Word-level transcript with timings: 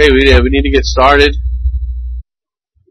Okay, 0.00 0.12
we, 0.12 0.32
uh, 0.32 0.40
we 0.42 0.48
need 0.48 0.62
to 0.62 0.70
get 0.70 0.84
started. 0.84 1.36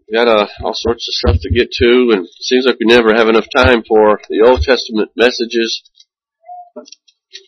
We 0.08 0.14
got 0.14 0.28
uh, 0.28 0.46
all 0.64 0.76
sorts 0.76 1.10
of 1.10 1.14
stuff 1.16 1.42
to 1.42 1.50
get 1.50 1.72
to, 1.72 2.12
and 2.14 2.26
it 2.26 2.32
seems 2.40 2.68
like 2.68 2.78
we 2.80 2.86
never 2.86 3.16
have 3.16 3.28
enough 3.28 3.48
time 3.50 3.82
for 3.82 4.22
the 4.30 4.46
Old 4.48 4.62
Testament 4.62 5.10
messages. 5.16 5.82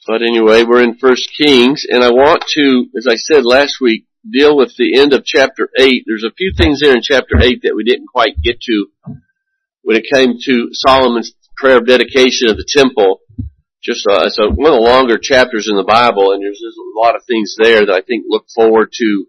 But 0.07 0.23
anyway, 0.23 0.63
we're 0.63 0.81
in 0.81 0.97
First 0.97 1.29
Kings, 1.37 1.85
and 1.87 2.03
I 2.03 2.09
want 2.09 2.43
to, 2.57 2.87
as 2.97 3.05
I 3.07 3.17
said 3.17 3.45
last 3.45 3.75
week, 3.79 4.07
deal 4.27 4.57
with 4.57 4.75
the 4.77 4.99
end 4.99 5.13
of 5.13 5.25
chapter 5.25 5.69
8. 5.77 6.05
There's 6.07 6.25
a 6.25 6.33
few 6.35 6.53
things 6.57 6.79
there 6.81 6.95
in 6.95 7.03
chapter 7.03 7.37
8 7.39 7.61
that 7.61 7.75
we 7.75 7.83
didn't 7.83 8.07
quite 8.07 8.41
get 8.43 8.59
to 8.61 8.87
when 9.83 9.95
it 9.95 10.09
came 10.11 10.37
to 10.43 10.69
Solomon's 10.71 11.35
prayer 11.55 11.77
of 11.77 11.85
dedication 11.85 12.49
of 12.49 12.57
the 12.57 12.65
temple. 12.67 13.19
Just 13.83 14.07
uh, 14.09 14.25
it's 14.25 14.39
one 14.39 14.73
of 14.73 14.73
the 14.73 14.89
longer 14.89 15.19
chapters 15.21 15.67
in 15.69 15.75
the 15.75 15.83
Bible, 15.83 16.31
and 16.31 16.41
there's, 16.41 16.59
there's 16.63 16.81
a 16.81 16.99
lot 16.99 17.15
of 17.15 17.21
things 17.25 17.53
there 17.61 17.85
that 17.85 17.93
I 17.93 18.01
think 18.01 18.25
look 18.27 18.45
forward 18.55 18.89
to 18.93 19.27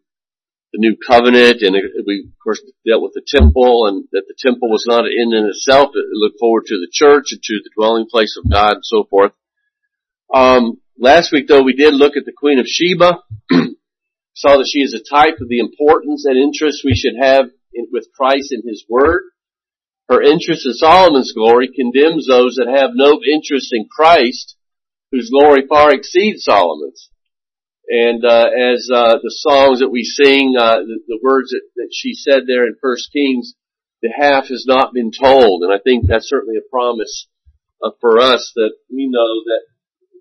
the 0.72 0.80
new 0.80 0.96
covenant, 0.96 1.60
and 1.60 1.76
we 2.06 2.24
of 2.26 2.38
course 2.42 2.60
dealt 2.86 3.02
with 3.02 3.12
the 3.12 3.22
temple, 3.26 3.86
and 3.86 4.04
that 4.12 4.24
the 4.26 4.34
temple 4.38 4.70
was 4.70 4.84
not 4.88 5.04
an 5.04 5.12
end 5.12 5.34
in 5.34 5.44
itself. 5.44 5.90
It 5.94 6.04
looked 6.12 6.40
forward 6.40 6.64
to 6.66 6.76
the 6.80 6.90
church 6.90 7.32
and 7.32 7.42
to 7.42 7.60
the 7.62 7.70
dwelling 7.76 8.06
place 8.10 8.36
of 8.38 8.50
God 8.50 8.80
and 8.80 8.84
so 8.84 9.04
forth. 9.04 9.32
Um, 10.32 10.80
last 10.98 11.30
week 11.32 11.46
though, 11.46 11.62
we 11.62 11.74
did 11.74 11.94
look 11.94 12.16
at 12.16 12.24
the 12.24 12.32
Queen 12.32 12.58
of 12.58 12.66
Sheba. 12.66 13.20
Saw 14.34 14.56
that 14.56 14.70
she 14.72 14.80
is 14.80 14.94
a 14.94 15.04
type 15.04 15.36
of 15.40 15.48
the 15.48 15.60
importance 15.60 16.24
and 16.24 16.38
interest 16.38 16.80
we 16.84 16.96
should 16.96 17.20
have 17.20 17.50
in, 17.74 17.88
with 17.92 18.08
Christ 18.16 18.50
and 18.52 18.64
His 18.66 18.84
Word. 18.88 19.24
Her 20.08 20.22
interest 20.22 20.64
in 20.64 20.72
Solomon's 20.72 21.32
glory 21.32 21.68
condemns 21.68 22.26
those 22.26 22.56
that 22.56 22.68
have 22.68 22.90
no 22.94 23.20
interest 23.22 23.72
in 23.72 23.88
Christ, 23.90 24.56
whose 25.10 25.30
glory 25.30 25.66
far 25.68 25.92
exceeds 25.92 26.44
Solomon's. 26.44 27.10
And 27.92 28.24
uh, 28.24 28.48
as 28.48 28.88
uh, 28.88 29.20
the 29.20 29.36
songs 29.44 29.80
that 29.80 29.92
we 29.92 30.02
sing, 30.02 30.56
uh, 30.58 30.80
the, 30.80 31.00
the, 31.06 31.20
words 31.22 31.50
that, 31.50 31.60
that 31.76 31.90
she 31.92 32.14
said 32.14 32.44
there 32.46 32.66
in 32.66 32.74
First 32.80 33.12
Kings, 33.12 33.52
the 34.00 34.08
half 34.08 34.48
has 34.48 34.64
not 34.66 34.94
been 34.94 35.12
told, 35.12 35.62
and 35.62 35.70
I 35.70 35.76
think 35.76 36.06
that's 36.08 36.26
certainly 36.26 36.56
a 36.56 36.70
promise 36.70 37.28
uh, 37.84 37.90
for 38.00 38.18
us 38.18 38.50
that 38.56 38.72
we 38.88 39.08
know 39.08 39.44
that 39.44 39.60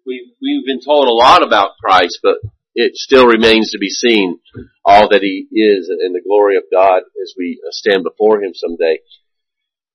we 0.06 0.34
we've 0.42 0.66
been 0.66 0.84
told 0.84 1.08
a 1.08 1.14
lot 1.14 1.48
about 1.48 1.78
Christ, 1.82 2.20
but 2.22 2.40
it 2.76 2.98
still 2.98 3.26
remains 3.26 3.72
to 3.72 3.80
be 3.80 3.88
seen 3.88 4.40
all 4.84 5.08
that 5.08 5.22
He 5.22 5.48
is 5.56 5.88
and 5.88 6.14
the 6.14 6.28
glory 6.28 6.58
of 6.58 6.64
God 6.70 7.04
as 7.24 7.34
we 7.38 7.62
uh, 7.66 7.72
stand 7.72 8.04
before 8.04 8.44
Him 8.44 8.52
someday. 8.54 9.00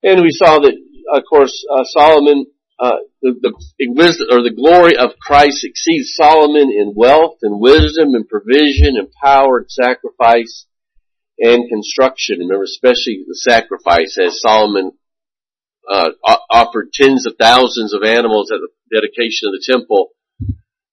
And 0.03 0.23
we 0.23 0.31
saw 0.31 0.61
that, 0.61 0.73
of 1.13 1.23
course, 1.29 1.63
uh, 1.71 1.85
Solomon 1.85 2.47
uh, 2.79 3.01
the, 3.23 3.35
the 3.41 3.89
wisdom 3.89 4.29
or 4.31 4.43
the 4.43 4.55
glory 4.55 4.97
of 4.97 5.19
Christ 5.19 5.65
exceeds 5.65 6.15
Solomon 6.15 6.71
in 6.71 6.93
wealth 6.95 7.39
and 7.43 7.61
wisdom 7.61 8.15
and 8.15 8.29
provision 8.29 8.97
and 8.97 9.09
power 9.23 9.59
and 9.59 9.71
sacrifice 9.71 10.67
and 11.39 11.69
construction. 11.69 12.41
Remember, 12.41 12.65
especially 12.65 13.25
the 13.27 13.37
sacrifice, 13.37 14.19
as 14.19 14.41
Solomon 14.41 14.93
uh, 15.91 16.11
offered 16.51 16.93
tens 16.93 17.27
of 17.27 17.35
thousands 17.39 17.95
of 17.95 18.03
animals 18.03 18.51
at 18.53 18.59
the 18.61 18.69
dedication 18.93 19.49
of 19.49 19.53
the 19.53 19.65
temple, 19.65 20.11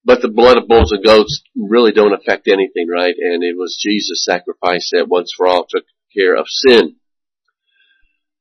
but 0.05 0.21
the 0.21 0.29
blood 0.29 0.57
of 0.57 0.67
bulls 0.67 0.91
and 0.91 1.03
goats 1.03 1.43
really 1.55 1.91
don't 1.91 2.13
affect 2.13 2.47
anything, 2.47 2.87
right? 2.89 3.15
And 3.17 3.43
it 3.43 3.57
was 3.57 3.77
Jesus' 3.79 4.23
sacrifice 4.23 4.91
that 4.93 5.09
once 5.09 5.31
for 5.35 5.47
all 5.47 5.65
took 5.67 5.85
care 6.15 6.35
of 6.35 6.45
sin. 6.47 6.95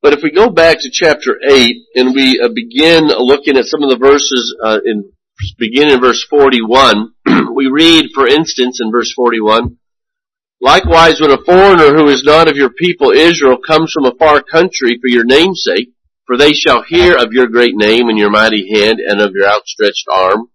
But 0.03 0.15
if 0.15 0.21
we 0.23 0.33
go 0.33 0.51
back 0.51 0.79
to 0.81 0.91
chapter 0.93 1.39
8 1.49 1.77
and 1.95 2.13
we 2.13 2.41
uh, 2.41 2.49
begin 2.53 3.07
looking 3.07 3.57
at 3.57 3.67
some 3.67 3.85
of 3.85 3.91
the 3.91 3.99
verses 4.05 4.55
uh, 4.63 4.81
in 4.85 5.13
beginning 5.59 5.95
in 5.95 6.01
verse 6.01 6.27
41, 6.29 7.15
we 7.55 7.69
read, 7.69 8.11
for 8.13 8.27
instance, 8.27 8.81
in 8.83 8.91
verse 8.91 9.13
41, 9.15 9.79
Likewise, 10.61 11.21
when 11.21 11.33
a 11.33 11.43
foreigner 11.45 11.93
who 11.93 12.09
is 12.09 12.23
not 12.25 12.49
of 12.49 12.57
your 12.57 12.71
people 12.71 13.11
Israel 13.11 13.59
comes 13.59 13.91
from 13.93 14.05
a 14.05 14.15
far 14.15 14.41
country 14.43 14.97
for 15.01 15.09
your 15.09 15.25
name's 15.25 15.65
sake, 15.65 15.91
for 16.25 16.37
they 16.37 16.53
shall 16.53 16.85
hear 16.87 17.17
of 17.17 17.33
your 17.33 17.49
great 17.49 17.75
name 17.75 18.09
and 18.09 18.17
your 18.17 18.31
mighty 18.31 18.73
hand 18.73 19.01
and 19.05 19.21
of 19.21 19.33
your 19.35 19.49
outstretched 19.49 20.07
arm, 20.09 20.51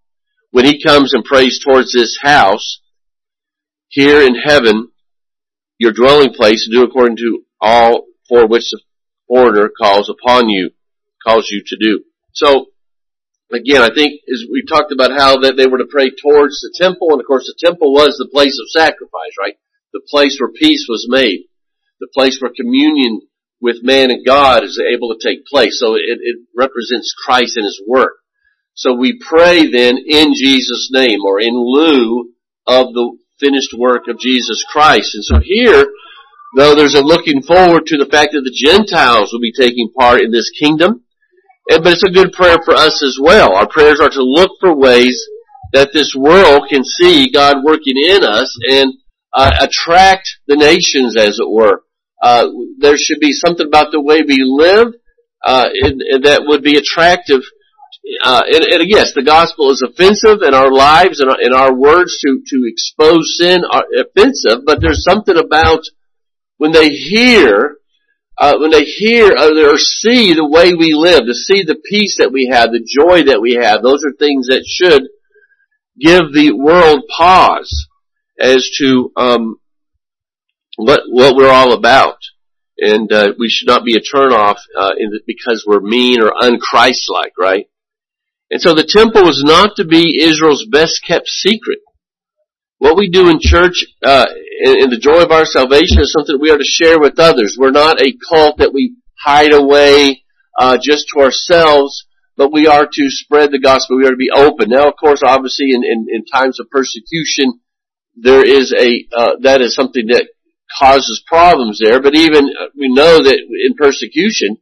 when 0.51 0.63
he 0.63 0.81
comes 0.81 1.13
and 1.13 1.25
prays 1.25 1.59
towards 1.59 1.91
this 1.91 2.17
house, 2.21 2.79
hear 3.89 4.21
in 4.21 4.35
heaven, 4.35 4.89
your 5.77 5.91
dwelling 5.91 6.33
place, 6.33 6.69
do 6.71 6.83
according 6.83 7.17
to 7.17 7.43
all 7.59 8.05
for 8.29 8.47
which 8.47 8.71
the 8.71 8.79
order 9.27 9.69
calls 9.69 10.09
upon 10.09 10.49
you, 10.49 10.71
calls 11.25 11.49
you 11.49 11.63
to 11.65 11.77
do. 11.79 12.03
So, 12.33 12.67
again, 13.51 13.81
I 13.81 13.93
think 13.93 14.21
as 14.31 14.45
we 14.51 14.63
talked 14.67 14.91
about 14.91 15.11
how 15.11 15.41
that 15.41 15.55
they 15.57 15.67
were 15.67 15.79
to 15.79 15.89
pray 15.89 16.09
towards 16.09 16.61
the 16.61 16.73
temple, 16.75 17.09
and 17.11 17.21
of 17.21 17.27
course 17.27 17.45
the 17.45 17.65
temple 17.65 17.93
was 17.93 18.17
the 18.17 18.29
place 18.31 18.57
of 18.59 18.69
sacrifice, 18.69 19.35
right? 19.39 19.55
The 19.93 20.01
place 20.09 20.37
where 20.39 20.51
peace 20.51 20.85
was 20.89 21.07
made. 21.09 21.45
The 21.99 22.09
place 22.13 22.39
where 22.39 22.51
communion 22.55 23.21
with 23.59 23.83
man 23.83 24.11
and 24.11 24.25
God 24.25 24.63
is 24.63 24.79
able 24.79 25.13
to 25.13 25.19
take 25.21 25.45
place. 25.45 25.79
So 25.79 25.95
it, 25.95 26.19
it 26.21 26.37
represents 26.55 27.15
Christ 27.17 27.57
and 27.57 27.65
His 27.65 27.81
work. 27.87 28.13
So 28.75 28.93
we 28.93 29.19
pray 29.19 29.71
then 29.71 29.97
in 29.97 30.33
Jesus' 30.35 30.89
name 30.93 31.21
or 31.25 31.41
in 31.41 31.53
lieu 31.53 32.33
of 32.67 32.93
the 32.93 33.17
finished 33.39 33.73
work 33.75 34.03
of 34.07 34.19
Jesus 34.19 34.63
Christ. 34.69 35.15
And 35.15 35.23
so 35.23 35.39
here, 35.41 35.87
though 36.55 36.75
there's 36.75 36.95
a 36.95 37.01
looking 37.01 37.41
forward 37.41 37.85
to 37.87 37.97
the 37.97 38.09
fact 38.09 38.31
that 38.31 38.41
the 38.41 38.55
Gentiles 38.55 39.31
will 39.33 39.41
be 39.41 39.51
taking 39.51 39.91
part 39.97 40.21
in 40.21 40.31
this 40.31 40.49
kingdom. 40.57 41.03
But 41.67 41.87
it's 41.87 42.03
a 42.03 42.11
good 42.11 42.31
prayer 42.31 42.57
for 42.63 42.73
us 42.73 43.03
as 43.03 43.19
well. 43.21 43.55
Our 43.55 43.67
prayers 43.67 43.99
are 43.99 44.09
to 44.09 44.23
look 44.23 44.51
for 44.61 44.73
ways 44.73 45.21
that 45.73 45.91
this 45.93 46.15
world 46.15 46.67
can 46.69 46.83
see 46.83 47.29
God 47.29 47.57
working 47.63 47.97
in 47.97 48.23
us 48.23 48.55
and 48.69 48.93
uh, 49.33 49.51
attract 49.59 50.27
the 50.47 50.55
nations, 50.55 51.17
as 51.17 51.39
it 51.39 51.49
were. 51.49 51.83
Uh, 52.23 52.47
there 52.79 52.97
should 52.97 53.19
be 53.19 53.33
something 53.33 53.67
about 53.67 53.91
the 53.91 54.01
way 54.01 54.21
we 54.25 54.39
live 54.41 54.93
uh, 55.45 55.67
in, 55.73 55.99
in 56.09 56.21
that 56.23 56.43
would 56.47 56.63
be 56.63 56.77
attractive. 56.77 57.41
Uh, 58.23 58.43
and, 58.47 58.63
and, 58.63 58.89
yes, 58.89 59.13
the 59.13 59.23
gospel 59.23 59.69
is 59.71 59.83
offensive, 59.83 60.41
and 60.41 60.55
our 60.55 60.71
lives 60.71 61.19
and 61.19 61.29
our, 61.29 61.67
our 61.67 61.75
words 61.75 62.17
to 62.23 62.41
to 62.47 62.63
expose 62.65 63.35
sin 63.37 63.61
are 63.69 63.83
offensive. 63.99 64.63
But 64.65 64.79
there's 64.79 65.03
something 65.03 65.35
about 65.35 65.83
when 66.57 66.71
they 66.71 66.89
hear, 66.89 67.77
uh, 68.37 68.55
when 68.59 68.71
they 68.71 68.83
hear 68.83 69.31
or 69.31 69.77
see 69.77 70.33
the 70.33 70.47
way 70.47 70.73
we 70.73 70.93
live, 70.93 71.25
to 71.25 71.33
see 71.33 71.63
the 71.63 71.79
peace 71.85 72.17
that 72.19 72.31
we 72.31 72.49
have, 72.51 72.71
the 72.71 72.85
joy 72.85 73.23
that 73.23 73.41
we 73.41 73.53
have, 73.61 73.81
those 73.81 74.03
are 74.03 74.13
things 74.13 74.47
that 74.47 74.63
should 74.65 75.03
give 75.99 76.33
the 76.33 76.51
world 76.51 77.03
pause 77.15 77.87
as 78.39 78.69
to 78.77 79.11
um, 79.17 79.59
what 80.77 81.01
what 81.09 81.35
we're 81.35 81.49
all 81.49 81.73
about, 81.73 82.17
and 82.77 83.11
uh, 83.11 83.33
we 83.39 83.49
should 83.49 83.67
not 83.67 83.83
be 83.83 83.95
a 83.95 83.99
turnoff 83.99 84.57
uh, 84.77 84.93
the, 84.93 85.21
because 85.25 85.65
we're 85.67 85.79
mean 85.79 86.21
or 86.21 86.31
unchristlike, 86.31 87.33
right? 87.39 87.67
And 88.49 88.61
so 88.61 88.73
the 88.73 88.87
temple 88.87 89.23
was 89.23 89.43
not 89.43 89.75
to 89.77 89.85
be 89.85 90.21
Israel's 90.23 90.65
best 90.71 91.01
kept 91.05 91.27
secret. 91.27 91.79
What 92.77 92.95
we 92.95 93.09
do 93.09 93.29
in 93.29 93.39
church 93.41 93.85
uh, 94.05 94.27
and, 94.63 94.91
the 94.91 94.99
joy 94.99 95.21
of 95.21 95.31
our 95.31 95.45
salvation 95.45 95.99
is 95.99 96.11
something 96.11 96.37
we 96.39 96.51
are 96.51 96.57
to 96.57 96.63
share 96.63 96.99
with 96.99 97.19
others. 97.19 97.57
We're 97.59 97.71
not 97.71 98.01
a 98.01 98.13
cult 98.29 98.57
that 98.57 98.73
we 98.73 98.95
hide 99.23 99.53
away 99.53 100.23
uh, 100.59 100.77
just 100.81 101.07
to 101.13 101.21
ourselves, 101.21 102.05
but 102.35 102.51
we 102.51 102.67
are 102.67 102.85
to 102.85 103.03
spread 103.09 103.51
the 103.51 103.59
gospel. 103.59 103.97
We 103.97 104.05
are 104.05 104.11
to 104.11 104.17
be 104.17 104.31
open. 104.33 104.69
Now, 104.69 104.87
of 104.87 104.95
course, 104.99 105.21
obviously, 105.23 105.71
in, 105.71 105.83
in, 105.83 106.07
in 106.09 106.25
times 106.25 106.59
of 106.59 106.69
persecution, 106.69 107.59
there 108.15 108.43
is 108.43 108.73
a 108.73 109.05
uh, 109.15 109.35
that 109.41 109.61
is 109.61 109.75
something 109.75 110.07
that 110.07 110.27
causes 110.79 111.23
problems 111.27 111.79
there. 111.83 112.01
But 112.01 112.15
even 112.15 112.45
uh, 112.45 112.69
we 112.77 112.93
know 112.93 113.21
that 113.21 113.37
in 113.37 113.75
persecution, 113.75 114.57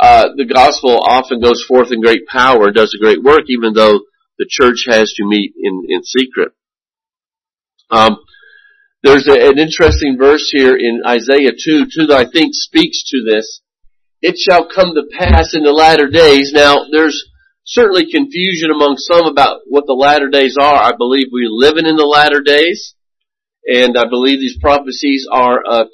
uh, 0.00 0.28
the 0.36 0.46
gospel 0.46 1.00
often 1.02 1.40
goes 1.40 1.64
forth 1.66 1.92
in 1.92 2.00
great 2.00 2.26
power, 2.26 2.66
and 2.66 2.74
does 2.74 2.94
a 2.94 3.02
great 3.02 3.22
work, 3.22 3.44
even 3.48 3.74
though 3.74 4.00
the 4.38 4.46
church 4.48 4.86
has 4.88 5.12
to 5.14 5.26
meet 5.26 5.52
in 5.60 5.84
in 5.88 6.02
secret. 6.04 6.52
Um, 7.90 8.18
there's 9.04 9.28
a, 9.28 9.36
an 9.36 9.58
interesting 9.58 10.16
verse 10.18 10.48
here 10.50 10.74
in 10.74 11.02
Isaiah 11.06 11.52
2, 11.52 11.86
2 11.92 12.06
that 12.08 12.16
I 12.16 12.24
think 12.24 12.54
speaks 12.54 13.04
to 13.10 13.22
this. 13.22 13.60
It 14.22 14.36
shall 14.38 14.66
come 14.66 14.94
to 14.94 15.04
pass 15.12 15.52
in 15.52 15.62
the 15.62 15.72
latter 15.72 16.08
days. 16.08 16.52
Now, 16.54 16.86
there's 16.90 17.22
certainly 17.66 18.10
confusion 18.10 18.70
among 18.70 18.96
some 18.96 19.26
about 19.26 19.60
what 19.66 19.84
the 19.86 19.92
latter 19.92 20.30
days 20.30 20.56
are. 20.58 20.82
I 20.82 20.92
believe 20.96 21.28
we're 21.30 21.52
living 21.52 21.84
in 21.84 21.96
the 21.96 22.08
latter 22.08 22.40
days, 22.40 22.94
and 23.66 23.98
I 23.98 24.08
believe 24.08 24.40
these 24.40 24.58
prophecies 24.58 25.28
are, 25.30 25.60
uh, 25.68 25.84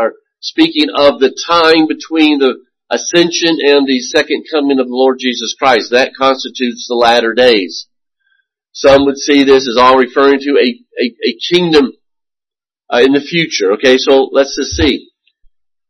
are 0.00 0.14
speaking 0.40 0.88
of 0.96 1.20
the 1.20 1.36
time 1.46 1.86
between 1.86 2.38
the 2.38 2.56
ascension 2.90 3.60
and 3.60 3.86
the 3.86 4.00
second 4.00 4.44
coming 4.50 4.80
of 4.80 4.86
the 4.86 4.96
Lord 4.96 5.18
Jesus 5.20 5.54
Christ. 5.58 5.90
That 5.90 6.16
constitutes 6.16 6.86
the 6.88 6.96
latter 6.96 7.34
days. 7.34 7.88
Some 8.72 9.04
would 9.04 9.18
see 9.18 9.44
this 9.44 9.68
as 9.68 9.76
all 9.78 9.98
referring 9.98 10.40
to 10.40 10.56
a, 10.56 11.02
a, 11.02 11.14
a 11.28 11.36
kingdom 11.52 11.92
uh, 12.92 13.00
in 13.02 13.12
the 13.12 13.20
future. 13.20 13.72
Okay, 13.74 13.96
so 13.98 14.28
let's 14.32 14.56
just 14.56 14.76
see. 14.76 15.10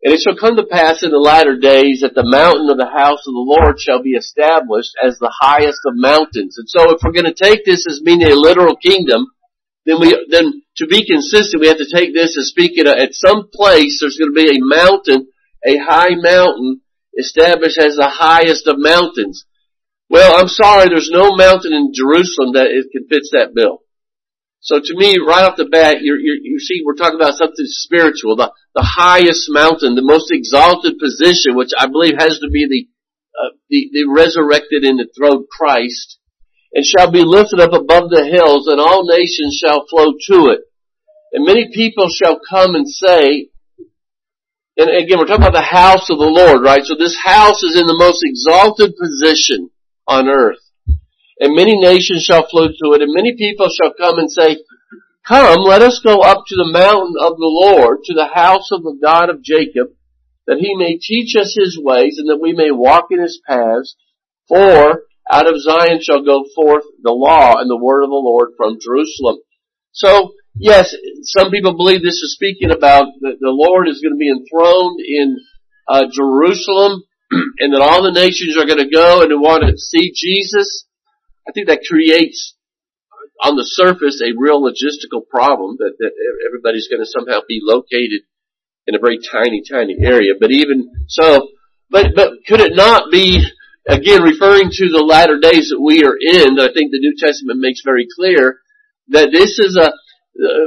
And 0.05 0.12
it 0.12 0.20
shall 0.20 0.37
come 0.37 0.56
to 0.56 0.69
pass 0.69 1.02
in 1.02 1.11
the 1.11 1.19
latter 1.19 1.56
days 1.56 2.05
that 2.05 2.12
the 2.12 2.29
mountain 2.29 2.69
of 2.69 2.76
the 2.76 2.93
house 2.93 3.25
of 3.25 3.32
the 3.32 3.49
Lord 3.49 3.81
shall 3.81 4.02
be 4.05 4.12
established 4.12 4.93
as 5.00 5.17
the 5.17 5.32
highest 5.32 5.81
of 5.88 5.96
mountains. 5.96 6.61
And 6.61 6.69
so 6.69 6.93
if 6.93 7.00
we're 7.00 7.17
going 7.17 7.25
to 7.25 7.32
take 7.32 7.64
this 7.64 7.88
as 7.88 8.05
meaning 8.05 8.29
a 8.29 8.37
literal 8.37 8.76
kingdom, 8.76 9.32
then 9.87 10.00
we, 10.00 10.12
then 10.29 10.61
to 10.76 10.87
be 10.87 11.08
consistent, 11.08 11.61
we 11.61 11.69
have 11.69 11.81
to 11.81 11.88
take 11.88 12.12
this 12.12 12.37
and 12.37 12.44
speak 12.44 12.76
it 12.76 12.87
at 12.87 13.17
some 13.17 13.49
place. 13.49 14.00
There's 14.00 14.20
going 14.20 14.32
to 14.32 14.37
be 14.37 14.52
a 14.52 14.61
mountain, 14.61 15.29
a 15.64 15.81
high 15.81 16.20
mountain 16.20 16.85
established 17.17 17.79
as 17.79 17.96
the 17.96 18.08
highest 18.08 18.69
of 18.69 18.76
mountains. 18.76 19.44
Well, 20.11 20.37
I'm 20.37 20.49
sorry, 20.49 20.88
there's 20.88 21.11
no 21.11 21.37
mountain 21.37 21.73
in 21.73 21.96
Jerusalem 21.96 22.52
that 22.61 22.69
it 22.69 22.93
can 22.93 23.08
fits 23.08 23.31
that 23.32 23.55
bill. 23.55 23.84
So 24.65 24.81
to 24.81 24.95
me, 24.97 25.21
right 25.21 25.45
off 25.45 25.61
the 25.61 25.69
bat, 25.69 26.01
you 26.01 26.17
you 26.17 26.59
see, 26.59 26.81
we're 26.85 26.97
talking 26.97 27.21
about 27.21 27.37
something 27.37 27.69
spiritual, 27.69 28.37
the, 28.37 28.51
the 28.75 28.83
highest 28.97 29.53
mountain, 29.53 29.95
the 29.95 30.01
most 30.01 30.33
exalted 30.33 30.97
position, 30.97 31.53
which 31.53 31.77
I 31.77 31.85
believe 31.85 32.17
has 32.17 32.41
to 32.41 32.49
be 32.49 32.65
the, 32.65 32.89
uh, 33.37 33.53
the, 33.69 33.93
the 33.93 34.09
resurrected 34.09 34.89
and 34.89 35.05
enthroned 35.05 35.53
Christ, 35.53 36.17
and 36.73 36.81
shall 36.81 37.13
be 37.13 37.21
lifted 37.21 37.61
up 37.61 37.77
above 37.77 38.09
the 38.09 38.25
hills, 38.25 38.65
and 38.67 38.81
all 38.81 39.05
nations 39.05 39.61
shall 39.61 39.85
flow 39.85 40.17
to 40.33 40.57
it. 40.57 40.65
And 41.37 41.45
many 41.45 41.69
people 41.69 42.09
shall 42.09 42.41
come 42.41 42.75
and 42.75 42.89
say, 42.89 43.53
and 44.81 44.89
again, 44.89 45.21
we're 45.21 45.29
talking 45.29 45.45
about 45.45 45.53
the 45.53 45.61
house 45.61 46.09
of 46.09 46.17
the 46.17 46.25
Lord, 46.25 46.65
right? 46.65 46.83
So 46.89 46.97
this 46.97 47.21
house 47.21 47.63
is 47.63 47.77
in 47.77 47.85
the 47.85 48.01
most 48.01 48.25
exalted 48.25 48.97
position 48.97 49.69
on 50.09 50.31
earth. 50.33 50.64
And 51.44 51.55
many 51.55 51.76
nations 51.76 52.25
shall 52.25 52.49
flow 52.49 52.69
to 52.69 52.93
it, 52.96 53.02
and 53.02 53.12
many 53.12 53.37
people 53.37 53.69
shall 53.69 53.93
come 53.93 54.19
and 54.19 54.32
say, 54.32 54.64
Come, 55.29 55.61
let 55.61 55.82
us 55.82 56.00
go 56.02 56.20
up 56.23 56.44
to 56.46 56.56
the 56.56 56.73
mountain 56.73 57.17
of 57.20 57.37
the 57.37 57.52
Lord, 57.52 57.99
to 58.05 58.14
the 58.14 58.32
house 58.32 58.73
of 58.73 58.82
the 58.82 58.96
God 58.96 59.29
of 59.29 59.43
Jacob, 59.43 59.93
that 60.46 60.56
he 60.56 60.75
may 60.75 60.96
teach 60.96 61.37
us 61.37 61.55
his 61.55 61.79
ways, 61.79 62.17
and 62.17 62.31
that 62.31 62.41
we 62.41 62.55
may 62.55 62.70
walk 62.70 63.08
in 63.11 63.20
his 63.20 63.43
paths. 63.46 63.94
For 64.49 65.02
out 65.31 65.46
of 65.46 65.61
Zion 65.61 66.00
shall 66.00 66.25
go 66.25 66.46
forth 66.56 66.85
the 67.02 67.12
law 67.12 67.61
and 67.61 67.69
the 67.69 67.76
word 67.76 68.05
of 68.05 68.08
the 68.08 68.25
Lord 68.25 68.52
from 68.56 68.81
Jerusalem. 68.81 69.37
So, 69.93 70.32
yes, 70.56 70.96
some 71.25 71.50
people 71.50 71.76
believe 71.76 72.00
this 72.00 72.25
is 72.25 72.37
speaking 72.41 72.70
about 72.70 73.12
that 73.20 73.37
the 73.38 73.52
Lord 73.52 73.87
is 73.87 74.00
going 74.00 74.14
to 74.14 74.19
be 74.19 74.32
enthroned 74.32 75.00
in 75.05 75.37
uh, 75.93 76.08
Jerusalem, 76.11 77.02
and 77.61 77.75
that 77.75 77.85
all 77.85 78.02
the 78.02 78.17
nations 78.17 78.56
are 78.56 78.64
going 78.64 78.81
to 78.81 78.88
go 78.88 79.20
and 79.20 79.43
want 79.43 79.62
to 79.69 79.76
see 79.76 80.11
Jesus. 80.17 80.87
I 81.49 81.52
think 81.52 81.69
that 81.69 81.85
creates, 81.88 82.55
on 83.43 83.56
the 83.56 83.64
surface, 83.64 84.23
a 84.23 84.37
real 84.37 84.62
logistical 84.62 85.26
problem 85.29 85.76
that, 85.79 85.94
that 85.99 86.12
everybody's 86.46 86.88
going 86.88 87.02
to 87.02 87.11
somehow 87.11 87.41
be 87.46 87.61
located 87.62 88.23
in 88.87 88.94
a 88.94 88.99
very 88.99 89.19
tiny, 89.19 89.62
tiny 89.62 89.96
area. 90.00 90.32
But 90.38 90.50
even 90.50 91.06
so, 91.08 91.49
but 91.91 92.14
but 92.14 92.31
could 92.46 92.61
it 92.61 92.75
not 92.75 93.11
be 93.11 93.44
again, 93.87 94.23
referring 94.23 94.70
to 94.70 94.88
the 94.88 95.05
latter 95.05 95.38
days 95.38 95.69
that 95.69 95.81
we 95.81 96.05
are 96.05 96.17
in, 96.17 96.58
I 96.58 96.73
think 96.73 96.91
the 96.91 97.00
New 97.00 97.14
Testament 97.19 97.61
makes 97.61 97.82
very 97.85 98.06
clear 98.08 98.61
that 99.08 99.29
this 99.31 99.58
is 99.61 99.76
a, 99.76 99.93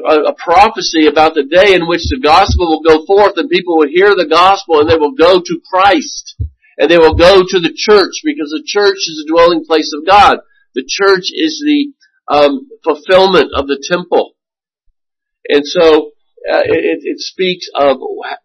a, 0.05 0.31
a, 0.31 0.35
prophecy 0.37 1.07
about 1.07 1.33
the 1.33 1.43
day 1.43 1.73
in 1.73 1.87
which 1.87 2.05
the 2.07 2.21
gospel 2.21 2.69
will 2.69 2.85
go 2.85 3.05
forth 3.05 3.33
and 3.37 3.49
people 3.49 3.77
will 3.77 3.89
hear 3.89 4.13
the 4.13 4.29
gospel 4.29 4.79
and 4.79 4.89
they 4.89 4.95
will 4.95 5.17
go 5.17 5.41
to 5.41 5.61
Christ 5.65 6.37
and 6.77 6.89
they 6.89 6.99
will 6.99 7.15
go 7.17 7.41
to 7.41 7.59
the 7.59 7.73
church 7.73 8.21
because 8.23 8.53
the 8.53 8.63
church 8.63 9.09
is 9.09 9.25
the 9.25 9.33
dwelling 9.33 9.65
place 9.65 9.91
of 9.97 10.05
God. 10.05 10.37
The 10.77 10.85
church 10.85 11.33
is 11.33 11.57
the 11.65 11.89
um, 12.29 12.69
fulfillment 12.83 13.49
of 13.55 13.65
the 13.65 13.81
temple. 13.81 14.33
And 15.49 15.65
so 15.65 16.11
uh, 16.45 16.61
it, 16.69 17.01
it, 17.01 17.19
speaks 17.19 17.65
of 17.73 17.97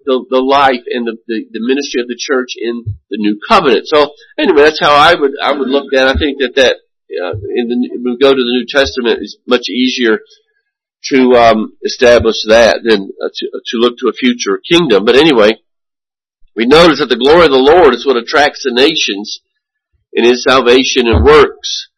the, 0.06 0.24
the 0.30 0.40
life 0.40 0.80
and 0.88 1.06
the, 1.06 1.18
the, 1.26 1.44
the, 1.52 1.60
ministry 1.60 2.00
of 2.00 2.08
the 2.08 2.16
church 2.18 2.54
in 2.56 2.96
the 3.10 3.18
new 3.18 3.38
covenant. 3.46 3.86
So 3.86 4.14
anyway, 4.38 4.62
that's 4.62 4.80
how 4.80 4.94
I 4.94 5.14
would 5.14 5.32
I 5.36 5.52
would 5.52 5.68
look 5.68 5.92
at. 5.92 6.08
it. 6.08 6.16
I 6.16 6.18
think 6.18 6.40
that 6.40 6.54
that 6.56 6.76
uh, 7.12 7.36
in 7.54 7.68
the, 7.68 7.76
when 8.00 8.14
we 8.14 8.18
go 8.18 8.32
to 8.32 8.40
the 8.40 8.56
New 8.56 8.66
Testament, 8.66 9.18
it's 9.20 9.36
much 9.46 9.68
easier 9.68 10.20
to 11.10 11.18
um, 11.36 11.76
establish 11.84 12.36
that 12.48 12.80
than 12.82 13.10
uh, 13.22 13.28
to, 13.28 13.46
to 13.66 13.76
look 13.76 13.98
to 13.98 14.08
a 14.08 14.16
future 14.16 14.58
kingdom. 14.58 15.04
But 15.04 15.16
anyway, 15.16 15.58
we 16.56 16.64
notice 16.64 17.00
that 17.00 17.10
the 17.10 17.20
glory 17.20 17.44
of 17.44 17.52
the 17.52 17.58
Lord 17.58 17.94
is 17.94 18.06
what 18.06 18.16
attracts 18.16 18.64
the 18.64 18.72
nations 18.72 19.42
in 20.12 20.24
His 20.24 20.44
salvation 20.44 21.06
and 21.06 21.24
works. 21.24 21.91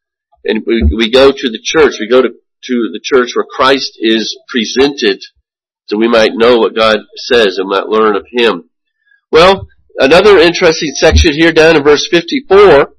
And 0.45 0.63
we, 0.67 0.83
we 0.97 1.11
go 1.11 1.31
to 1.31 1.51
the 1.51 1.61
church. 1.63 1.95
We 2.01 2.09
go 2.09 2.23
to 2.23 2.29
to 2.29 2.89
the 2.93 3.01
church 3.03 3.33
where 3.35 3.45
Christ 3.45 3.99
is 4.01 4.39
presented 4.49 5.23
so 5.87 5.99
we 5.99 6.09
might 6.09 6.33
know 6.33 6.57
what 6.57 6.75
God 6.75 6.97
says 7.17 7.59
and 7.59 7.69
might 7.69 7.89
learn 7.89 8.17
of 8.17 8.27
Him. 8.33 8.71
Well, 9.31 9.69
another 9.99 10.39
interesting 10.39 10.93
section 10.95 11.33
here 11.35 11.53
down 11.53 11.77
in 11.77 11.85
verse 11.85 12.09
54, 12.11 12.91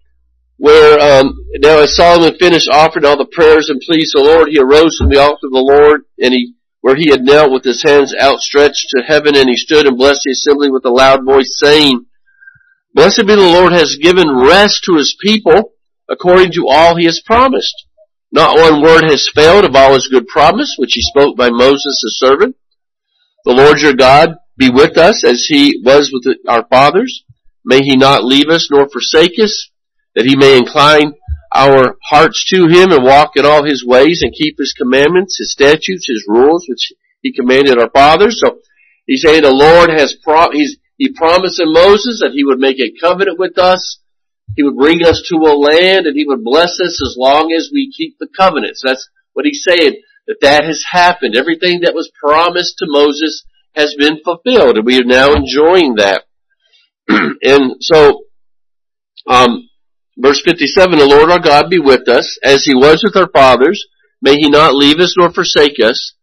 where 0.58 1.00
um, 1.00 1.36
now 1.56 1.80
as 1.80 1.96
Solomon 1.96 2.38
finished 2.38 2.70
offering 2.72 3.06
all 3.06 3.18
the 3.18 3.26
prayers 3.26 3.70
and 3.70 3.82
pleas 3.82 4.12
to 4.12 4.22
the 4.22 4.26
Lord, 4.26 4.50
he 4.50 4.60
arose 4.60 4.98
from 4.98 5.10
the 5.10 5.20
altar 5.20 5.48
of 5.48 5.52
the 5.52 5.60
Lord, 5.60 6.02
and 6.20 6.34
he 6.34 6.54
where 6.82 6.96
he 6.96 7.10
had 7.10 7.24
knelt 7.24 7.52
with 7.52 7.64
his 7.64 7.82
hands 7.82 8.14
outstretched 8.22 8.86
to 8.92 9.02
heaven, 9.02 9.36
and 9.36 9.50
he 9.50 9.56
stood 9.56 9.88
and 9.88 9.98
blessed 9.98 10.22
the 10.24 10.32
assembly 10.34 10.70
with 10.70 10.86
a 10.86 10.92
loud 10.92 11.26
voice, 11.26 11.58
saying, 11.58 12.06
Blessed 12.94 13.26
be 13.26 13.34
the 13.34 13.42
Lord 13.42 13.74
has 13.74 13.98
given 14.00 14.38
rest 14.38 14.84
to 14.84 14.96
his 14.96 15.18
people 15.20 15.74
according 16.10 16.52
to 16.54 16.68
all 16.68 16.96
he 16.96 17.06
has 17.06 17.22
promised. 17.26 17.86
Not 18.32 18.58
one 18.58 18.82
word 18.82 19.04
has 19.04 19.30
failed 19.34 19.66
of 19.66 19.76
all 19.76 19.94
his 19.94 20.08
good 20.12 20.28
promise, 20.28 20.76
which 20.78 20.94
he 20.94 21.02
spoke 21.02 21.38
by 21.38 21.50
Moses 21.50 22.02
his 22.04 22.18
servant. 22.18 22.56
The 23.46 23.54
Lord 23.54 23.80
your 23.80 23.94
God 23.94 24.36
be 24.58 24.70
with 24.70 24.98
us 24.98 25.24
as 25.24 25.46
he 25.48 25.82
was 25.84 26.12
with 26.12 26.38
our 26.48 26.66
fathers. 26.68 27.24
May 27.64 27.82
he 27.82 27.96
not 27.96 28.24
leave 28.24 28.50
us 28.50 28.70
nor 28.72 28.90
forsake 28.90 29.40
us, 29.40 29.70
that 30.16 30.26
he 30.26 30.36
may 30.36 30.58
incline 30.58 31.14
our 31.54 31.96
hearts 32.04 32.44
to 32.50 32.68
him 32.68 32.92
and 32.92 33.04
walk 33.04 33.32
in 33.36 33.46
all 33.46 33.64
his 33.64 33.86
ways 33.86 34.22
and 34.22 34.34
keep 34.34 34.58
his 34.58 34.74
commandments, 34.78 35.38
his 35.38 35.52
statutes, 35.52 36.08
his 36.08 36.26
rules, 36.28 36.66
which 36.68 36.92
he 37.22 37.34
commanded 37.34 37.80
our 37.80 37.90
fathers. 37.90 38.42
So 38.44 38.60
he's 39.06 39.22
saying 39.22 39.44
the 39.44 39.52
Lord 39.52 39.90
has 39.90 40.16
pro- 40.22 40.52
he's, 40.52 40.78
he 40.98 41.14
promised 41.14 41.60
in 41.60 41.72
Moses 41.72 42.20
that 42.22 42.34
he 42.34 42.44
would 42.44 42.60
make 42.60 42.80
a 42.80 42.94
covenant 43.00 43.40
with 43.40 43.58
us. 43.58 44.00
He 44.56 44.64
would 44.64 44.78
bring 44.78 45.04
us 45.04 45.22
to 45.30 45.36
a 45.36 45.56
land 45.56 46.06
and 46.06 46.16
he 46.16 46.26
would 46.26 46.44
bless 46.44 46.80
us 46.80 47.02
as 47.02 47.16
long 47.18 47.54
as 47.58 47.70
we 47.74 47.92
keep 47.96 48.18
the 48.20 48.28
covenants. 48.38 48.82
That's 48.84 49.10
what 49.34 49.46
he's 49.46 49.66
saying 49.68 50.02
that 50.28 50.42
that 50.42 50.64
has 50.64 50.84
happened. 50.90 51.36
Everything 51.36 51.82
that 51.82 51.94
was 51.94 52.12
promised 52.20 52.78
to 52.80 52.86
Moses 52.88 53.44
has 53.76 53.96
been 53.98 54.20
fulfilled, 54.24 54.78
and 54.78 54.86
we 54.86 55.00
are 55.00 55.04
now 55.04 55.34
enjoying 55.34 55.96
that. 55.96 56.24
and 57.10 57.76
so, 57.82 58.24
um, 59.28 59.70
verse 60.18 60.42
57, 60.44 60.98
the 60.98 61.06
Lord 61.06 61.30
our 61.30 61.40
God 61.40 61.70
be 61.70 61.80
with 61.80 62.08
us, 62.08 62.40
as 62.44 62.64
he 62.64 62.74
was 62.74 63.04
with 63.04 63.16
our 63.18 63.30
fathers. 63.30 63.86
May 64.22 64.38
he 64.38 64.50
not 64.50 64.74
leave 64.74 65.00
us 65.00 65.16
nor 65.18 65.32
forsake 65.32 65.80
us, 65.84 66.16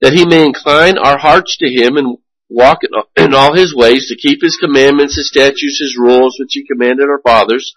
that 0.00 0.12
he 0.12 0.26
may 0.26 0.44
incline 0.44 0.98
our 0.98 1.16
hearts 1.16 1.56
to 1.58 1.68
him 1.68 1.96
and 1.96 2.18
walk 2.48 2.80
in 3.16 3.34
all 3.34 3.54
his 3.54 3.74
ways 3.74 4.08
to 4.08 4.16
keep 4.16 4.42
his 4.42 4.56
commandments, 4.56 5.16
his 5.16 5.28
statutes, 5.28 5.80
his 5.80 5.96
rules, 5.98 6.36
which 6.38 6.52
he 6.52 6.66
commanded 6.66 7.08
our 7.08 7.20
fathers 7.20 7.74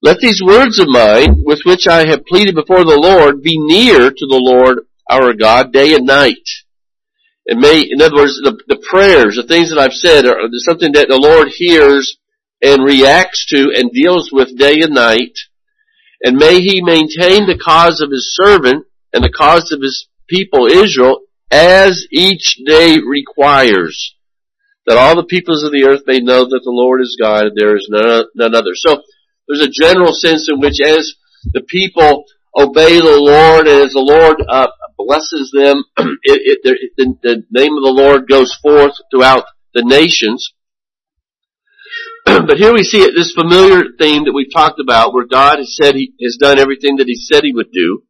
let 0.00 0.18
these 0.20 0.40
words 0.40 0.78
of 0.78 0.86
mine, 0.88 1.42
with 1.44 1.60
which 1.64 1.88
I 1.88 2.06
have 2.08 2.24
pleaded 2.24 2.54
before 2.54 2.84
the 2.84 2.98
Lord, 2.98 3.42
be 3.42 3.58
near 3.58 4.10
to 4.10 4.26
the 4.26 4.40
Lord 4.40 4.86
our 5.10 5.32
God 5.34 5.72
day 5.72 5.94
and 5.94 6.06
night. 6.06 6.46
And 7.46 7.60
may, 7.60 7.80
in 7.80 8.00
other 8.00 8.14
words, 8.14 8.34
the, 8.34 8.56
the 8.68 8.80
prayers, 8.88 9.34
the 9.34 9.48
things 9.48 9.70
that 9.70 9.78
I've 9.78 9.94
said 9.94 10.24
are 10.26 10.38
something 10.52 10.92
that 10.92 11.08
the 11.08 11.18
Lord 11.18 11.48
hears 11.48 12.16
and 12.62 12.84
reacts 12.84 13.46
to 13.46 13.72
and 13.74 13.90
deals 13.90 14.30
with 14.32 14.56
day 14.56 14.82
and 14.82 14.94
night. 14.94 15.34
And 16.22 16.36
may 16.36 16.60
He 16.60 16.82
maintain 16.82 17.46
the 17.46 17.58
cause 17.58 18.00
of 18.00 18.10
His 18.10 18.36
servant 18.36 18.86
and 19.12 19.24
the 19.24 19.32
cause 19.32 19.72
of 19.72 19.80
His 19.82 20.06
people 20.28 20.66
Israel 20.66 21.22
as 21.50 22.06
each 22.10 22.58
day 22.64 22.98
requires. 22.98 24.14
That 24.86 24.96
all 24.96 25.16
the 25.16 25.24
peoples 25.24 25.64
of 25.64 25.72
the 25.72 25.84
earth 25.84 26.02
may 26.06 26.20
know 26.20 26.44
that 26.44 26.62
the 26.64 26.70
Lord 26.70 27.02
is 27.02 27.16
God 27.20 27.44
and 27.44 27.52
there 27.54 27.76
is 27.76 27.88
none, 27.90 28.24
none 28.34 28.54
other. 28.54 28.74
So, 28.74 29.02
there's 29.46 29.60
a 29.60 29.70
general 29.70 30.12
sense 30.12 30.48
in 30.50 30.60
which 30.60 30.80
as 30.84 31.14
the 31.52 31.62
people 31.62 32.24
obey 32.56 32.98
the 32.98 33.18
Lord 33.18 33.66
and 33.66 33.82
as 33.82 33.92
the 33.92 34.00
Lord 34.00 34.42
uh, 34.48 34.68
blesses 34.96 35.50
them, 35.54 35.84
it, 36.22 36.60
it, 36.64 36.92
the, 36.96 37.16
the 37.22 37.44
name 37.50 37.72
of 37.76 37.82
the 37.82 38.02
Lord 38.02 38.28
goes 38.28 38.54
forth 38.62 38.92
throughout 39.10 39.44
the 39.74 39.82
nations. 39.82 40.52
but 42.26 42.58
here 42.58 42.74
we 42.74 42.82
see 42.82 43.02
it, 43.02 43.14
this 43.14 43.32
familiar 43.32 43.84
theme 43.98 44.24
that 44.24 44.34
we've 44.34 44.52
talked 44.52 44.80
about 44.80 45.14
where 45.14 45.26
God 45.26 45.58
has 45.58 45.76
said 45.76 45.94
he 45.94 46.12
has 46.22 46.36
done 46.38 46.58
everything 46.58 46.96
that 46.96 47.06
he 47.06 47.14
said 47.14 47.44
he 47.44 47.54
would 47.54 47.72
do. 47.72 48.02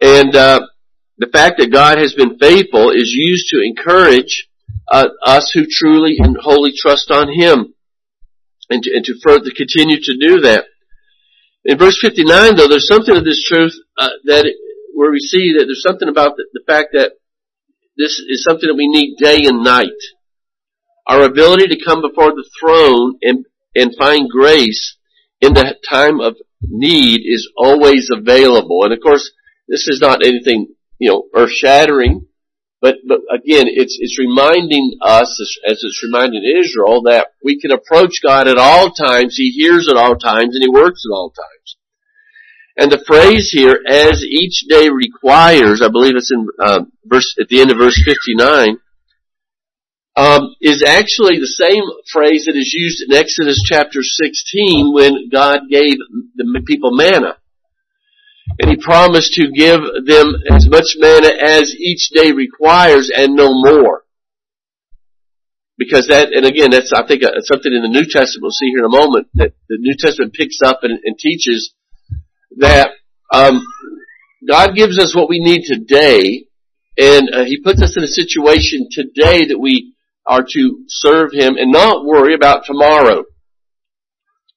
And 0.00 0.34
uh, 0.34 0.66
the 1.22 1.30
fact 1.32 1.58
that 1.58 1.72
God 1.72 1.98
has 1.98 2.14
been 2.14 2.38
faithful 2.38 2.90
is 2.90 3.12
used 3.14 3.48
to 3.50 3.62
encourage 3.62 4.48
uh, 4.90 5.08
us 5.24 5.50
who 5.54 5.66
truly 5.70 6.16
and 6.18 6.36
wholly 6.40 6.72
trust 6.76 7.10
on 7.10 7.32
him 7.32 7.74
and 8.68 8.82
to, 8.82 8.90
and 8.94 9.04
to 9.04 9.14
further 9.22 9.50
continue 9.56 9.98
to 10.02 10.16
do 10.18 10.40
that. 10.40 10.64
In 11.64 11.78
verse 11.78 11.98
59 12.00 12.56
though, 12.56 12.66
there's 12.66 12.88
something 12.88 13.16
of 13.16 13.24
this 13.24 13.44
truth 13.44 13.74
uh, 13.96 14.10
that 14.24 14.46
it, 14.46 14.56
where 14.94 15.12
we 15.12 15.20
see 15.20 15.54
that 15.56 15.64
there's 15.66 15.82
something 15.86 16.08
about 16.08 16.36
the, 16.36 16.44
the 16.52 16.64
fact 16.66 16.88
that 16.92 17.12
this 17.96 18.18
is 18.18 18.42
something 18.42 18.68
that 18.68 18.76
we 18.76 18.88
need 18.88 19.16
day 19.16 19.46
and 19.46 19.62
night. 19.62 19.88
Our 21.06 21.22
ability 21.22 21.68
to 21.68 21.84
come 21.84 22.00
before 22.00 22.32
the 22.32 22.48
throne 22.58 23.18
and, 23.22 23.44
and 23.74 23.94
find 23.96 24.28
grace 24.28 24.96
in 25.40 25.54
the 25.54 25.76
time 25.88 26.20
of 26.20 26.36
need 26.62 27.22
is 27.24 27.50
always 27.56 28.08
available. 28.10 28.84
And 28.84 28.92
of 28.92 29.00
course, 29.00 29.30
this 29.68 29.88
is 29.88 30.00
not 30.00 30.24
anything, 30.24 30.74
you 31.02 31.10
know, 31.10 31.24
earth 31.34 31.50
shattering. 31.50 32.28
But, 32.80 32.96
but 33.06 33.18
again, 33.34 33.66
it's, 33.66 33.98
it's 34.00 34.20
reminding 34.20 34.98
us, 35.02 35.36
as, 35.68 35.80
it's 35.82 36.02
reminding 36.04 36.42
Israel, 36.44 37.02
that 37.02 37.28
we 37.42 37.60
can 37.60 37.72
approach 37.72 38.22
God 38.22 38.46
at 38.46 38.56
all 38.56 38.90
times, 38.90 39.34
He 39.36 39.50
hears 39.50 39.88
at 39.90 39.96
all 39.96 40.14
times, 40.14 40.54
and 40.54 40.62
He 40.62 40.70
works 40.70 41.02
at 41.04 41.12
all 41.12 41.30
times. 41.30 41.76
And 42.76 42.90
the 42.90 43.02
phrase 43.04 43.50
here, 43.50 43.80
as 43.86 44.24
each 44.24 44.64
day 44.68 44.88
requires, 44.88 45.82
I 45.82 45.88
believe 45.88 46.14
it's 46.16 46.32
in 46.32 46.46
uh, 46.58 46.80
verse 47.04 47.34
at 47.40 47.48
the 47.48 47.60
end 47.60 47.72
of 47.72 47.78
verse 47.78 48.00
59, 48.04 48.78
um, 50.14 50.54
is 50.60 50.84
actually 50.86 51.40
the 51.40 51.46
same 51.46 51.82
phrase 52.12 52.44
that 52.46 52.56
is 52.56 52.72
used 52.72 53.02
in 53.08 53.16
Exodus 53.16 53.60
chapter 53.64 54.02
16 54.02 54.92
when 54.94 55.28
God 55.30 55.62
gave 55.68 55.96
the 56.36 56.62
people 56.64 56.96
manna. 56.96 57.36
And 58.60 58.70
He 58.70 58.76
promised 58.76 59.32
to 59.34 59.50
give 59.50 59.80
them 60.06 60.34
as 60.50 60.68
much 60.68 60.96
manna 60.98 61.28
as 61.28 61.74
each 61.74 62.10
day 62.12 62.32
requires 62.32 63.10
and 63.14 63.34
no 63.34 63.48
more. 63.52 64.02
Because 65.78 66.08
that, 66.08 66.32
and 66.32 66.44
again, 66.44 66.70
that's, 66.70 66.92
I 66.92 67.06
think, 67.06 67.24
uh, 67.24 67.30
something 67.40 67.72
in 67.72 67.82
the 67.82 67.88
New 67.88 68.04
Testament 68.04 68.42
we'll 68.42 68.50
see 68.50 68.70
here 68.70 68.84
in 68.84 68.92
a 68.92 68.96
moment, 68.96 69.28
that 69.34 69.54
the 69.68 69.78
New 69.78 69.96
Testament 69.98 70.34
picks 70.34 70.58
up 70.62 70.80
and, 70.82 70.98
and 71.04 71.18
teaches 71.18 71.74
that 72.58 72.90
um, 73.32 73.66
God 74.48 74.74
gives 74.74 74.98
us 74.98 75.14
what 75.14 75.28
we 75.28 75.40
need 75.40 75.62
today, 75.64 76.44
and 76.98 77.30
uh, 77.32 77.44
He 77.44 77.60
puts 77.62 77.82
us 77.82 77.96
in 77.96 78.04
a 78.04 78.08
situation 78.08 78.88
today 78.90 79.46
that 79.46 79.58
we 79.58 79.94
are 80.26 80.44
to 80.46 80.84
serve 80.88 81.32
Him 81.32 81.56
and 81.56 81.72
not 81.72 82.04
worry 82.04 82.34
about 82.34 82.64
tomorrow. 82.64 83.24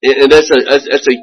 And, 0.03 0.23
and 0.23 0.31
that's 0.31 0.51
a 0.51 0.61
that's 0.65 1.07
a 1.07 1.17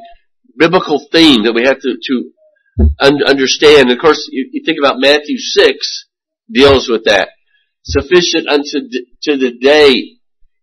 biblical 0.57 1.07
theme 1.13 1.45
that 1.45 1.55
we 1.55 1.65
have 1.65 1.81
to 1.81 1.97
to 2.03 2.31
un- 2.79 3.25
understand. 3.27 3.89
And 3.89 3.93
of 3.93 3.99
course, 3.99 4.29
you, 4.31 4.49
you 4.53 4.63
think 4.65 4.79
about 4.79 4.99
Matthew 4.99 5.39
six 5.39 6.07
deals 6.51 6.89
with 6.89 7.05
that. 7.05 7.31
Sufficient 7.85 8.49
unto 8.49 8.89
d- 8.89 9.07
to 9.23 9.37
the 9.37 9.53
day 9.59 10.19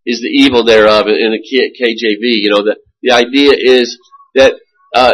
is 0.06 0.22
the 0.22 0.30
evil 0.32 0.64
thereof 0.64 1.08
in 1.08 1.32
the 1.32 1.40
KJV. 1.40 2.42
You 2.42 2.50
know, 2.52 2.64
the, 2.64 2.78
the 3.02 3.14
idea 3.14 3.52
is 3.54 3.98
that, 4.36 4.54
uh, 4.96 5.14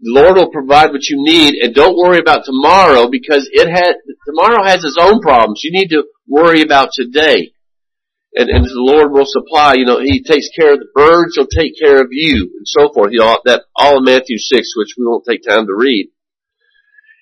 the 0.00 0.12
Lord 0.12 0.36
will 0.36 0.50
provide 0.50 0.90
what 0.90 1.08
you 1.08 1.16
need 1.22 1.54
and 1.62 1.74
don't 1.74 1.96
worry 1.96 2.18
about 2.18 2.44
tomorrow 2.44 3.08
because 3.08 3.48
it 3.50 3.70
had, 3.70 3.94
tomorrow 4.26 4.62
has 4.62 4.84
its 4.84 4.98
own 5.00 5.20
problems. 5.20 5.62
You 5.64 5.72
need 5.72 5.88
to 5.88 6.04
worry 6.28 6.60
about 6.60 6.90
today. 6.92 7.52
And, 8.34 8.50
and 8.50 8.64
the 8.64 8.74
Lord 8.74 9.12
will 9.12 9.24
supply, 9.24 9.74
you 9.76 9.86
know, 9.86 10.00
He 10.00 10.22
takes 10.22 10.48
care 10.58 10.74
of 10.74 10.80
the 10.80 10.90
birds, 10.92 11.36
He'll 11.36 11.46
take 11.46 11.78
care 11.80 12.02
of 12.02 12.08
you, 12.10 12.50
and 12.52 12.66
so 12.66 12.92
forth. 12.92 13.12
You 13.12 13.20
know, 13.20 13.38
that 13.44 13.62
all 13.76 13.98
in 13.98 14.04
Matthew 14.04 14.38
6, 14.38 14.74
which 14.76 14.94
we 14.98 15.06
won't 15.06 15.24
take 15.24 15.42
time 15.46 15.66
to 15.66 15.74
read. 15.74 16.10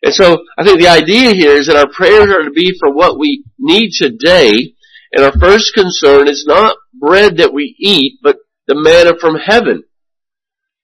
And 0.02 0.12
so, 0.12 0.38
I 0.58 0.64
think 0.64 0.80
the 0.80 0.88
idea 0.88 1.30
here 1.30 1.56
is 1.56 1.68
that 1.68 1.76
our 1.76 1.88
prayers 1.88 2.28
are 2.28 2.42
to 2.44 2.50
be 2.50 2.76
for 2.78 2.92
what 2.92 3.18
we 3.18 3.44
need 3.58 3.92
today, 3.92 4.74
and 5.12 5.24
our 5.24 5.32
first 5.38 5.74
concern 5.74 6.28
is 6.28 6.44
not 6.46 6.76
bread 6.92 7.36
that 7.36 7.52
we 7.54 7.74
eat, 7.78 8.18
but 8.22 8.38
the 8.66 8.74
manna 8.74 9.16
from 9.20 9.36
heaven. 9.36 9.84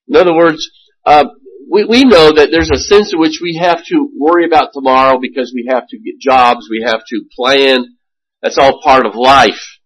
In 0.07 0.17
other 0.17 0.35
words, 0.35 0.71
uh, 1.05 1.25
we, 1.71 1.85
we 1.85 2.05
know 2.05 2.33
that 2.33 2.51
there's 2.51 2.71
a 2.71 2.79
sense 2.79 3.13
in 3.13 3.19
which 3.19 3.41
we 3.43 3.59
have 3.61 3.85
to 3.87 4.11
worry 4.17 4.47
about 4.47 4.71
tomorrow 4.73 5.19
because 5.21 5.53
we 5.55 5.69
have 5.69 5.87
to 5.89 5.99
get 5.99 6.19
jobs, 6.21 6.69
we 6.71 6.85
have 6.87 7.03
to 7.09 7.25
plan. 7.37 7.97
That's 8.43 8.59
all 8.59 8.81
part 8.83 9.05
of 9.05 9.15
life. 9.17 9.79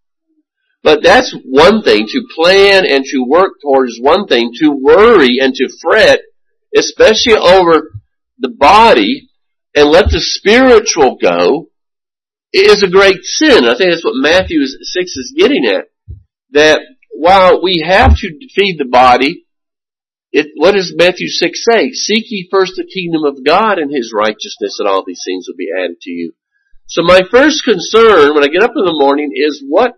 But 0.83 1.01
that's 1.01 1.35
one 1.45 1.81
thing. 1.81 2.05
To 2.07 2.21
plan 2.35 2.85
and 2.85 3.03
to 3.05 3.25
work 3.27 3.53
towards 3.61 3.97
one 3.99 4.27
thing. 4.27 4.51
To 4.59 4.69
worry 4.69 5.39
and 5.39 5.55
to 5.55 5.69
fret, 5.81 6.19
especially 6.75 7.35
over 7.35 7.93
the 8.43 8.53
body, 8.55 9.29
and 9.73 9.89
let 9.89 10.11
the 10.11 10.19
spiritual 10.19 11.17
go, 11.19 11.69
is 12.53 12.83
a 12.83 12.91
great 12.91 13.23
sin. 13.23 13.65
I 13.65 13.75
think 13.75 13.89
that's 13.89 14.05
what 14.05 14.13
Matthew 14.15 14.63
6 14.65 14.85
is 14.93 15.33
getting 15.35 15.65
at. 15.65 15.85
That 16.51 16.81
while 17.09 17.63
we 17.63 17.83
have 17.83 18.15
to 18.15 18.29
feed 18.53 18.77
the 18.77 18.87
body, 18.89 19.45
it, 20.31 20.51
what 20.55 20.73
does 20.73 20.93
Matthew 20.95 21.27
6 21.27 21.63
say? 21.63 21.91
Seek 21.91 22.25
ye 22.27 22.49
first 22.51 22.73
the 22.75 22.85
kingdom 22.85 23.23
of 23.23 23.43
God 23.43 23.79
and 23.79 23.91
His 23.91 24.13
righteousness 24.13 24.77
and 24.79 24.87
all 24.87 25.03
these 25.05 25.21
things 25.25 25.45
will 25.47 25.57
be 25.57 25.69
added 25.75 26.01
to 26.01 26.11
you. 26.11 26.33
So 26.87 27.01
my 27.01 27.21
first 27.31 27.63
concern 27.63 28.35
when 28.35 28.43
I 28.43 28.51
get 28.51 28.63
up 28.63 28.73
in 28.75 28.85
the 28.85 28.97
morning 28.99 29.31
is 29.33 29.63
what 29.67 29.93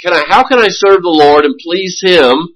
can 0.00 0.12
I, 0.12 0.24
how 0.28 0.46
can 0.46 0.58
I 0.58 0.68
serve 0.68 1.02
the 1.02 1.08
Lord 1.08 1.44
and 1.44 1.54
please 1.58 2.00
Him? 2.04 2.48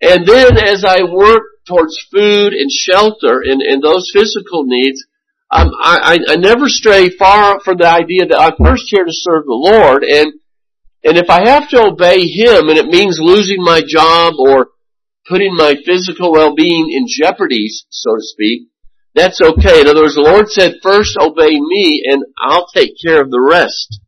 And 0.00 0.26
then 0.26 0.56
as 0.56 0.84
I 0.84 1.02
work 1.02 1.42
towards 1.66 1.96
food 2.12 2.52
and 2.52 2.70
shelter 2.70 3.40
and, 3.44 3.62
and 3.62 3.82
those 3.82 4.10
physical 4.12 4.64
needs, 4.64 5.04
um, 5.50 5.70
I, 5.80 6.18
I, 6.28 6.36
never 6.36 6.68
stray 6.68 7.10
far 7.10 7.60
from 7.60 7.76
the 7.78 7.88
idea 7.88 8.26
that 8.26 8.40
I'm 8.40 8.64
first 8.64 8.84
here 8.88 9.04
to 9.04 9.12
serve 9.12 9.44
the 9.44 9.52
Lord 9.52 10.02
and 10.02 10.32
and 11.04 11.18
if 11.18 11.28
I 11.28 11.46
have 11.48 11.68
to 11.68 11.84
obey 11.84 12.26
Him 12.26 12.68
and 12.70 12.78
it 12.78 12.86
means 12.86 13.18
losing 13.20 13.62
my 13.62 13.82
job 13.86 14.34
or 14.38 14.68
putting 15.28 15.54
my 15.54 15.74
physical 15.84 16.32
well-being 16.32 16.90
in 16.90 17.04
jeopardy, 17.06 17.66
so 17.90 18.16
to 18.16 18.22
speak, 18.22 18.68
that's 19.14 19.40
okay. 19.40 19.82
In 19.82 19.86
other 19.86 20.02
words, 20.02 20.14
the 20.14 20.22
Lord 20.22 20.48
said, 20.48 20.76
first 20.82 21.16
obey 21.20 21.60
me 21.60 22.04
and 22.10 22.24
I'll 22.40 22.66
take 22.74 22.92
care 23.04 23.20
of 23.20 23.30
the 23.30 23.40
rest. 23.40 24.00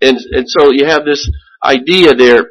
And, 0.00 0.18
and 0.30 0.48
so 0.48 0.70
you 0.70 0.84
have 0.86 1.04
this 1.04 1.28
idea 1.64 2.14
there 2.14 2.50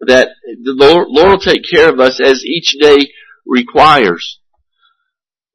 that 0.00 0.30
the 0.44 0.74
Lord, 0.76 1.08
Lord 1.08 1.30
will 1.30 1.38
take 1.38 1.62
care 1.68 1.88
of 1.88 2.00
us 2.00 2.20
as 2.20 2.44
each 2.44 2.76
day 2.80 3.08
requires. 3.46 4.40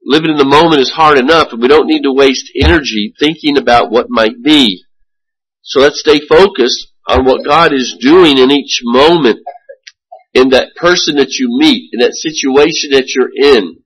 Living 0.03 0.31
in 0.31 0.37
the 0.37 0.45
moment 0.45 0.81
is 0.81 0.91
hard 0.91 1.17
enough 1.17 1.51
and 1.51 1.61
we 1.61 1.67
don't 1.67 1.87
need 1.87 2.03
to 2.03 2.13
waste 2.13 2.51
energy 2.59 3.13
thinking 3.19 3.57
about 3.57 3.91
what 3.91 4.07
might 4.09 4.41
be. 4.43 4.83
So 5.61 5.79
let's 5.79 5.99
stay 5.99 6.19
focused 6.19 6.87
on 7.07 7.25
what 7.25 7.45
God 7.45 7.71
is 7.73 7.97
doing 7.99 8.37
in 8.37 8.49
each 8.51 8.81
moment 8.83 9.39
in 10.33 10.49
that 10.49 10.75
person 10.75 11.17
that 11.17 11.33
you 11.33 11.49
meet, 11.51 11.89
in 11.93 11.99
that 11.99 12.13
situation 12.13 12.91
that 12.91 13.13
you're 13.13 13.31
in. 13.35 13.77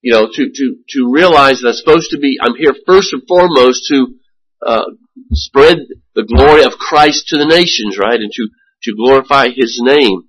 You 0.00 0.12
know, 0.14 0.28
to, 0.32 0.50
to, 0.50 0.76
to 0.90 1.12
realize 1.12 1.60
that 1.60 1.68
I'm 1.68 1.74
supposed 1.74 2.10
to 2.12 2.18
be, 2.18 2.38
I'm 2.40 2.54
here 2.54 2.72
first 2.86 3.12
and 3.12 3.22
foremost 3.26 3.86
to, 3.88 4.14
uh, 4.64 4.84
spread 5.32 5.78
the 6.14 6.24
glory 6.24 6.62
of 6.64 6.78
Christ 6.78 7.28
to 7.28 7.36
the 7.36 7.46
nations, 7.46 7.98
right? 7.98 8.18
And 8.18 8.30
to, 8.32 8.48
to 8.82 8.94
glorify 8.96 9.48
His 9.48 9.80
name. 9.82 10.24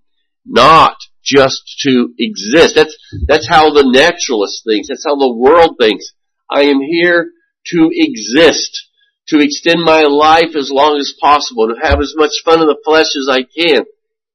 Not 0.46 0.96
just 1.24 1.62
to 1.84 2.14
exist. 2.18 2.76
That's, 2.76 2.96
that's 3.28 3.48
how 3.48 3.72
the 3.72 3.84
naturalist 3.84 4.64
thinks. 4.68 4.88
That's 4.88 5.06
how 5.06 5.16
the 5.16 5.36
world 5.36 5.76
thinks. 5.80 6.06
I 6.50 6.64
am 6.64 6.82
here 6.82 7.32
to 7.68 7.90
exist. 7.92 8.88
To 9.28 9.40
extend 9.40 9.84
my 9.84 10.04
life 10.04 10.56
as 10.56 10.72
long 10.72 10.98
as 10.98 11.14
possible. 11.22 11.68
To 11.68 11.76
have 11.82 12.00
as 12.00 12.16
much 12.18 12.32
fun 12.44 12.62
in 12.62 12.68
the 12.68 12.82
flesh 12.84 13.16
as 13.16 13.28
I 13.30 13.44
can 13.44 13.86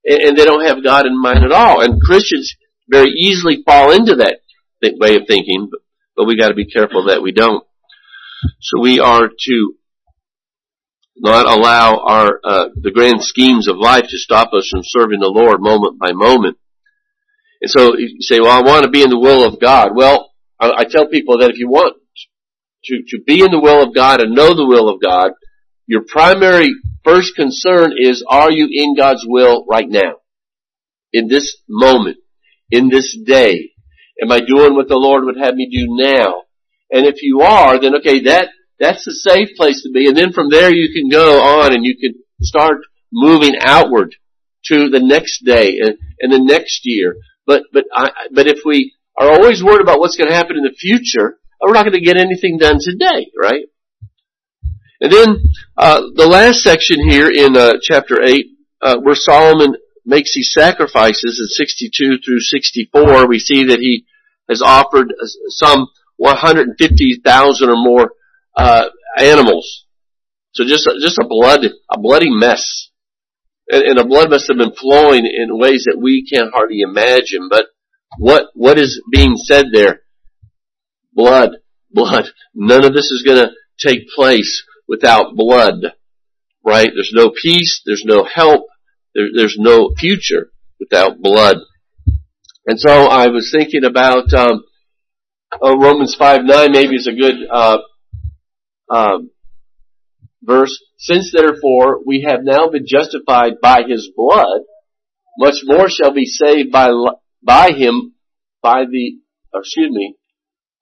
and 0.04 0.36
they 0.36 0.44
don't 0.44 0.66
have 0.66 0.84
God 0.84 1.06
in 1.06 1.20
mind 1.20 1.44
at 1.44 1.52
all. 1.52 1.80
And 1.82 2.00
Christians 2.00 2.54
very 2.88 3.10
easily 3.10 3.62
fall 3.64 3.90
into 3.92 4.16
that 4.16 4.40
way 4.82 5.16
of 5.16 5.22
thinking, 5.26 5.68
but, 5.70 5.80
but 6.16 6.24
we 6.26 6.36
got 6.36 6.48
to 6.48 6.54
be 6.54 6.66
careful 6.66 7.06
that 7.06 7.22
we 7.22 7.32
don't. 7.32 7.66
So 8.60 8.80
we 8.80 9.00
are 9.00 9.28
to 9.28 9.74
not 11.16 11.46
allow 11.46 11.98
our 11.98 12.40
uh, 12.42 12.68
the 12.74 12.90
grand 12.90 13.22
schemes 13.22 13.68
of 13.68 13.76
life 13.76 14.04
to 14.08 14.18
stop 14.18 14.52
us 14.52 14.68
from 14.68 14.82
serving 14.84 15.20
the 15.20 15.28
Lord 15.28 15.60
moment 15.60 15.98
by 15.98 16.12
moment. 16.12 16.58
And 17.62 17.70
so 17.70 17.96
you 17.96 18.16
say, 18.20 18.40
"Well, 18.40 18.50
I 18.50 18.62
want 18.62 18.84
to 18.84 18.90
be 18.90 19.02
in 19.02 19.10
the 19.10 19.18
will 19.18 19.46
of 19.46 19.60
God." 19.60 19.90
Well, 19.94 20.32
I, 20.60 20.70
I 20.78 20.84
tell 20.84 21.06
people 21.06 21.38
that 21.38 21.50
if 21.50 21.58
you 21.58 21.68
want 21.68 21.96
to 22.84 23.02
to 23.08 23.22
be 23.24 23.42
in 23.42 23.50
the 23.50 23.60
will 23.60 23.82
of 23.82 23.94
God 23.94 24.20
and 24.20 24.34
know 24.34 24.54
the 24.54 24.66
will 24.66 24.88
of 24.88 25.00
God, 25.00 25.32
your 25.86 26.02
primary 26.06 26.70
first 27.04 27.36
concern 27.36 27.92
is, 27.96 28.24
are 28.28 28.50
you 28.50 28.68
in 28.70 28.96
God's 28.96 29.24
will 29.26 29.64
right 29.68 29.88
now? 29.88 30.14
In 31.12 31.28
this 31.28 31.56
moment? 31.68 32.16
In 32.70 32.88
this 32.88 33.16
day? 33.24 33.70
Am 34.22 34.32
I 34.32 34.40
doing 34.40 34.74
what 34.74 34.88
the 34.88 34.96
Lord 34.96 35.24
would 35.24 35.36
have 35.36 35.54
me 35.54 35.68
do 35.70 35.86
now? 35.88 36.42
And 36.90 37.06
if 37.06 37.22
you 37.22 37.40
are, 37.42 37.78
then 37.78 37.96
okay, 37.96 38.22
that, 38.22 38.48
that's 38.84 39.06
a 39.06 39.12
safe 39.12 39.56
place 39.56 39.82
to 39.82 39.90
be. 39.92 40.06
And 40.06 40.16
then 40.16 40.32
from 40.32 40.50
there 40.50 40.72
you 40.72 40.92
can 40.92 41.08
go 41.08 41.40
on 41.40 41.72
and 41.72 41.84
you 41.84 41.96
can 41.96 42.22
start 42.40 42.78
moving 43.12 43.54
outward 43.60 44.16
to 44.66 44.88
the 44.90 45.00
next 45.00 45.44
day 45.44 45.78
and, 45.80 45.96
and 46.20 46.32
the 46.32 46.44
next 46.44 46.80
year. 46.84 47.16
But, 47.46 47.62
but 47.72 47.84
I, 47.94 48.10
but 48.32 48.46
if 48.46 48.60
we 48.64 48.94
are 49.18 49.30
always 49.30 49.62
worried 49.62 49.82
about 49.82 50.00
what's 50.00 50.16
going 50.16 50.30
to 50.30 50.36
happen 50.36 50.56
in 50.56 50.64
the 50.64 50.76
future, 50.76 51.38
we're 51.62 51.72
not 51.72 51.84
going 51.84 51.98
to 51.98 52.04
get 52.04 52.16
anything 52.16 52.58
done 52.58 52.78
today, 52.80 53.30
right? 53.40 53.64
And 55.00 55.12
then 55.12 55.36
uh, 55.76 56.00
the 56.14 56.26
last 56.26 56.62
section 56.62 57.08
here 57.08 57.28
in 57.30 57.56
uh, 57.56 57.74
chapter 57.82 58.22
eight, 58.22 58.46
uh, 58.80 58.98
where 58.98 59.14
Solomon 59.14 59.76
makes 60.04 60.34
these 60.34 60.50
sacrifices 60.52 61.40
in 61.40 61.46
62 61.48 62.18
through 62.24 62.40
64, 62.40 63.26
we 63.26 63.38
see 63.38 63.64
that 63.64 63.80
he 63.80 64.04
has 64.48 64.60
offered 64.62 65.10
uh, 65.10 65.26
some 65.48 65.88
150,000 66.16 67.68
or 67.68 67.76
more 67.76 68.12
uh, 68.56 68.84
animals. 69.18 69.86
So 70.52 70.64
just 70.64 70.88
just 71.00 71.18
a 71.18 71.26
blood 71.26 71.64
a 71.64 71.98
bloody 71.98 72.30
mess, 72.30 72.90
and, 73.68 73.82
and 73.82 73.98
the 73.98 74.04
blood 74.04 74.30
must 74.30 74.48
have 74.48 74.58
been 74.58 74.74
flowing 74.74 75.26
in 75.26 75.58
ways 75.58 75.84
that 75.86 76.00
we 76.00 76.26
can't 76.30 76.52
hardly 76.52 76.80
imagine. 76.80 77.48
But 77.50 77.66
what 78.18 78.46
what 78.54 78.78
is 78.78 79.02
being 79.10 79.36
said 79.36 79.66
there? 79.72 80.02
Blood 81.12 81.56
blood. 81.94 82.26
None 82.54 82.84
of 82.84 82.92
this 82.92 83.10
is 83.10 83.22
going 83.24 83.38
to 83.38 83.52
take 83.78 84.08
place 84.14 84.64
without 84.86 85.34
blood, 85.34 85.94
right? 86.64 86.90
There's 86.94 87.12
no 87.14 87.30
peace, 87.30 87.82
there's 87.86 88.04
no 88.04 88.24
help, 88.24 88.66
there, 89.14 89.28
there's 89.34 89.56
no 89.58 89.90
future 89.96 90.50
without 90.78 91.22
blood. 91.22 91.58
And 92.66 92.78
so 92.78 92.90
I 92.90 93.28
was 93.28 93.50
thinking 93.54 93.84
about 93.84 94.32
um, 94.34 94.64
uh, 95.62 95.76
Romans 95.76 96.16
5 96.18 96.44
9 96.44 96.72
maybe 96.72 96.96
is 96.96 97.06
a 97.06 97.12
good 97.12 97.34
uh, 97.50 97.78
um, 98.94 99.30
verse. 100.42 100.82
Since 100.98 101.32
therefore 101.32 102.00
we 102.06 102.26
have 102.28 102.40
now 102.42 102.68
been 102.68 102.86
justified 102.86 103.54
by 103.60 103.82
his 103.86 104.10
blood, 104.16 104.60
much 105.38 105.56
more 105.64 105.88
shall 105.88 106.12
be 106.12 106.26
saved 106.26 106.70
by 106.70 106.90
by 107.42 107.72
him 107.72 108.14
by 108.62 108.84
the 108.90 109.18
excuse 109.54 109.90
me 109.90 110.16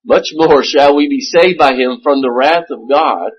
much 0.04 0.28
more 0.34 0.62
shall 0.64 0.96
we 0.96 1.08
be 1.08 1.20
saved 1.20 1.58
by 1.58 1.74
him 1.74 2.00
from 2.02 2.20
the 2.20 2.30
wrath 2.30 2.70
of 2.70 2.88
God. 2.88 3.30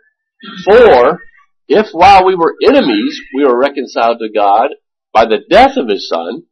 For 0.65 1.19
if 1.67 1.87
while 1.91 2.25
we 2.25 2.35
were 2.35 2.55
enemies 2.63 3.19
we 3.35 3.45
were 3.45 3.57
reconciled 3.57 4.19
to 4.19 4.29
God 4.33 4.69
by 5.13 5.25
the 5.25 5.39
death 5.49 5.77
of 5.77 5.89
his 5.89 6.07
son, 6.07 6.43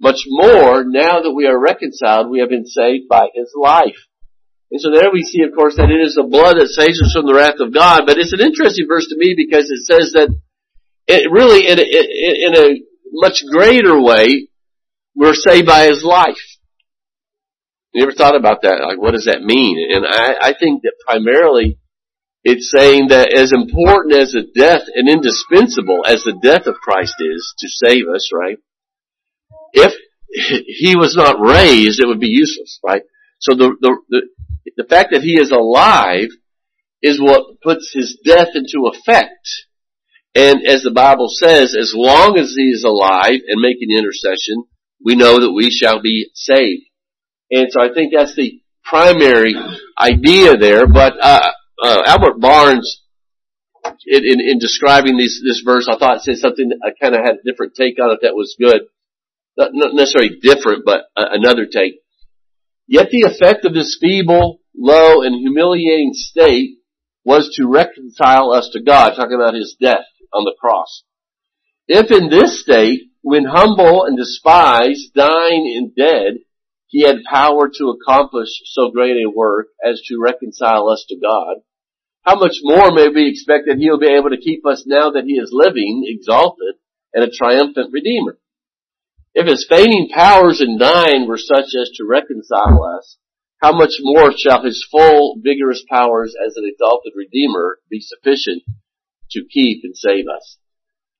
much 0.00 0.20
more 0.26 0.84
now 0.84 1.20
that 1.22 1.32
we 1.34 1.46
are 1.46 1.58
reconciled 1.58 2.30
we 2.30 2.40
have 2.40 2.48
been 2.48 2.66
saved 2.66 3.08
by 3.08 3.28
his 3.34 3.52
life. 3.60 3.98
And 4.72 4.80
so 4.80 4.88
there 4.90 5.12
we 5.12 5.22
see, 5.22 5.42
of 5.44 5.52
course, 5.54 5.76
that 5.76 5.92
it 5.92 6.00
is 6.00 6.16
the 6.16 6.24
blood 6.24 6.56
that 6.56 6.72
saves 6.72 6.96
us 7.04 7.12
from 7.12 7.28
the 7.28 7.36
wrath 7.36 7.60
of 7.60 7.74
God. 7.74 8.08
But 8.08 8.16
it's 8.16 8.32
an 8.32 8.40
interesting 8.40 8.88
verse 8.88 9.04
to 9.04 9.20
me 9.20 9.36
because 9.36 9.68
it 9.68 9.84
says 9.84 10.16
that 10.16 10.32
it 11.06 11.28
really, 11.30 11.68
in 11.68 11.76
a, 11.76 11.84
in 11.84 12.52
a 12.56 12.80
much 13.12 13.44
greater 13.52 14.00
way, 14.00 14.48
we're 15.14 15.36
saved 15.36 15.66
by 15.66 15.92
His 15.92 16.02
life. 16.02 16.40
You 17.92 18.04
ever 18.04 18.16
thought 18.16 18.34
about 18.34 18.62
that? 18.62 18.80
Like, 18.80 18.96
what 18.96 19.12
does 19.12 19.26
that 19.26 19.44
mean? 19.44 19.76
And 19.76 20.06
I, 20.08 20.48
I 20.48 20.54
think 20.58 20.80
that 20.88 20.96
primarily 21.06 21.76
it's 22.42 22.72
saying 22.72 23.08
that 23.08 23.28
as 23.28 23.52
important 23.52 24.16
as 24.16 24.32
the 24.32 24.48
death 24.56 24.88
and 24.88 25.04
indispensable 25.04 26.00
as 26.08 26.24
the 26.24 26.40
death 26.42 26.64
of 26.64 26.80
Christ 26.80 27.14
is 27.20 27.52
to 27.58 27.68
save 27.68 28.08
us, 28.08 28.30
right? 28.32 28.56
If 29.74 29.92
He 30.32 30.96
was 30.96 31.14
not 31.14 31.36
raised, 31.44 32.00
it 32.00 32.08
would 32.08 32.20
be 32.20 32.32
useless, 32.32 32.80
right? 32.82 33.02
So 33.42 33.56
the, 33.56 33.74
the, 33.80 33.96
the, 34.08 34.20
the 34.76 34.86
fact 34.88 35.10
that 35.12 35.22
he 35.22 35.40
is 35.40 35.50
alive 35.50 36.28
is 37.02 37.20
what 37.20 37.60
puts 37.62 37.92
his 37.92 38.18
death 38.24 38.48
into 38.54 38.90
effect. 38.92 39.48
And 40.34 40.66
as 40.66 40.82
the 40.82 40.92
Bible 40.92 41.28
says, 41.28 41.76
as 41.78 41.92
long 41.94 42.38
as 42.38 42.54
he 42.56 42.70
is 42.70 42.84
alive 42.84 43.40
and 43.46 43.60
making 43.60 43.90
intercession, 43.90 44.64
we 45.04 45.16
know 45.16 45.40
that 45.40 45.52
we 45.52 45.70
shall 45.70 46.00
be 46.00 46.30
saved. 46.34 46.84
And 47.50 47.68
so 47.70 47.82
I 47.82 47.92
think 47.92 48.14
that's 48.16 48.34
the 48.34 48.62
primary 48.84 49.54
idea 49.98 50.56
there. 50.56 50.86
But 50.86 51.14
uh, 51.20 51.50
uh, 51.82 52.02
Albert 52.06 52.40
Barnes, 52.40 53.02
in, 54.06 54.22
in, 54.24 54.40
in 54.40 54.58
describing 54.58 55.18
these, 55.18 55.42
this 55.44 55.62
verse, 55.64 55.88
I 55.90 55.98
thought 55.98 56.22
said 56.22 56.36
something 56.36 56.70
I 56.82 56.90
kind 57.02 57.14
of 57.14 57.20
had 57.22 57.34
a 57.34 57.50
different 57.50 57.74
take 57.74 57.98
on 58.02 58.12
it 58.12 58.20
that 58.22 58.34
was 58.34 58.56
good. 58.58 58.82
Not, 59.56 59.70
not 59.74 59.94
necessarily 59.94 60.38
different, 60.40 60.84
but 60.86 61.02
uh, 61.16 61.28
another 61.32 61.66
take. 61.66 62.01
Yet 62.86 63.10
the 63.10 63.22
effect 63.22 63.64
of 63.64 63.74
this 63.74 63.98
feeble, 64.00 64.60
low, 64.76 65.22
and 65.22 65.34
humiliating 65.34 66.12
state 66.14 66.78
was 67.24 67.54
to 67.56 67.68
reconcile 67.68 68.52
us 68.52 68.70
to 68.72 68.82
God, 68.82 69.14
talking 69.14 69.34
about 69.34 69.54
his 69.54 69.76
death 69.80 70.06
on 70.32 70.44
the 70.44 70.54
cross. 70.60 71.04
If 71.86 72.10
in 72.10 72.28
this 72.28 72.62
state, 72.62 73.02
when 73.22 73.44
humble 73.44 74.04
and 74.04 74.16
despised, 74.16 75.14
dying 75.14 75.72
and 75.76 75.94
dead, 75.94 76.40
he 76.88 77.02
had 77.02 77.24
power 77.30 77.68
to 77.68 77.90
accomplish 77.90 78.48
so 78.66 78.90
great 78.90 79.16
a 79.16 79.30
work 79.30 79.68
as 79.84 80.02
to 80.08 80.20
reconcile 80.20 80.88
us 80.88 81.04
to 81.08 81.16
God, 81.20 81.62
how 82.22 82.38
much 82.38 82.56
more 82.62 82.92
may 82.92 83.08
we 83.08 83.28
expect 83.28 83.64
that 83.66 83.78
he 83.78 83.90
will 83.90 83.98
be 83.98 84.12
able 84.12 84.30
to 84.30 84.36
keep 84.36 84.66
us 84.66 84.84
now 84.86 85.10
that 85.10 85.24
he 85.24 85.34
is 85.34 85.50
living, 85.52 86.04
exalted, 86.06 86.74
and 87.14 87.24
a 87.24 87.30
triumphant 87.30 87.92
Redeemer? 87.92 88.38
If 89.34 89.46
his 89.46 89.66
feigning 89.68 90.08
powers 90.12 90.60
in 90.60 90.78
dying 90.78 91.26
were 91.26 91.38
such 91.38 91.72
as 91.80 91.90
to 91.96 92.04
reconcile 92.04 92.84
us, 92.84 93.16
how 93.62 93.72
much 93.72 93.94
more 94.00 94.32
shall 94.36 94.62
his 94.62 94.86
full, 94.90 95.36
vigorous 95.42 95.84
powers 95.88 96.34
as 96.34 96.56
an 96.56 96.64
exalted 96.66 97.12
Redeemer 97.16 97.78
be 97.88 98.00
sufficient 98.00 98.62
to 99.30 99.44
keep 99.50 99.84
and 99.84 99.96
save 99.96 100.26
us? 100.26 100.58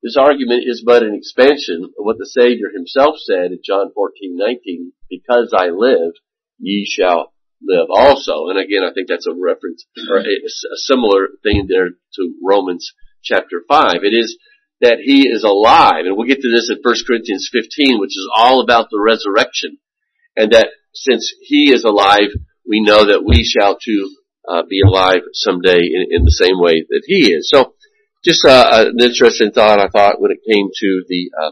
This 0.03 0.16
argument 0.16 0.64
is 0.66 0.83
but 0.85 1.05
an 1.05 1.14
expansion 1.14 1.85
of 1.85 2.05
what 2.05 2.18
the 2.18 2.27
Savior 2.27 2.70
himself 2.75 3.16
said 3.18 3.53
in 3.53 3.61
John 3.64 3.92
14, 3.94 4.37
19, 4.37 4.92
because 5.09 5.55
I 5.57 5.68
live, 5.68 6.12
ye 6.59 6.85
shall 6.85 7.33
live 7.62 7.87
also. 7.88 8.48
And 8.48 8.59
again, 8.59 8.83
I 8.83 8.92
think 8.92 9.07
that's 9.07 9.29
a 9.29 9.33
reference, 9.33 9.87
or 10.11 10.18
a, 10.18 10.22
a 10.22 10.77
similar 10.77 11.29
thing 11.44 11.66
there 11.68 11.90
to 11.90 12.35
Romans 12.42 12.92
chapter 13.22 13.62
5. 13.68 14.03
It 14.03 14.12
is 14.12 14.37
that 14.83 14.99
he 15.01 15.29
is 15.29 15.45
alive. 15.45 16.05
And 16.05 16.16
we'll 16.16 16.27
get 16.27 16.42
to 16.42 16.51
this 16.51 16.68
in 16.68 16.83
1 16.83 16.95
Corinthians 17.07 17.49
15, 17.51 18.01
which 18.01 18.11
is 18.11 18.29
all 18.37 18.61
about 18.61 18.88
the 18.90 19.01
resurrection. 19.01 19.79
And 20.37 20.53
that 20.53 20.68
since 20.92 21.33
he 21.40 21.73
is 21.73 21.85
alive, 21.85 22.35
we 22.68 22.83
know 22.83 23.07
that 23.07 23.25
we 23.25 23.45
shall 23.45 23.79
too 23.79 24.11
uh, 24.47 24.62
be 24.68 24.81
alive 24.85 25.23
someday 25.33 25.79
in, 25.79 26.07
in, 26.11 26.25
the 26.25 26.33
same 26.33 26.59
way 26.59 26.85
that 26.88 27.03
he 27.07 27.33
is. 27.33 27.49
So, 27.49 27.75
just 28.25 28.45
uh, 28.45 28.90
an 28.90 28.97
interesting 29.01 29.53
thought 29.53 29.79
I 29.79 29.88
thought 29.88 30.21
when 30.21 30.33
it 30.33 30.38
came 30.49 30.68
to 30.75 31.05
the 31.09 31.31
uh, 31.40 31.51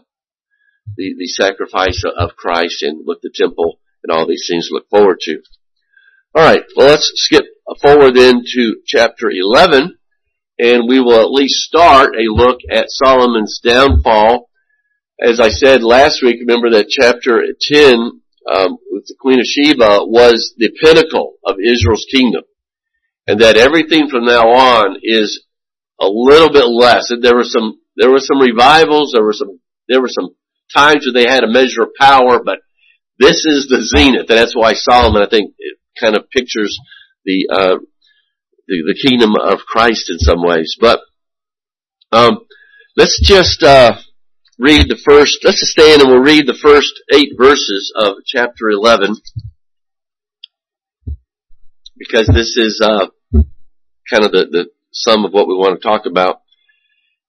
the, 0.96 1.14
the 1.18 1.26
sacrifice 1.26 2.02
of 2.04 2.36
Christ 2.36 2.82
and 2.82 3.02
what 3.04 3.18
the 3.22 3.30
temple 3.32 3.78
and 4.02 4.10
all 4.10 4.26
these 4.26 4.46
things 4.48 4.68
look 4.70 4.88
forward 4.88 5.18
to. 5.20 5.40
All 6.34 6.44
right, 6.44 6.62
well 6.76 6.88
let's 6.88 7.12
skip 7.14 7.44
forward 7.80 8.14
then 8.14 8.42
to 8.54 8.76
chapter 8.86 9.30
11 9.30 9.98
and 10.60 10.86
we 10.86 11.00
will 11.00 11.20
at 11.20 11.32
least 11.32 11.54
start 11.54 12.14
a 12.14 12.28
look 12.28 12.58
at 12.70 12.84
Solomon's 12.88 13.60
downfall. 13.64 14.50
As 15.18 15.40
I 15.40 15.48
said 15.48 15.82
last 15.82 16.22
week, 16.22 16.36
remember 16.40 16.70
that 16.72 16.90
chapter 16.90 17.42
10 17.60 18.20
um, 18.50 18.76
with 18.90 19.06
the 19.06 19.14
Queen 19.18 19.40
of 19.40 19.46
Sheba 19.46 20.04
was 20.04 20.54
the 20.58 20.70
pinnacle 20.70 21.36
of 21.46 21.56
Israel's 21.64 22.06
kingdom, 22.12 22.42
and 23.26 23.40
that 23.40 23.56
everything 23.56 24.08
from 24.10 24.26
now 24.26 24.48
on 24.48 24.98
is 25.02 25.42
a 25.98 26.06
little 26.06 26.52
bit 26.52 26.66
less. 26.66 27.10
And 27.10 27.22
there 27.22 27.36
were 27.36 27.44
some 27.44 27.80
there 27.96 28.10
were 28.10 28.20
some 28.20 28.40
revivals, 28.40 29.12
there 29.14 29.24
were 29.24 29.32
some 29.32 29.60
there 29.88 30.02
were 30.02 30.08
some 30.08 30.34
times 30.74 31.06
where 31.06 31.22
they 31.22 31.28
had 31.28 31.44
a 31.44 31.50
measure 31.50 31.82
of 31.82 31.94
power, 31.98 32.42
but 32.44 32.58
this 33.18 33.44
is 33.46 33.66
the 33.68 33.82
zenith, 33.82 34.28
and 34.28 34.38
that's 34.38 34.56
why 34.56 34.72
Solomon, 34.74 35.22
I 35.22 35.28
think, 35.28 35.54
kind 35.98 36.16
of 36.16 36.28
pictures 36.30 36.78
the 37.24 37.48
uh, 37.50 37.76
the, 38.70 38.94
the 38.94 39.08
kingdom 39.08 39.34
of 39.34 39.66
Christ 39.66 40.08
in 40.08 40.18
some 40.18 40.42
ways. 40.42 40.76
But 40.80 41.00
um, 42.12 42.38
let's 42.96 43.20
just 43.20 43.62
uh, 43.62 43.98
read 44.58 44.88
the 44.88 44.96
first. 45.04 45.40
Let's 45.44 45.60
just 45.60 45.72
stand 45.72 46.02
and 46.02 46.10
we'll 46.10 46.22
read 46.22 46.46
the 46.46 46.54
first 46.54 46.92
eight 47.12 47.32
verses 47.36 47.92
of 47.96 48.18
chapter 48.24 48.70
eleven, 48.70 49.16
because 51.96 52.28
this 52.32 52.56
is 52.56 52.80
uh, 52.82 53.08
kind 54.08 54.24
of 54.24 54.30
the, 54.32 54.46
the 54.50 54.66
sum 54.92 55.24
of 55.24 55.32
what 55.32 55.48
we 55.48 55.54
want 55.54 55.80
to 55.80 55.86
talk 55.86 56.06
about. 56.06 56.40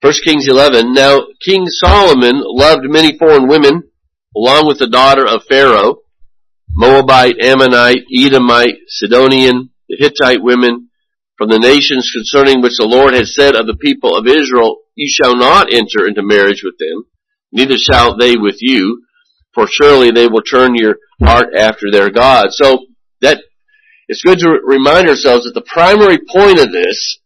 First 0.01 0.23
Kings 0.23 0.47
11. 0.47 0.93
Now, 0.93 1.21
King 1.45 1.67
Solomon 1.67 2.41
loved 2.43 2.85
many 2.85 3.19
foreign 3.19 3.47
women, 3.47 3.83
along 4.35 4.65
with 4.65 4.79
the 4.79 4.87
daughter 4.87 5.27
of 5.27 5.43
Pharaoh, 5.47 5.97
Moabite, 6.73 7.35
Ammonite, 7.39 8.05
Edomite, 8.11 8.79
Sidonian, 8.87 9.69
the 9.87 9.97
Hittite 9.99 10.41
women, 10.41 10.89
from 11.41 11.49
the 11.49 11.57
nations 11.57 12.11
concerning 12.13 12.61
which 12.61 12.77
the 12.77 12.85
Lord 12.85 13.15
has 13.15 13.33
said 13.33 13.55
of 13.55 13.65
the 13.65 13.75
people 13.75 14.15
of 14.15 14.27
Israel, 14.27 14.77
you 14.93 15.09
shall 15.09 15.35
not 15.35 15.73
enter 15.73 16.05
into 16.05 16.21
marriage 16.21 16.61
with 16.63 16.77
them, 16.77 17.09
neither 17.51 17.77
shall 17.81 18.15
they 18.15 18.37
with 18.37 18.57
you, 18.59 19.01
for 19.51 19.65
surely 19.65 20.11
they 20.11 20.27
will 20.27 20.43
turn 20.43 20.75
your 20.75 20.97
heart 21.19 21.55
after 21.57 21.87
their 21.91 22.11
God. 22.11 22.49
So 22.51 22.85
that 23.21 23.41
it's 24.07 24.21
good 24.21 24.37
to 24.37 24.51
remind 24.63 25.09
ourselves 25.09 25.45
that 25.45 25.55
the 25.55 25.65
primary 25.65 26.19
point 26.19 26.59
of 26.59 26.71
this 26.71 27.17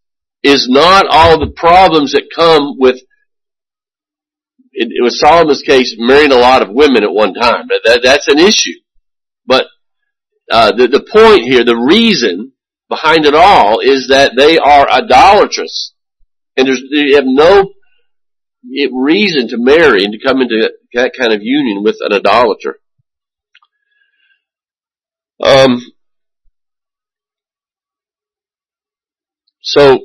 is 0.43 0.69
not 0.69 1.08
all 1.10 1.38
the 1.38 1.51
problems 1.51 2.13
that 2.13 2.32
come 2.34 2.80
with 2.80 2.95
it, 4.71 4.88
it 4.91 5.04
was 5.04 5.19
Solomon's 5.19 5.62
case 5.62 5.93
marrying 5.99 6.32
a 6.32 6.38
lot 6.38 6.62
of 6.62 6.69
women 6.69 7.04
at 7.04 7.12
one 7.12 7.34
time. 7.34 7.67
That, 7.67 7.99
that's 8.01 8.30
an 8.30 8.39
issue. 8.39 8.80
But 9.45 9.65
uh, 10.49 10.71
the, 10.71 10.88
the 10.88 11.04
point 11.04 11.43
here, 11.43 11.65
the 11.65 11.75
reason 11.75 12.54
behind 12.89 13.26
it 13.26 13.36
all 13.36 13.80
is 13.80 14.08
that 14.10 14.34
they 14.36 14.58
are 14.58 14.89
idolatrous. 14.89 15.93
And 16.58 16.67
there's, 16.67 16.82
they 16.91 17.15
have 17.15 17.26
no 17.26 17.71
reason 18.91 19.48
to 19.50 19.58
marry 19.58 20.04
and 20.04 20.13
to 20.13 20.19
come 20.26 20.41
into 20.41 20.71
that 20.93 21.12
kind 21.17 21.34
of 21.34 21.41
union 21.41 21.84
with 21.84 21.98
an 22.00 22.13
idolater. 22.13 22.80
Um, 25.43 25.82
so, 29.62 30.00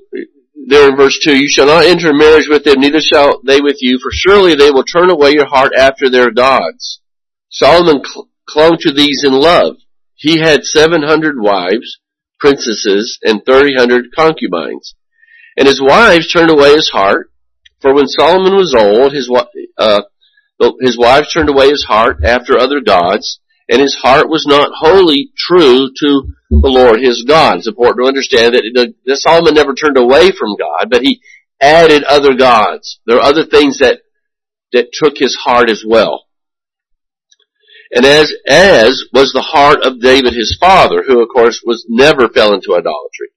there 0.67 0.91
in 0.91 0.97
verse 0.97 1.19
2, 1.23 1.37
you 1.37 1.49
shall 1.49 1.67
not 1.67 1.85
enter 1.85 2.13
marriage 2.13 2.49
with 2.49 2.65
them, 2.65 2.81
neither 2.81 3.01
shall 3.01 3.41
they 3.45 3.61
with 3.61 3.77
you, 3.81 3.99
for 4.03 4.11
surely 4.13 4.55
they 4.55 4.71
will 4.71 4.85
turn 4.85 5.11
away 5.11 5.33
your 5.33 5.47
heart 5.47 5.73
after 5.77 6.11
their 6.11 6.31
gods. 6.31 7.01
Solomon 7.49 8.03
cl- 8.05 8.29
clung 8.49 8.77
to 8.81 8.93
these 8.93 9.23
in 9.25 9.33
love. 9.33 9.77
He 10.15 10.39
had 10.39 10.65
700 10.65 11.41
wives, 11.41 12.01
princesses 12.41 13.19
and 13.23 13.43
thirty 13.45 13.75
hundred 13.75 14.07
concubines. 14.17 14.95
And 15.57 15.69
his 15.69 15.81
wives 15.81 16.33
turned 16.33 16.51
away 16.51 16.73
his 16.75 16.91
heart, 16.91 17.31
for 17.81 17.95
when 17.95 18.07
Solomon 18.07 18.57
was 18.57 18.75
old, 18.75 19.13
his, 19.13 19.31
uh, 19.79 20.03
his 20.81 20.97
wives 20.99 21.33
turned 21.33 21.49
away 21.49 21.69
his 21.69 21.85
heart 21.89 22.25
after 22.25 22.59
other 22.59 22.81
gods, 22.81 23.41
and 23.69 23.81
his 23.81 23.97
heart 24.03 24.29
was 24.29 24.47
not 24.47 24.71
wholly 24.75 25.31
true 25.37 25.91
to 25.97 26.23
the 26.51 26.69
Lord 26.69 27.01
his 27.01 27.25
God. 27.27 27.59
It's 27.59 27.69
important 27.69 28.05
to 28.05 28.09
understand 28.09 28.55
that, 28.55 28.95
that 29.07 29.17
Solomon 29.17 29.55
never 29.55 29.75
turned 29.75 29.97
away 29.97 30.31
from 30.31 30.57
God, 30.57 30.91
but 30.91 31.03
he 31.03 31.21
added 31.61 32.05
other 32.05 32.35
gods. 32.35 33.01
There 33.07 33.19
are 33.19 33.23
other 33.23 33.45
things 33.45 33.79
that, 33.79 34.01
that 34.73 34.93
took 34.93 35.19
his 35.19 35.37
heart 35.37 35.71
as 35.71 35.85
well. 35.87 36.27
And 37.93 38.07
as, 38.07 38.33
as 38.47 39.03
was 39.13 39.33
the 39.33 39.43
heart 39.43 39.85
of 39.85 40.01
David 40.01 40.33
his 40.33 40.57
father, 40.61 41.03
who 41.07 41.21
of 41.21 41.29
course 41.29 41.61
was 41.65 41.87
never 41.89 42.29
fell 42.29 42.55
into 42.55 42.75
idolatry. 42.75 43.31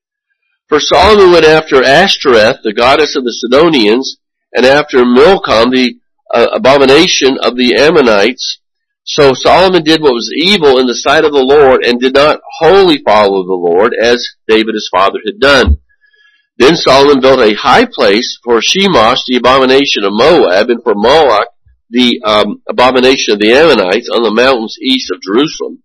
For 0.70 0.80
Solomon 0.80 1.32
went 1.32 1.46
after 1.46 1.84
Ashtoreth, 1.84 2.58
the 2.64 2.74
goddess 2.74 3.16
of 3.16 3.24
the 3.24 3.34
Sidonians, 3.34 4.18
and 4.54 4.66
after 4.66 5.06
Milcom, 5.06 5.72
the 5.72 5.96
uh, 6.34 6.48
abomination 6.54 7.38
of 7.42 7.58
the 7.58 7.76
Ammonites. 7.76 8.60
So 9.04 9.34
Solomon 9.34 9.84
did 9.84 10.02
what 10.02 10.14
was 10.14 10.32
evil 10.36 10.80
in 10.80 10.88
the 10.88 10.96
sight 10.96 11.26
of 11.26 11.34
the 11.34 11.44
Lord 11.44 11.84
and 11.84 12.00
did 12.00 12.14
not 12.14 12.40
wholly 12.60 13.00
follow 13.00 13.44
the 13.44 13.54
Lord 13.54 13.94
as 14.00 14.26
David 14.48 14.76
his 14.76 14.90
father 14.92 15.20
had 15.26 15.40
done. 15.40 15.80
Then 16.58 16.76
Solomon 16.76 17.20
built 17.20 17.40
a 17.40 17.56
high 17.56 17.86
place 17.86 18.40
for 18.44 18.60
Chemosh, 18.60 19.26
the 19.28 19.38
abomination 19.38 20.04
of 20.04 20.14
Moab, 20.14 20.70
and 20.70 20.82
for 20.84 20.94
Moloch, 20.96 21.48
the 21.94 22.20
um, 22.26 22.64
abomination 22.68 23.36
of 23.36 23.40
the 23.40 23.54
Ammonites, 23.54 24.10
on 24.10 24.24
the 24.24 24.34
mountains 24.34 24.78
east 24.82 25.12
of 25.14 25.22
Jerusalem. 25.22 25.84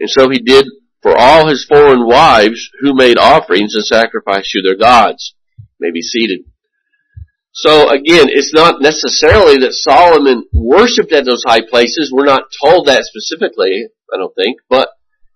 And 0.00 0.08
so 0.08 0.30
he 0.30 0.38
did 0.40 0.64
for 1.02 1.14
all 1.16 1.48
his 1.48 1.66
foreign 1.68 2.06
wives 2.06 2.70
who 2.80 2.96
made 2.96 3.18
offerings 3.18 3.74
and 3.74 3.84
sacrificed 3.84 4.50
to 4.52 4.62
their 4.62 4.76
gods. 4.76 5.34
May 5.78 5.90
be 5.92 6.00
seated. 6.00 6.40
So 7.52 7.90
again, 7.90 8.28
it's 8.32 8.54
not 8.54 8.80
necessarily 8.80 9.58
that 9.58 9.74
Solomon 9.74 10.44
worshipped 10.52 11.12
at 11.12 11.26
those 11.26 11.44
high 11.44 11.60
places. 11.68 12.10
We're 12.10 12.24
not 12.24 12.44
told 12.64 12.86
that 12.86 13.04
specifically, 13.04 13.84
I 14.12 14.16
don't 14.16 14.34
think, 14.34 14.60
but 14.70 14.88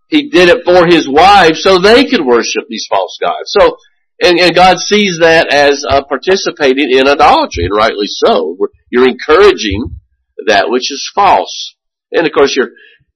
he 0.09 0.31
did 0.31 0.49
it 0.49 0.65
for 0.65 0.87
his 0.87 1.07
wives 1.07 1.63
so 1.63 1.79
they 1.79 2.05
could 2.05 2.25
worship 2.25 2.65
these 2.69 2.87
false 2.89 3.19
gods. 3.21 3.53
So, 3.53 3.77
and, 4.23 4.39
and 4.39 4.55
God 4.55 4.79
sees 4.79 5.19
that 5.21 5.53
as 5.53 5.85
uh, 5.87 6.05
participating 6.05 6.89
in 6.97 7.09
idolatry, 7.09 7.65
and 7.65 7.77
rightly 7.77 8.07
so. 8.07 8.57
You're 8.91 9.09
encouraging 9.09 10.01
that 10.47 10.66
which 10.68 10.90
is 10.90 11.11
false. 11.14 11.77
And 12.12 12.27
of 12.27 12.33
course 12.33 12.55
you're, 12.57 12.70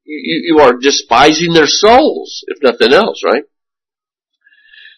you, 0.04 0.54
you 0.54 0.60
are 0.60 0.74
despising 0.74 1.52
their 1.52 1.66
souls, 1.66 2.44
if 2.48 2.62
nothing 2.62 2.92
else, 2.92 3.22
right? 3.24 3.44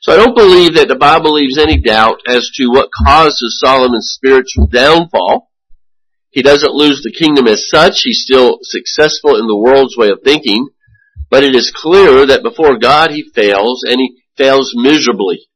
So 0.02 0.12
I 0.12 0.16
don't 0.16 0.36
believe 0.36 0.74
that 0.74 0.88
the 0.88 0.96
Bible 0.96 1.34
leaves 1.34 1.58
any 1.58 1.78
doubt 1.78 2.20
as 2.26 2.50
to 2.54 2.68
what 2.68 2.88
causes 3.04 3.60
Solomon's 3.60 4.12
spiritual 4.14 4.66
downfall. 4.66 5.50
He 6.30 6.42
doesn't 6.42 6.72
lose 6.72 7.02
the 7.02 7.12
kingdom 7.12 7.46
as 7.46 7.68
such. 7.68 8.00
He's 8.04 8.22
still 8.24 8.60
successful 8.62 9.36
in 9.36 9.46
the 9.46 9.58
world's 9.58 9.96
way 9.98 10.08
of 10.08 10.20
thinking. 10.24 10.68
But 11.28 11.44
it 11.44 11.54
is 11.54 11.72
clear 11.74 12.24
that 12.26 12.42
before 12.42 12.78
God 12.78 13.10
he 13.10 13.30
fails, 13.34 13.84
and 13.86 14.00
he 14.00 14.22
fails 14.36 14.72
miserably. 14.74 15.48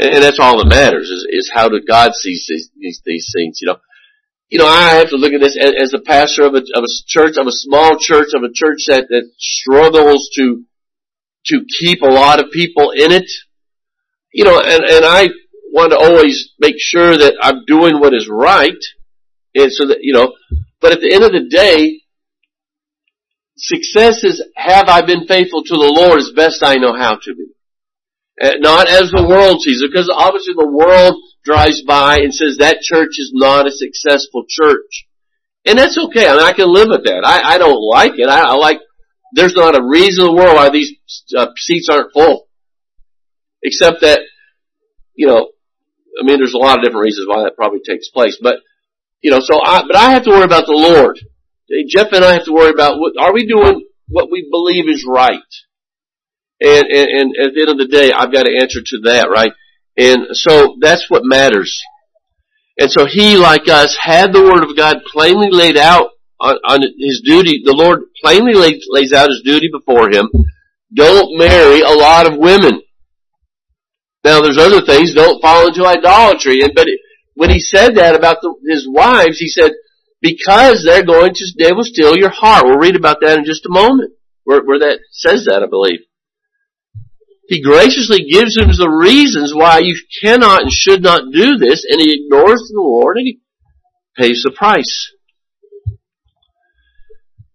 And 0.00 0.22
that's 0.22 0.38
all 0.40 0.58
that 0.58 0.68
matters, 0.68 1.10
is, 1.10 1.26
is 1.28 1.50
how 1.52 1.68
do 1.68 1.80
God 1.86 2.12
see 2.14 2.40
these, 2.48 2.70
these, 2.78 3.02
these 3.04 3.30
things, 3.34 3.58
you 3.60 3.66
know. 3.66 3.78
You 4.48 4.58
know, 4.58 4.66
I 4.66 4.94
have 4.94 5.10
to 5.10 5.16
look 5.16 5.32
at 5.32 5.40
this 5.40 5.58
as, 5.60 5.72
as 5.78 5.94
a 5.94 5.98
pastor 5.98 6.44
of 6.44 6.54
a, 6.54 6.58
of 6.74 6.84
a 6.84 6.92
church, 7.06 7.36
of 7.36 7.46
a 7.46 7.52
small 7.52 7.98
church, 7.98 8.28
of 8.34 8.42
a 8.42 8.52
church 8.52 8.84
that, 8.88 9.06
that 9.08 9.30
struggles 9.38 10.30
to 10.36 10.64
to 11.46 11.64
keep 11.78 12.02
a 12.02 12.06
lot 12.06 12.40
of 12.40 12.50
people 12.50 12.90
in 12.90 13.12
it. 13.12 13.30
You 14.32 14.44
know, 14.44 14.60
and, 14.60 14.84
and 14.84 15.04
I 15.04 15.28
want 15.72 15.92
to 15.92 15.98
always 15.98 16.52
make 16.58 16.76
sure 16.78 17.16
that 17.16 17.34
I'm 17.40 17.64
doing 17.66 18.00
what 18.00 18.14
is 18.14 18.28
right. 18.30 18.82
And 19.54 19.72
so 19.72 19.86
that, 19.86 19.98
you 20.00 20.12
know, 20.12 20.34
but 20.80 20.92
at 20.92 21.00
the 21.00 21.12
end 21.12 21.24
of 21.24 21.32
the 21.32 21.48
day, 21.48 22.00
success 23.56 24.24
is 24.24 24.42
have 24.54 24.88
I 24.88 25.02
been 25.02 25.26
faithful 25.26 25.62
to 25.62 25.76
the 25.76 25.92
Lord 25.94 26.20
as 26.20 26.30
best 26.34 26.62
I 26.62 26.76
know 26.76 26.94
how 26.96 27.16
to 27.16 27.34
be. 27.34 27.46
Not 28.60 28.88
as 28.88 29.10
the 29.10 29.26
world 29.26 29.60
sees 29.62 29.82
it, 29.82 29.90
because 29.90 30.10
obviously 30.14 30.54
the 30.54 30.68
world 30.68 31.16
drives 31.44 31.82
by 31.82 32.18
and 32.18 32.34
says 32.34 32.58
that 32.58 32.80
church 32.82 33.18
is 33.18 33.32
not 33.34 33.66
a 33.66 33.70
successful 33.70 34.44
church. 34.48 35.06
And 35.64 35.78
that's 35.78 35.98
okay. 35.98 36.26
I 36.26 36.32
mean, 36.32 36.44
I 36.44 36.52
can 36.52 36.72
live 36.72 36.88
with 36.88 37.04
that. 37.04 37.22
I, 37.24 37.54
I 37.54 37.58
don't 37.58 37.80
like 37.80 38.12
it. 38.16 38.28
I, 38.28 38.40
I 38.40 38.54
like 38.54 38.80
there's 39.32 39.54
not 39.54 39.76
a 39.76 39.84
reason 39.84 40.24
in 40.24 40.34
the 40.34 40.36
world 40.36 40.56
why 40.56 40.70
these 40.70 40.92
uh, 41.36 41.48
seats 41.56 41.88
aren't 41.88 42.12
full. 42.12 42.48
Except 43.62 44.00
that, 44.02 44.20
you 45.14 45.26
know, 45.26 45.48
I 46.20 46.24
mean, 46.24 46.38
there's 46.38 46.54
a 46.54 46.58
lot 46.58 46.78
of 46.78 46.84
different 46.84 47.04
reasons 47.04 47.26
why 47.28 47.42
that 47.42 47.56
probably 47.56 47.80
takes 47.84 48.08
place. 48.08 48.38
But, 48.40 48.60
you 49.20 49.30
know, 49.30 49.40
so 49.40 49.60
I, 49.62 49.82
but 49.86 49.96
I 49.96 50.12
have 50.12 50.24
to 50.24 50.30
worry 50.30 50.44
about 50.44 50.66
the 50.66 50.72
Lord. 50.72 51.18
Jeff 51.88 52.12
and 52.12 52.24
I 52.24 52.32
have 52.34 52.44
to 52.44 52.52
worry 52.52 52.70
about 52.70 52.98
what, 52.98 53.12
are 53.20 53.34
we 53.34 53.46
doing 53.46 53.86
what 54.08 54.30
we 54.30 54.48
believe 54.50 54.88
is 54.88 55.04
right? 55.06 55.40
And, 56.60 56.86
and, 56.86 57.08
and 57.08 57.32
at 57.36 57.54
the 57.54 57.60
end 57.60 57.70
of 57.70 57.78
the 57.78 57.88
day, 57.88 58.10
I've 58.10 58.32
got 58.32 58.44
to 58.44 58.58
answer 58.58 58.80
to 58.80 58.98
that, 59.04 59.28
right? 59.30 59.52
And 59.98 60.28
so 60.32 60.76
that's 60.80 61.10
what 61.10 61.22
matters. 61.24 61.76
And 62.78 62.90
so 62.90 63.06
he, 63.06 63.36
like 63.36 63.68
us, 63.68 63.98
had 64.00 64.32
the 64.32 64.42
Word 64.42 64.62
of 64.62 64.76
God 64.76 64.98
plainly 65.12 65.50
laid 65.50 65.76
out 65.76 66.10
on, 66.40 66.54
on 66.64 66.80
his 66.98 67.22
duty, 67.24 67.62
the 67.64 67.74
Lord 67.74 68.02
plainly 68.22 68.54
lays, 68.54 68.86
lays 68.88 69.12
out 69.12 69.28
his 69.28 69.42
duty 69.44 69.68
before 69.72 70.08
him. 70.08 70.30
Don't 70.94 71.36
marry 71.36 71.80
a 71.80 71.90
lot 71.90 72.30
of 72.30 72.38
women. 72.38 72.80
Now 74.22 74.40
there's 74.40 74.58
other 74.58 74.80
things, 74.80 75.14
don't 75.14 75.42
fall 75.42 75.66
into 75.66 75.84
idolatry. 75.84 76.62
And, 76.62 76.72
but 76.74 76.86
when 77.34 77.50
he 77.50 77.58
said 77.58 77.96
that 77.96 78.14
about 78.14 78.38
the, 78.40 78.54
his 78.68 78.86
wives, 78.88 79.38
he 79.38 79.48
said, 79.48 79.72
because 80.20 80.84
they're 80.84 81.04
going 81.04 81.32
to, 81.34 81.44
they 81.58 81.72
will 81.72 81.84
steal 81.84 82.16
your 82.16 82.30
heart. 82.30 82.64
We'll 82.64 82.78
read 82.78 82.96
about 82.96 83.18
that 83.22 83.38
in 83.38 83.44
just 83.44 83.66
a 83.66 83.70
moment, 83.70 84.12
where, 84.44 84.62
where 84.62 84.78
that 84.78 85.00
says 85.10 85.46
that, 85.46 85.62
I 85.62 85.66
believe. 85.66 86.00
He 87.48 87.62
graciously 87.62 88.28
gives 88.30 88.58
him 88.58 88.68
the 88.68 88.90
reasons 88.90 89.54
why 89.54 89.80
you 89.82 89.96
cannot 90.22 90.62
and 90.62 90.70
should 90.70 91.02
not 91.02 91.32
do 91.32 91.56
this, 91.56 91.82
and 91.88 91.98
he 91.98 92.20
ignores 92.20 92.60
the 92.68 92.76
Lord 92.76 93.16
and 93.16 93.24
he 93.24 93.40
pays 94.16 94.42
the 94.44 94.52
price. 94.52 95.12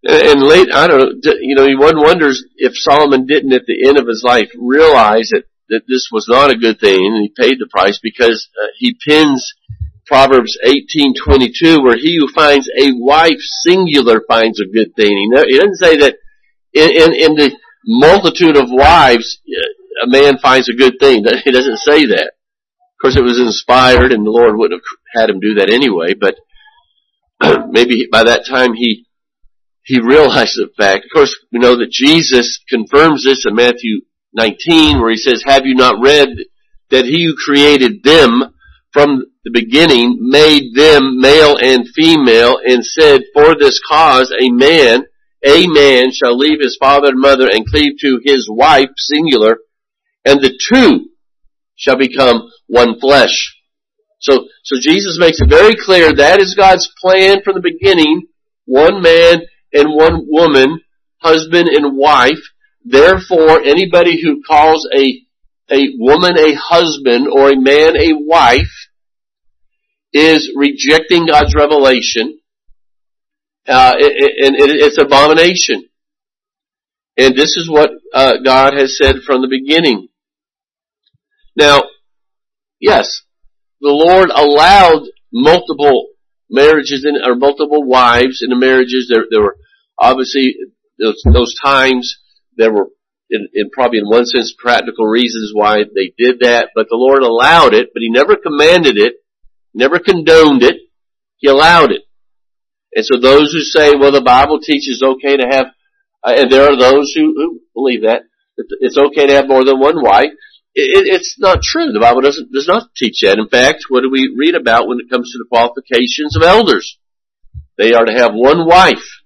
And 0.03 0.41
late, 0.41 0.69
I 0.73 0.87
don't 0.87 1.23
know, 1.23 1.33
you 1.39 1.55
know, 1.55 1.67
one 1.77 2.01
wonders 2.01 2.43
if 2.57 2.73
Solomon 2.75 3.27
didn't 3.27 3.53
at 3.53 3.67
the 3.67 3.87
end 3.87 3.99
of 3.99 4.07
his 4.07 4.23
life 4.25 4.49
realize 4.59 5.29
that, 5.29 5.43
that 5.69 5.83
this 5.87 6.09
was 6.11 6.25
not 6.27 6.51
a 6.51 6.57
good 6.57 6.79
thing 6.79 6.97
and 6.97 7.21
he 7.21 7.29
paid 7.29 7.59
the 7.59 7.69
price 7.71 7.99
because 8.01 8.49
uh, 8.61 8.67
he 8.75 8.97
pins 9.07 9.53
Proverbs 10.07 10.57
18:22 10.65 11.83
where 11.83 11.95
he 11.95 12.17
who 12.17 12.27
finds 12.33 12.67
a 12.77 12.91
wife 12.93 13.39
singular 13.61 14.21
finds 14.27 14.59
a 14.59 14.65
good 14.65 14.93
thing. 14.95 15.15
He, 15.47 15.57
doesn't 15.57 15.77
say 15.77 15.97
that 15.97 16.15
in, 16.73 16.89
in, 16.89 17.13
in 17.13 17.35
the 17.35 17.55
multitude 17.85 18.57
of 18.57 18.65
wives 18.69 19.39
a 20.03 20.07
man 20.07 20.37
finds 20.37 20.69
a 20.69 20.73
good 20.73 20.95
thing. 20.99 21.25
He 21.43 21.51
doesn't 21.51 21.79
say 21.79 22.05
that. 22.05 22.31
Of 22.33 23.01
course 23.01 23.17
it 23.17 23.23
was 23.23 23.39
inspired 23.39 24.11
and 24.11 24.25
the 24.25 24.31
Lord 24.31 24.57
wouldn't 24.57 24.81
have 24.81 25.21
had 25.21 25.29
him 25.29 25.39
do 25.39 25.55
that 25.55 25.69
anyway, 25.69 26.13
but 26.13 26.35
maybe 27.69 28.07
by 28.11 28.23
that 28.23 28.45
time 28.47 28.73
he 28.73 29.05
he 29.83 29.99
realized 29.99 30.55
the 30.55 30.69
fact. 30.77 31.05
Of 31.05 31.11
course, 31.13 31.35
we 31.51 31.59
know 31.59 31.77
that 31.77 31.91
Jesus 31.91 32.63
confirms 32.69 33.25
this 33.25 33.45
in 33.45 33.55
Matthew 33.55 34.01
19 34.33 34.99
where 34.99 35.11
he 35.11 35.17
says, 35.17 35.43
have 35.45 35.65
you 35.65 35.75
not 35.75 36.01
read 36.01 36.29
that 36.89 37.05
he 37.05 37.25
who 37.25 37.35
created 37.35 38.03
them 38.03 38.53
from 38.93 39.25
the 39.43 39.51
beginning 39.51 40.19
made 40.21 40.73
them 40.73 41.19
male 41.19 41.57
and 41.57 41.87
female 41.89 42.59
and 42.65 42.85
said, 42.85 43.23
for 43.33 43.55
this 43.55 43.81
cause 43.85 44.31
a 44.31 44.49
man, 44.51 45.03
a 45.43 45.67
man 45.67 46.11
shall 46.13 46.37
leave 46.37 46.59
his 46.61 46.77
father 46.79 47.09
and 47.09 47.19
mother 47.19 47.49
and 47.51 47.65
cleave 47.67 47.97
to 47.99 48.21
his 48.23 48.47
wife, 48.49 48.89
singular, 48.95 49.57
and 50.25 50.41
the 50.41 50.57
two 50.73 51.09
shall 51.75 51.97
become 51.97 52.49
one 52.67 52.99
flesh. 52.99 53.55
So, 54.19 54.47
so 54.63 54.77
Jesus 54.79 55.17
makes 55.19 55.39
it 55.41 55.49
very 55.49 55.75
clear 55.75 56.13
that 56.13 56.39
is 56.39 56.55
God's 56.55 56.89
plan 57.01 57.41
from 57.43 57.55
the 57.55 57.61
beginning. 57.61 58.27
One 58.65 59.01
man 59.01 59.41
and 59.73 59.93
one 59.93 60.25
woman, 60.29 60.79
husband 61.17 61.67
and 61.67 61.97
wife. 61.97 62.39
Therefore, 62.85 63.61
anybody 63.61 64.21
who 64.21 64.41
calls 64.47 64.87
a, 64.95 65.21
a 65.69 65.83
woman 65.97 66.37
a 66.37 66.53
husband 66.55 67.27
or 67.27 67.49
a 67.49 67.59
man 67.59 67.97
a 67.97 68.13
wife 68.13 68.89
is 70.13 70.51
rejecting 70.55 71.25
God's 71.25 71.53
revelation. 71.55 72.39
Uh, 73.67 73.93
and 73.97 74.55
it, 74.55 74.69
it's 74.69 74.97
abomination. 74.97 75.89
And 77.17 77.35
this 77.35 77.57
is 77.57 77.69
what 77.69 77.91
uh, 78.13 78.37
God 78.43 78.73
has 78.73 78.97
said 78.97 79.17
from 79.25 79.41
the 79.41 79.47
beginning. 79.47 80.07
Now, 81.55 81.83
yes, 82.79 83.21
the 83.81 83.89
Lord 83.89 84.29
allowed 84.33 85.07
multiple 85.31 86.07
marriages 86.49 87.05
in, 87.05 87.15
or 87.25 87.35
multiple 87.35 87.83
wives 87.83 88.41
in 88.41 88.49
the 88.49 88.55
marriages. 88.55 89.11
There, 89.11 89.25
there 89.29 89.41
were 89.41 89.57
obviously 89.99 90.55
those, 90.99 91.21
those 91.31 91.55
times 91.63 92.17
there 92.55 92.71
were 92.71 92.89
in, 93.29 93.47
in 93.53 93.69
probably 93.71 93.99
in 93.99 94.05
one 94.05 94.25
sense 94.25 94.53
practical 94.57 95.05
reasons 95.05 95.51
why 95.53 95.77
they 95.83 96.13
did 96.17 96.39
that, 96.41 96.69
but 96.75 96.87
the 96.89 96.95
Lord 96.95 97.23
allowed 97.23 97.73
it, 97.73 97.89
but 97.93 98.01
He 98.01 98.09
never 98.09 98.35
commanded 98.35 98.97
it, 98.97 99.13
never 99.73 99.99
condoned 99.99 100.63
it, 100.63 100.77
He 101.37 101.47
allowed 101.47 101.91
it. 101.91 102.03
And 102.95 103.05
so 103.05 103.19
those 103.19 103.51
who 103.51 103.61
say, 103.61 103.93
well, 103.99 104.11
the 104.11 104.21
Bible 104.21 104.59
teaches 104.59 105.01
okay 105.03 105.37
to 105.37 105.47
have, 105.49 105.65
uh, 106.23 106.33
and 106.37 106.51
there 106.51 106.71
are 106.71 106.77
those 106.77 107.11
who, 107.15 107.33
who 107.35 107.59
believe 107.73 108.03
that, 108.03 108.21
that 108.57 108.65
it's 108.81 108.97
okay 108.97 109.27
to 109.27 109.33
have 109.33 109.47
more 109.47 109.65
than 109.65 109.79
one 109.79 110.01
wife, 110.01 110.29
it, 110.75 111.05
it's 111.07 111.35
not 111.39 111.61
true. 111.61 111.91
The 111.91 111.99
Bible 111.99 112.21
doesn't, 112.21 112.51
does 112.51 112.67
not 112.67 112.93
teach 112.95 113.21
that. 113.21 113.37
In 113.37 113.47
fact, 113.47 113.85
what 113.89 114.01
do 114.01 114.09
we 114.09 114.33
read 114.35 114.55
about 114.55 114.87
when 114.87 114.99
it 114.99 115.09
comes 115.09 115.31
to 115.31 115.37
the 115.37 115.49
qualifications 115.49 116.35
of 116.35 116.43
elders? 116.43 116.97
They 117.77 117.93
are 117.93 118.05
to 118.05 118.13
have 118.13 118.31
one 118.33 118.67
wife. 118.67 119.21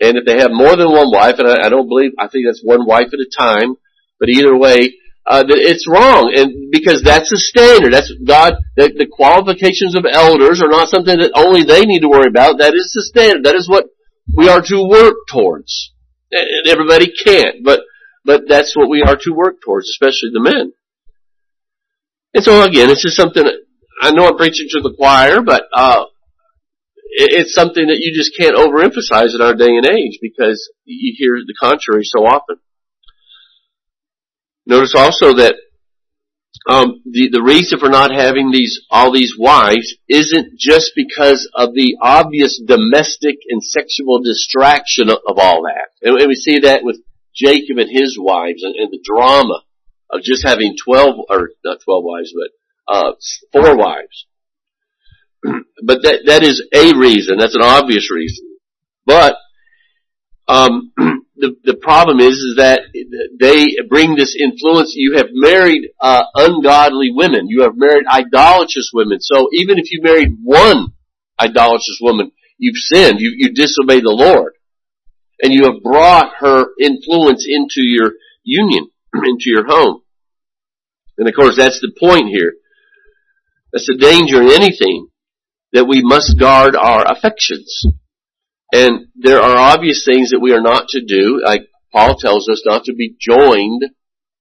And 0.00 0.18
if 0.18 0.26
they 0.26 0.38
have 0.38 0.50
more 0.52 0.76
than 0.76 0.90
one 0.90 1.10
wife, 1.10 1.38
and 1.38 1.48
I, 1.48 1.66
I 1.66 1.68
don't 1.68 1.88
believe, 1.88 2.12
I 2.18 2.28
think 2.28 2.44
that's 2.46 2.62
one 2.62 2.86
wife 2.86 3.08
at 3.08 3.20
a 3.20 3.30
time, 3.32 3.76
but 4.20 4.28
either 4.28 4.56
way, 4.56 4.94
uh, 5.28 5.42
it's 5.48 5.88
wrong, 5.88 6.32
and 6.36 6.70
because 6.70 7.02
that's 7.02 7.30
the 7.30 7.38
standard. 7.38 7.92
That's 7.92 8.12
God. 8.24 8.54
The, 8.76 8.94
the 8.94 9.10
qualifications 9.10 9.96
of 9.96 10.06
elders 10.08 10.62
are 10.62 10.70
not 10.70 10.88
something 10.88 11.18
that 11.18 11.32
only 11.34 11.64
they 11.64 11.84
need 11.84 12.00
to 12.00 12.08
worry 12.08 12.28
about. 12.28 12.58
That 12.58 12.74
is 12.74 12.92
the 12.94 13.02
standard. 13.02 13.44
That 13.44 13.56
is 13.56 13.68
what 13.68 13.86
we 14.36 14.48
are 14.48 14.62
to 14.62 14.88
work 14.88 15.16
towards. 15.28 15.92
And 16.30 16.68
everybody 16.68 17.10
can't, 17.10 17.64
but 17.64 17.80
but 18.26 18.42
that's 18.48 18.76
what 18.76 18.90
we 18.90 19.02
are 19.02 19.16
to 19.16 19.32
work 19.32 19.62
towards, 19.64 19.88
especially 19.88 20.30
the 20.34 20.42
men. 20.42 20.72
And 22.34 22.44
so 22.44 22.62
again, 22.62 22.90
it's 22.90 23.02
just 23.02 23.16
something. 23.16 23.44
I 24.02 24.10
know 24.10 24.26
I'm 24.26 24.36
preaching 24.36 24.66
to 24.70 24.80
the 24.82 24.94
choir, 24.98 25.40
but 25.40 25.62
uh, 25.72 26.04
it's 27.08 27.54
something 27.54 27.86
that 27.86 28.00
you 28.00 28.12
just 28.14 28.36
can't 28.36 28.56
overemphasize 28.56 29.34
in 29.34 29.40
our 29.40 29.54
day 29.54 29.76
and 29.76 29.86
age 29.86 30.18
because 30.20 30.70
you 30.84 31.14
hear 31.16 31.36
the 31.46 31.54
contrary 31.58 32.02
so 32.04 32.26
often. 32.26 32.56
Notice 34.66 34.94
also 34.96 35.34
that 35.34 35.54
um, 36.68 37.00
the 37.04 37.30
the 37.30 37.42
reason 37.42 37.78
for 37.78 37.88
not 37.88 38.10
having 38.10 38.50
these 38.50 38.80
all 38.90 39.12
these 39.12 39.34
wives 39.38 39.94
isn't 40.08 40.58
just 40.58 40.92
because 40.96 41.48
of 41.54 41.74
the 41.74 41.96
obvious 42.02 42.60
domestic 42.66 43.36
and 43.48 43.62
sexual 43.62 44.20
distraction 44.20 45.08
of, 45.08 45.18
of 45.28 45.38
all 45.38 45.62
that, 45.62 45.94
and, 46.02 46.18
and, 46.20 46.28
we 46.28 46.34
see 46.34 46.60
that 46.60 46.82
with 46.82 46.98
Jacob 47.36 47.78
and 47.78 47.90
his 47.90 48.18
wives 48.18 48.62
and, 48.62 48.74
and, 48.74 48.90
the 48.90 49.02
drama 49.04 49.62
of 50.10 50.22
just 50.22 50.46
having 50.46 50.74
twelve 50.82 51.16
or 51.28 51.50
not 51.64 51.78
twelve 51.84 52.04
wives, 52.04 52.32
but 52.34 52.94
uh, 52.94 53.12
four 53.52 53.76
wives 53.76 54.26
but 55.84 56.02
that 56.02 56.22
that 56.26 56.42
is 56.42 56.64
a 56.72 56.96
reason. 56.96 57.38
That's 57.38 57.54
an 57.54 57.62
obvious 57.62 58.10
reason. 58.10 58.46
But 59.04 59.36
um, 60.48 60.92
the 61.36 61.56
the 61.64 61.74
problem 61.74 62.20
is 62.20 62.34
is 62.34 62.56
that 62.56 62.80
they 63.38 63.76
bring 63.88 64.16
this 64.16 64.36
influence. 64.38 64.92
You 64.94 65.16
have 65.16 65.28
married 65.32 65.90
uh, 66.00 66.24
ungodly 66.34 67.10
women. 67.12 67.48
You 67.48 67.62
have 67.62 67.76
married 67.76 68.06
idolatrous 68.10 68.90
women. 68.92 69.18
So 69.20 69.48
even 69.52 69.78
if 69.78 69.90
you 69.90 70.00
married 70.02 70.36
one 70.42 70.92
idolatrous 71.40 71.98
woman, 72.00 72.32
you've 72.58 72.76
sinned. 72.76 73.20
You 73.20 73.32
you 73.36 73.52
disobeyed 73.52 74.04
the 74.04 74.16
Lord, 74.16 74.54
and 75.40 75.52
you 75.52 75.64
have 75.64 75.82
brought 75.82 76.32
her 76.38 76.66
influence 76.80 77.46
into 77.48 77.82
your 77.82 78.12
union, 78.42 78.88
into 79.14 79.50
your 79.50 79.66
home. 79.66 80.02
And 81.18 81.28
of 81.28 81.34
course, 81.34 81.56
that's 81.56 81.80
the 81.80 81.92
point 81.98 82.28
here. 82.28 82.54
That's 83.72 83.86
the 83.86 83.96
danger 83.96 84.42
in 84.42 84.50
anything 84.50 85.08
that 85.72 85.86
we 85.86 86.02
must 86.02 86.38
guard 86.38 86.76
our 86.76 87.04
affections. 87.10 87.84
And 88.72 89.08
there 89.14 89.40
are 89.40 89.56
obvious 89.56 90.04
things 90.04 90.30
that 90.30 90.40
we 90.40 90.52
are 90.52 90.60
not 90.60 90.88
to 90.88 91.04
do, 91.04 91.42
like 91.44 91.68
Paul 91.92 92.16
tells 92.16 92.48
us 92.48 92.62
not 92.64 92.84
to 92.84 92.94
be 92.94 93.16
joined 93.20 93.84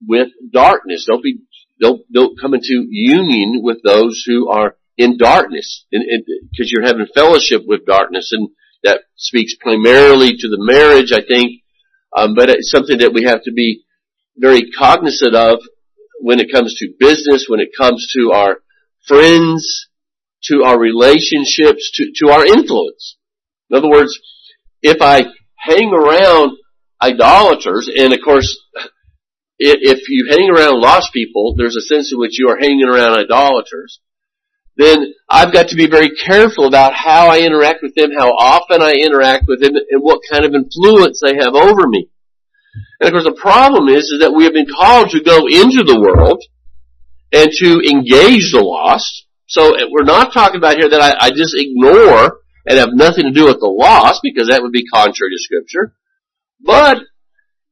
with 0.05 0.29
darkness. 0.51 1.05
Don't 1.08 1.23
be, 1.23 1.39
don't, 1.79 2.01
don't 2.12 2.39
come 2.39 2.53
into 2.53 2.86
union 2.89 3.62
with 3.63 3.77
those 3.84 4.23
who 4.25 4.49
are 4.49 4.75
in 4.97 5.17
darkness, 5.17 5.86
because 5.91 6.71
you're 6.71 6.86
having 6.86 7.08
fellowship 7.13 7.63
with 7.65 7.86
darkness, 7.86 8.29
and 8.31 8.49
that 8.86 9.02
speaks 9.15 9.56
primarily 9.60 10.38
to 10.38 10.48
the 10.48 10.60
marriage, 10.60 11.12
I 11.12 11.21
think, 11.28 11.63
um, 12.15 12.36
but 12.36 12.50
it's 12.50 12.71
something 12.71 13.00
that 13.00 13.13
we 13.13 13.24
have 13.24 13.43
to 13.43 13.52
be 13.52 13.84
very 14.38 14.71
cognizant 14.71 15.36
of 15.36 15.60
when 16.21 16.39
it 16.39 16.52
comes 16.52 16.76
to 16.76 16.93
business, 16.98 17.45
when 17.48 17.60
it 17.60 17.69
comes 17.78 18.08
to 18.15 18.32
our 18.32 18.58
friends, 19.08 19.88
to 20.43 20.63
our 20.63 20.80
relationships, 20.80 21.91
to, 21.95 22.12
to 22.15 22.32
our 22.32 22.45
influence. 22.45 23.17
In 23.69 23.78
other 23.78 23.89
words, 23.89 24.17
if 24.82 25.02
I 25.02 25.26
hang 25.58 25.91
around 25.91 26.58
idolaters, 27.02 27.89
and 27.93 28.13
of 28.13 28.19
course, 28.24 28.56
if 29.60 30.10
you 30.10 30.28
hang 30.30 30.50
around 30.50 30.80
lost 30.80 31.12
people, 31.13 31.56
there's 31.58 31.76
a 31.76 31.82
sense 31.82 32.12
in 32.13 32.19
which 32.19 32.39
you 32.39 32.50
are 32.50 32.60
hanging 32.60 32.88
around 32.88 33.19
idolaters, 33.19 34.00
then 34.77 35.13
I've 35.29 35.53
got 35.53 35.69
to 35.69 35.75
be 35.75 35.88
very 35.88 36.09
careful 36.09 36.67
about 36.67 36.93
how 36.93 37.27
I 37.27 37.39
interact 37.39 37.79
with 37.81 37.95
them, 37.95 38.11
how 38.17 38.29
often 38.31 38.81
I 38.81 38.93
interact 38.93 39.45
with 39.47 39.61
them, 39.61 39.73
and 39.75 40.01
what 40.01 40.21
kind 40.29 40.45
of 40.45 40.53
influence 40.53 41.21
they 41.23 41.35
have 41.35 41.55
over 41.55 41.88
me. 41.88 42.09
And 42.99 43.07
of 43.07 43.11
course 43.11 43.23
the 43.23 43.39
problem 43.39 43.88
is, 43.89 44.03
is 44.05 44.19
that 44.19 44.33
we 44.33 44.43
have 44.43 44.53
been 44.53 44.67
called 44.67 45.09
to 45.11 45.23
go 45.23 45.47
into 45.47 45.83
the 45.83 45.99
world 45.99 46.43
and 47.31 47.49
to 47.59 47.81
engage 47.88 48.51
the 48.51 48.61
lost, 48.61 49.25
so 49.47 49.75
we're 49.91 50.03
not 50.03 50.33
talking 50.33 50.57
about 50.57 50.77
here 50.77 50.89
that 50.89 51.01
I, 51.01 51.27
I 51.27 51.29
just 51.29 51.55
ignore 51.55 52.39
and 52.65 52.79
have 52.79 52.93
nothing 52.93 53.25
to 53.25 53.31
do 53.31 53.45
with 53.45 53.59
the 53.59 53.67
lost 53.67 54.21
because 54.23 54.49
that 54.49 54.61
would 54.61 54.71
be 54.71 54.88
contrary 54.88 55.31
to 55.31 55.38
scripture. 55.38 55.93
But 56.61 56.97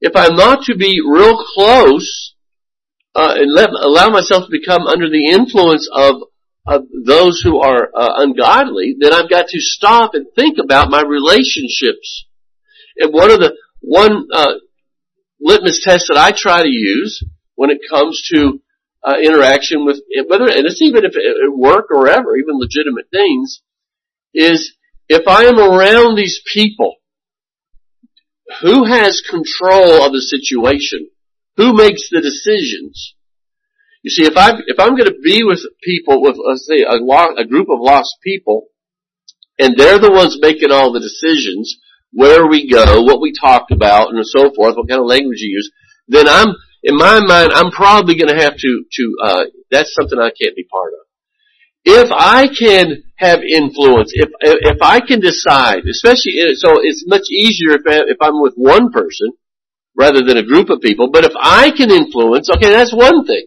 if 0.01 0.15
I'm 0.15 0.35
not 0.35 0.63
to 0.65 0.75
be 0.75 1.01
real 1.03 1.43
close 1.55 2.35
uh, 3.15 3.35
and 3.37 3.51
let, 3.51 3.69
allow 3.69 4.09
myself 4.09 4.45
to 4.45 4.51
become 4.51 4.83
under 4.83 5.09
the 5.09 5.29
influence 5.29 5.89
of, 5.91 6.15
of 6.65 6.84
those 7.06 7.41
who 7.43 7.60
are 7.60 7.89
uh, 7.93 8.13
ungodly, 8.17 8.95
then 8.97 9.13
I've 9.13 9.30
got 9.30 9.47
to 9.47 9.60
stop 9.60 10.12
and 10.13 10.28
think 10.36 10.58
about 10.63 10.89
my 10.89 11.02
relationships. 11.02 12.26
And 12.97 13.13
one 13.13 13.32
of 13.32 13.39
the 13.39 13.56
one 13.82 14.28
uh, 14.34 14.54
litmus 15.41 15.84
test 15.84 16.06
that 16.10 16.17
I 16.17 16.32
try 16.32 16.63
to 16.63 16.69
use 16.69 17.23
when 17.56 17.69
it 17.69 17.80
comes 17.89 18.21
to 18.34 18.62
uh, 19.04 19.17
interaction 19.21 19.86
with 19.86 19.99
whether 20.28 20.45
and 20.45 20.65
it's 20.65 20.82
even 20.82 21.04
if 21.04 21.15
at 21.15 21.54
work 21.54 21.88
or 21.91 22.08
ever, 22.08 22.38
even 22.38 22.58
legitimate 22.58 23.10
things, 23.12 23.62
is 24.34 24.73
if 25.10 25.28
I 25.28 25.43
am 25.43 25.60
around 25.60 26.15
these 26.15 26.41
people, 26.54 26.95
who 28.62 28.86
has 28.86 29.21
control 29.21 30.04
of 30.06 30.13
the 30.13 30.21
situation? 30.21 31.10
Who 31.58 31.73
makes 31.73 32.10
the 32.10 32.21
decisions? 32.21 33.15
You 34.03 34.11
see, 34.11 34.25
if 34.25 34.37
I 34.37 34.51
if 34.67 34.79
I'm 34.79 34.95
going 34.95 35.09
to 35.09 35.19
be 35.23 35.43
with 35.43 35.63
people 35.81 36.21
with 36.21 36.37
let's 36.37 36.67
say 36.67 36.83
a, 36.83 36.99
a 36.99 37.45
group 37.47 37.67
of 37.69 37.79
lost 37.79 38.15
people, 38.23 38.67
and 39.57 39.75
they're 39.75 39.99
the 39.99 40.11
ones 40.11 40.37
making 40.39 40.71
all 40.71 40.91
the 40.91 40.99
decisions, 40.99 41.77
where 42.11 42.45
we 42.45 42.69
go, 42.69 43.01
what 43.01 43.21
we 43.21 43.33
talk 43.33 43.71
about, 43.71 44.13
and 44.13 44.25
so 44.25 44.51
forth, 44.53 44.75
what 44.75 44.89
kind 44.89 44.99
of 44.99 45.07
language 45.07 45.39
you 45.39 45.55
use, 45.55 45.71
then 46.07 46.27
I'm 46.27 46.53
in 46.83 46.97
my 46.97 47.21
mind, 47.25 47.51
I'm 47.53 47.71
probably 47.71 48.15
going 48.15 48.35
to 48.35 48.43
have 48.43 48.57
to, 48.57 48.83
to, 48.91 49.15
uh, 49.23 49.43
that's 49.71 49.93
something 49.93 50.19
I 50.19 50.31
can't 50.35 50.55
be 50.55 50.67
part 50.69 50.91
of. 50.91 51.07
If 51.85 52.11
I 52.11 52.47
can 52.47 53.03
have 53.15 53.39
influence, 53.39 54.11
if, 54.13 54.29
if 54.41 54.77
I 54.81 54.99
can 54.99 55.19
decide, 55.19 55.83
especially, 55.89 56.55
so 56.55 56.79
it's 56.83 57.05
much 57.07 57.23
easier 57.31 57.75
if, 57.75 57.81
if 57.85 58.17
I'm 58.21 58.41
with 58.41 58.55
one 58.55 58.91
person 58.91 59.31
rather 59.95 60.21
than 60.21 60.37
a 60.37 60.43
group 60.43 60.69
of 60.69 60.81
people, 60.81 61.09
but 61.11 61.23
if 61.23 61.33
I 61.39 61.71
can 61.71 61.89
influence, 61.89 62.49
okay, 62.49 62.71
that's 62.71 62.93
one 62.93 63.25
thing. 63.25 63.45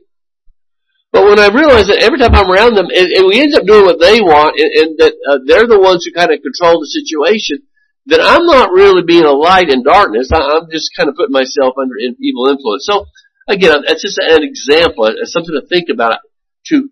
But 1.12 1.24
when 1.24 1.38
I 1.38 1.48
realize 1.48 1.86
that 1.86 2.02
every 2.02 2.18
time 2.18 2.34
I'm 2.34 2.50
around 2.50 2.74
them, 2.74 2.88
and, 2.92 3.08
and 3.08 3.26
we 3.26 3.40
end 3.40 3.54
up 3.54 3.64
doing 3.64 3.86
what 3.86 4.00
they 4.00 4.20
want, 4.20 4.58
and, 4.58 4.70
and 4.70 4.90
that 4.98 5.14
uh, 5.30 5.38
they're 5.46 5.66
the 5.66 5.80
ones 5.80 6.04
who 6.04 6.12
kind 6.12 6.32
of 6.32 6.42
control 6.42 6.80
the 6.80 6.90
situation, 6.90 7.64
then 8.06 8.20
I'm 8.20 8.44
not 8.46 8.70
really 8.70 9.02
being 9.02 9.24
a 9.24 9.32
light 9.32 9.70
in 9.70 9.82
darkness. 9.82 10.30
I, 10.32 10.38
I'm 10.38 10.70
just 10.70 10.90
kind 10.96 11.08
of 11.08 11.16
putting 11.16 11.32
myself 11.32 11.74
under 11.80 11.96
evil 11.98 12.48
influence. 12.48 12.86
So 12.86 13.06
again, 13.48 13.82
that's 13.86 14.02
just 14.02 14.18
an 14.18 14.42
example, 14.42 15.06
it's 15.06 15.32
something 15.32 15.54
to 15.54 15.66
think 15.66 15.88
about. 15.90 16.18
To, 16.66 16.90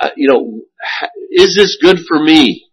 uh, 0.00 0.10
you 0.16 0.28
know, 0.28 0.62
is 1.30 1.54
this 1.54 1.76
good 1.82 1.98
for 2.06 2.22
me? 2.22 2.66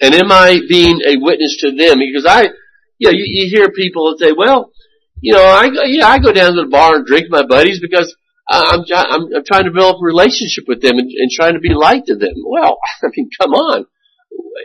And 0.00 0.14
am 0.14 0.30
I 0.30 0.60
being 0.68 1.00
a 1.06 1.16
witness 1.16 1.56
to 1.60 1.70
them? 1.70 1.98
Because 1.98 2.26
I, 2.28 2.52
you 2.98 3.08
know, 3.08 3.12
you, 3.12 3.24
you 3.24 3.48
hear 3.50 3.70
people 3.70 4.10
that 4.10 4.24
say, 4.24 4.32
well, 4.36 4.72
you 5.20 5.32
know, 5.32 5.42
I, 5.42 5.68
yeah, 5.86 6.06
I 6.06 6.18
go 6.18 6.32
down 6.32 6.52
to 6.52 6.62
the 6.62 6.68
bar 6.68 6.96
and 6.96 7.06
drink 7.06 7.24
with 7.30 7.40
my 7.40 7.46
buddies 7.46 7.80
because 7.80 8.14
I'm, 8.48 8.84
I'm, 8.94 9.22
I'm 9.34 9.44
trying 9.44 9.64
to 9.64 9.70
develop 9.70 9.96
a 10.00 10.04
relationship 10.04 10.64
with 10.68 10.80
them 10.80 10.98
and, 10.98 11.10
and 11.10 11.30
trying 11.30 11.54
to 11.54 11.60
be 11.60 11.74
light 11.74 12.04
to 12.06 12.16
them. 12.16 12.34
Well, 12.44 12.78
I 13.02 13.06
mean, 13.16 13.30
come 13.40 13.52
on. 13.52 13.86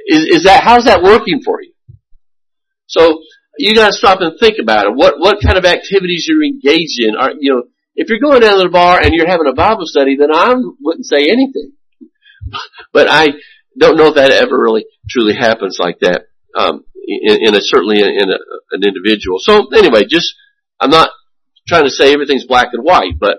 Is, 0.08 0.22
is 0.28 0.44
that, 0.44 0.64
how's 0.64 0.86
that 0.86 1.04
working 1.04 1.42
for 1.44 1.62
you? 1.62 1.74
So, 2.88 3.22
you 3.58 3.76
gotta 3.76 3.94
stop 3.94 4.22
and 4.22 4.40
think 4.40 4.56
about 4.62 4.86
it. 4.86 4.96
What, 4.96 5.16
what 5.20 5.42
kind 5.44 5.58
of 5.58 5.66
activities 5.66 6.26
you're 6.28 6.44
engaged 6.44 7.00
in? 7.00 7.16
Are, 7.16 7.32
you 7.38 7.54
know, 7.54 7.64
if 7.96 8.10
you're 8.10 8.20
going 8.20 8.42
down 8.42 8.58
to 8.58 8.64
the 8.64 8.70
bar 8.70 9.00
and 9.02 9.14
you're 9.14 9.28
having 9.28 9.48
a 9.48 9.54
Bible 9.54 9.86
study, 9.86 10.16
then 10.18 10.34
I 10.34 10.56
wouldn't 10.82 11.06
say 11.06 11.24
anything. 11.30 11.74
But 12.92 13.08
I 13.08 13.28
don't 13.80 13.96
know 13.96 14.08
if 14.08 14.16
that 14.16 14.32
ever 14.32 14.60
really 14.60 14.86
truly 15.10 15.34
happens 15.34 15.78
like 15.80 16.00
that. 16.00 16.24
Um, 16.58 16.84
in, 17.06 17.48
in 17.48 17.56
a 17.56 17.62
certainly 17.62 18.02
in 18.02 18.30
a, 18.30 18.38
an 18.72 18.84
individual. 18.84 19.38
So 19.40 19.68
anyway, 19.74 20.04
just 20.10 20.34
I'm 20.80 20.90
not 20.90 21.10
trying 21.68 21.84
to 21.84 21.90
say 21.90 22.14
everything's 22.14 22.46
black 22.46 22.70
and 22.74 22.84
white, 22.84 23.14
but 23.20 23.38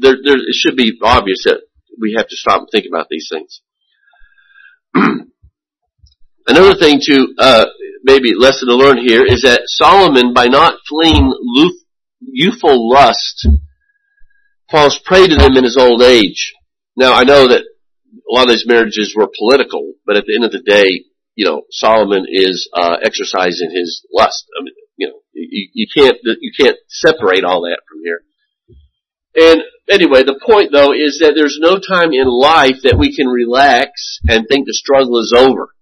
there, 0.00 0.16
there, 0.24 0.36
it 0.36 0.54
should 0.54 0.76
be 0.76 0.98
obvious 1.02 1.44
that 1.44 1.60
we 2.00 2.14
have 2.16 2.28
to 2.28 2.36
stop 2.36 2.60
and 2.60 2.68
think 2.72 2.86
about 2.88 3.06
these 3.10 3.28
things. 3.30 3.60
Another 6.46 6.74
thing 6.74 7.00
to, 7.02 7.34
uh, 7.38 7.66
maybe 8.02 8.34
lesson 8.34 8.68
to 8.68 8.74
learn 8.74 8.98
here 8.98 9.24
is 9.24 9.42
that 9.42 9.62
Solomon, 9.66 10.32
by 10.32 10.46
not 10.46 10.74
fleeing 10.88 11.32
youthful 12.20 12.90
lust, 12.90 13.46
falls 14.70 14.98
prey 15.04 15.26
to 15.26 15.34
them 15.34 15.56
in 15.56 15.64
his 15.64 15.76
old 15.76 16.02
age. 16.02 16.54
Now 16.96 17.12
I 17.12 17.24
know 17.24 17.48
that 17.48 17.62
a 17.62 18.34
lot 18.34 18.44
of 18.44 18.50
these 18.50 18.66
marriages 18.66 19.14
were 19.16 19.28
political, 19.38 19.92
but 20.06 20.16
at 20.16 20.24
the 20.26 20.34
end 20.34 20.44
of 20.44 20.52
the 20.52 20.62
day, 20.62 21.04
you 21.34 21.46
know, 21.46 21.62
Solomon 21.70 22.26
is 22.28 22.68
uh, 22.74 22.96
exercising 23.02 23.70
his 23.70 24.04
lust. 24.12 24.46
I 24.58 24.64
mean, 24.64 24.74
you 24.96 25.08
know, 25.08 25.20
you, 25.32 25.68
you 25.72 25.86
can't 25.94 26.16
you 26.22 26.52
can't 26.58 26.76
separate 26.88 27.44
all 27.44 27.62
that 27.62 27.80
from 27.88 28.00
here. 28.02 28.22
And 29.34 29.62
anyway, 29.90 30.22
the 30.22 30.40
point 30.40 30.72
though 30.72 30.92
is 30.92 31.18
that 31.18 31.34
there's 31.34 31.58
no 31.60 31.78
time 31.78 32.12
in 32.12 32.26
life 32.26 32.82
that 32.84 32.98
we 32.98 33.14
can 33.14 33.26
relax 33.26 34.20
and 34.28 34.46
think 34.46 34.66
the 34.66 34.74
struggle 34.74 35.18
is 35.18 35.34
over. 35.36 35.74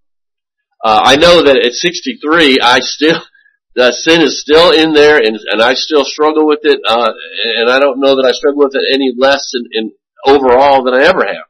Uh, 0.83 1.01
I 1.03 1.15
know 1.15 1.43
that 1.43 1.57
at 1.57 1.73
63, 1.73 2.59
I 2.61 2.79
still 2.79 3.21
the 3.75 3.91
sin 3.91 4.21
is 4.21 4.41
still 4.41 4.71
in 4.71 4.93
there, 4.93 5.17
and 5.17 5.37
and 5.37 5.61
I 5.61 5.73
still 5.73 6.03
struggle 6.03 6.47
with 6.47 6.59
it. 6.63 6.79
Uh, 6.87 7.11
and 7.57 7.69
I 7.69 7.79
don't 7.79 7.99
know 7.99 8.15
that 8.15 8.27
I 8.27 8.33
struggle 8.33 8.63
with 8.65 8.75
it 8.75 8.93
any 8.93 9.13
less 9.15 9.53
in, 9.53 9.63
in 9.71 9.91
overall 10.25 10.83
than 10.83 10.93
I 10.93 11.05
ever 11.05 11.25
have. 11.25 11.47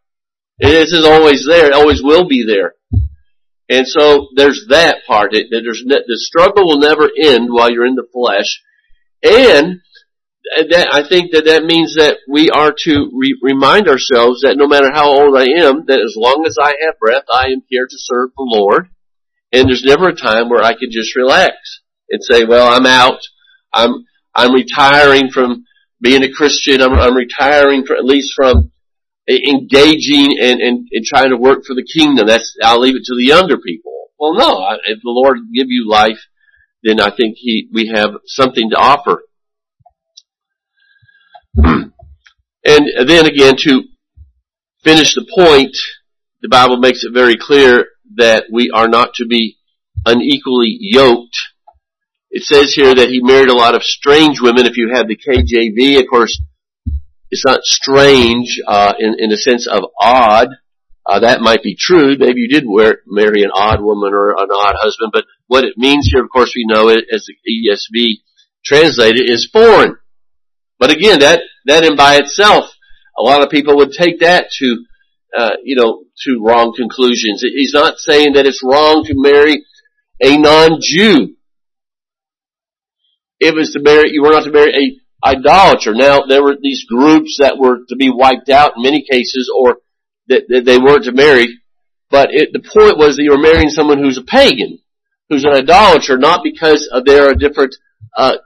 It 0.60 0.91
is 0.91 1.06
always 1.06 1.45
there. 1.48 1.67
It 1.67 1.74
always 1.74 2.04
will 2.04 2.28
be 2.28 2.45
there. 2.45 2.76
And 3.69 3.88
so 3.88 4.28
there's 4.36 4.65
that 4.69 5.06
part. 5.08 5.32
That 5.32 5.45
there's 5.50 5.84
the 5.86 6.19
struggle 6.19 6.65
will 6.65 6.80
never 6.80 7.10
end 7.17 7.50
while 7.50 7.72
you're 7.72 7.86
in 7.86 7.95
the 7.95 8.08
flesh, 8.12 8.62
and 9.24 9.82
Uh, 10.57 10.63
that 10.69 10.89
I 10.91 11.07
think 11.07 11.31
that 11.31 11.45
that 11.45 11.63
means 11.63 11.95
that 11.95 12.17
we 12.27 12.49
are 12.49 12.73
to 12.85 13.12
re- 13.13 13.39
remind 13.41 13.88
ourselves 13.88 14.41
that 14.41 14.57
no 14.57 14.67
matter 14.67 14.89
how 14.91 15.09
old 15.09 15.38
I 15.38 15.45
am, 15.62 15.85
that 15.88 15.99
as 15.99 16.15
long 16.17 16.45
as 16.47 16.55
I 16.59 16.73
have 16.85 16.99
breath, 16.99 17.25
I 17.31 17.47
am 17.47 17.62
here 17.67 17.85
to 17.85 17.97
serve 17.97 18.29
the 18.35 18.45
Lord. 18.45 18.89
And 19.51 19.67
there's 19.67 19.83
never 19.83 20.09
a 20.09 20.15
time 20.15 20.49
where 20.49 20.63
I 20.63 20.73
can 20.73 20.91
just 20.91 21.15
relax 21.15 21.81
and 22.09 22.23
say, 22.23 22.45
"Well, 22.45 22.67
I'm 22.67 22.85
out. 22.85 23.19
I'm 23.73 24.05
I'm 24.35 24.53
retiring 24.53 25.29
from 25.29 25.65
being 26.01 26.23
a 26.23 26.31
Christian. 26.31 26.81
I'm, 26.81 26.93
I'm 26.93 27.15
retiring 27.15 27.85
for, 27.85 27.95
at 27.95 28.05
least 28.05 28.33
from 28.35 28.71
engaging 29.29 30.38
and, 30.41 30.59
and, 30.59 30.88
and 30.91 31.05
trying 31.05 31.29
to 31.29 31.38
work 31.38 31.65
for 31.65 31.75
the 31.75 31.85
kingdom. 31.85 32.27
That's, 32.27 32.55
I'll 32.63 32.79
leave 32.79 32.95
it 32.95 33.03
to 33.05 33.15
the 33.15 33.25
younger 33.25 33.57
people. 33.57 33.91
Well, 34.19 34.33
no, 34.33 34.67
if 34.85 34.99
the 35.03 35.12
Lord 35.12 35.38
give 35.53 35.67
you 35.69 35.89
life, 35.89 36.19
then 36.83 36.99
I 36.99 37.15
think 37.15 37.35
he, 37.38 37.69
we 37.71 37.91
have 37.93 38.12
something 38.25 38.69
to 38.71 38.77
offer. 38.77 39.21
and 42.65 43.10
then 43.10 43.26
again, 43.26 43.56
to 43.58 43.84
finish 44.84 45.15
the 45.15 45.26
point, 45.36 45.76
the 46.41 46.50
Bible 46.50 46.78
makes 46.78 47.04
it 47.04 47.13
very 47.13 47.36
clear 47.38 47.88
that 48.15 48.45
we 48.52 48.72
are 48.74 48.88
not 48.88 49.13
to 49.15 49.26
be 49.26 49.58
unequally 50.06 50.78
yoked. 50.80 51.38
It 52.32 52.43
says 52.43 52.74
here 52.74 52.93
that 52.93 53.10
he 53.10 53.22
married 53.22 53.50
a 53.50 53.58
lot 53.58 53.76
of 53.76 53.84
strange 53.84 54.39
women. 54.39 54.65
If 54.65 54.78
you 54.78 54.91
have 54.93 55.08
the 55.08 55.17
KJV, 55.17 56.00
of 56.00 56.08
course, 56.10 56.39
it's 57.32 57.45
not 57.45 57.63
strange 57.63 58.60
uh, 58.67 58.93
in 59.00 59.15
in 59.19 59.30
the 59.30 59.38
sense 59.38 59.67
of 59.67 59.84
odd. 60.00 60.50
Uh, 61.06 61.19
that 61.22 61.41
might 61.41 61.63
be 61.63 61.76
true. 61.80 62.15
Maybe 62.17 62.41
you 62.41 62.50
did 62.50 62.65
wear, 62.67 63.00
marry 63.08 63.41
an 63.41 63.50
odd 63.52 63.82
woman 63.82 64.13
or 64.13 64.32
an 64.32 64.50
odd 64.54 64.76
husband, 64.78 65.10
but 65.12 65.26
what 65.48 65.63
it 65.63 65.76
means 65.76 66.08
here, 66.12 66.24
of 66.24 66.30
course, 66.30 66.54
we 66.56 66.67
know 66.67 66.89
it 66.89 67.06
as 67.12 67.26
the 67.26 67.52
ESV 67.52 68.22
translated 68.63 69.28
is 69.28 69.50
foreign. 69.52 69.95
But 70.80 70.92
again, 70.92 71.20
that 71.20 71.42
that 71.65 71.84
in 71.84 71.96
by 71.96 72.15
itself, 72.15 72.72
a 73.18 73.22
lot 73.22 73.44
of 73.44 73.50
people 73.50 73.78
would 73.78 73.92
take 73.92 74.20
that 74.20 74.50
to, 74.60 74.86
uh, 75.38 75.52
you 75.63 75.76
know, 75.76 76.04
to 76.26 76.42
wrong 76.42 76.74
conclusions. 76.76 77.42
He's 77.42 77.74
not 77.74 77.98
saying 77.98 78.34
that 78.34 78.48
it's 78.48 78.63
wrong 78.63 79.04
to 79.06 79.13
marry 79.15 79.65
a 80.22 80.38
non-Jew. 80.38 81.36
It 83.39 83.56
was 83.56 83.72
to 83.72 83.82
marry, 83.82 84.12
you 84.12 84.22
were 84.22 84.32
not 84.32 84.44
to 84.44 84.52
marry 84.52 84.74
a 84.74 85.28
idolater. 85.28 85.94
Now, 85.94 86.22
there 86.22 86.44
were 86.44 86.56
these 86.62 86.86
groups 86.86 87.38
that 87.39 87.58
were 87.58 87.80
to 87.88 87.96
be 87.96 88.10
wiped 88.10 88.50
out 88.50 88.74
in 88.76 88.84
many 88.84 89.06
cases, 89.10 89.52
or 89.56 89.78
that, 90.28 90.44
that 90.48 90.65
they 90.65 90.78
weren't 90.78 91.06
to 91.06 91.12
marry. 91.12 91.60
But 92.10 92.30
it, 92.32 92.50
the 92.54 92.60
point 92.60 92.98
was 92.98 93.15
that 93.15 93.24
you 93.24 93.32
were 93.32 93.38
marrying 93.38 93.70
someone 93.70 94.00
who's 94.00 94.18
a 94.18 94.24
pagan, 94.24 94.80
who's 95.30 95.44
an 95.44 95.54
idolater, 95.54 96.18
not 96.18 96.42
because 96.44 96.89
they're 97.06 97.32
a 97.32 97.38
different 97.38 97.76
uh, 98.15 98.38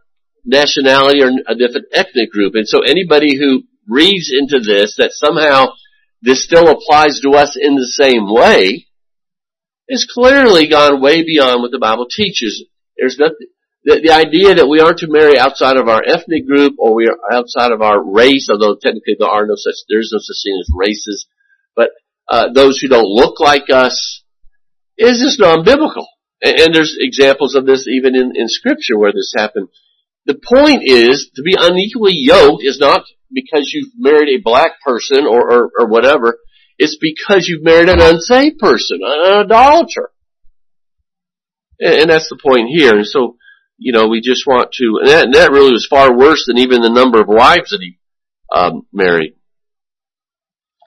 nationality 0.46 1.22
or 1.24 1.32
a 1.48 1.56
different 1.56 1.88
ethnic 1.94 2.32
group. 2.32 2.54
And 2.56 2.68
so 2.68 2.80
anybody 2.80 3.38
who 3.38 3.64
reads 3.88 4.32
into 4.32 4.60
this 4.60 4.96
that 4.98 5.12
somehow 5.12 5.74
this 6.22 6.44
still 6.44 6.70
applies 6.70 7.20
to 7.22 7.32
us 7.32 7.58
in 7.60 7.76
the 7.76 7.88
same 7.88 8.32
way 8.32 8.88
is 9.88 10.10
clearly 10.12 10.68
gone 10.68 11.02
way 11.02 11.24
beyond 11.24 11.62
what 11.62 11.72
the 11.72 11.80
Bible 11.80 12.08
teaches. 12.10 12.64
There's 12.98 13.18
nothing, 13.20 13.48
the, 13.84 14.00
the 14.02 14.14
idea 14.14 14.56
that 14.56 14.68
we 14.68 14.80
aren't 14.80 15.00
to 15.00 15.08
marry 15.08 15.38
outside 15.38 15.76
of 15.76 15.90
our 15.90 16.02
ethnic 16.06 16.48
group 16.48 16.76
or 16.80 16.96
we 16.96 17.08
are 17.08 17.20
outside 17.38 17.72
of 17.72 17.82
our 17.82 18.02
race, 18.02 18.48
although 18.50 18.76
technically 18.76 19.16
there 19.20 19.30
are 19.30 19.46
no 19.46 19.56
such, 19.56 19.76
there's 19.90 20.12
no 20.14 20.20
such 20.20 20.40
thing 20.44 20.58
as 20.62 20.72
races, 20.74 21.28
but 21.76 21.90
uh, 22.30 22.54
those 22.54 22.80
who 22.80 22.88
don't 22.88 23.04
look 23.04 23.40
like 23.40 23.70
us, 23.70 24.24
is 24.98 25.20
just 25.20 25.40
non-biblical. 25.40 26.08
And, 26.42 26.60
and 26.60 26.76
there's 26.76 26.96
examples 27.00 27.56
of 27.56 27.66
this 27.66 27.88
even 27.88 28.16
in, 28.16 28.34
in 28.36 28.48
scripture 28.48 28.98
where 28.98 29.12
this 29.12 29.34
happened. 29.36 29.70
The 30.26 30.36
point 30.36 30.84
is, 30.84 31.30
to 31.36 31.42
be 31.42 31.56
unequally 31.60 32.14
yoked 32.16 32.64
is 32.64 32.80
not 32.80 33.04
because 33.32 33.72
you've 33.74 33.92
married 33.98 34.30
a 34.30 34.42
black 34.44 34.82
person 34.86 35.26
or, 35.26 35.52
or, 35.52 35.70
or 35.80 35.88
whatever. 35.88 36.38
It's 36.78 36.98
because 37.00 37.48
you've 37.48 37.64
married 37.64 37.90
an 37.90 38.02
unsaved 38.02 38.60
person, 38.60 39.00
an 39.04 39.46
idolater. 39.46 40.12
And, 41.80 42.02
and 42.02 42.10
that's 42.10 42.30
the 42.30 42.40
point 42.42 42.70
here. 42.70 42.96
And 42.96 43.08
so, 43.08 43.36
you 43.78 43.92
know, 43.92 44.08
we 44.08 44.22
just 44.22 44.48
want 44.48 44.72
to, 44.74 45.00
and 45.02 45.10
that, 45.10 45.26
and 45.26 45.34
that 45.34 45.52
really 45.52 45.72
was 45.72 45.88
far 45.90 46.16
worse 46.16 46.46
than 46.48 46.58
even 46.58 46.82
the 46.82 46.90
number 46.90 47.20
of 47.20 47.28
wives 47.28 47.72
that 47.72 47.82
he 47.82 47.98
um, 48.54 48.86
married. 48.94 49.36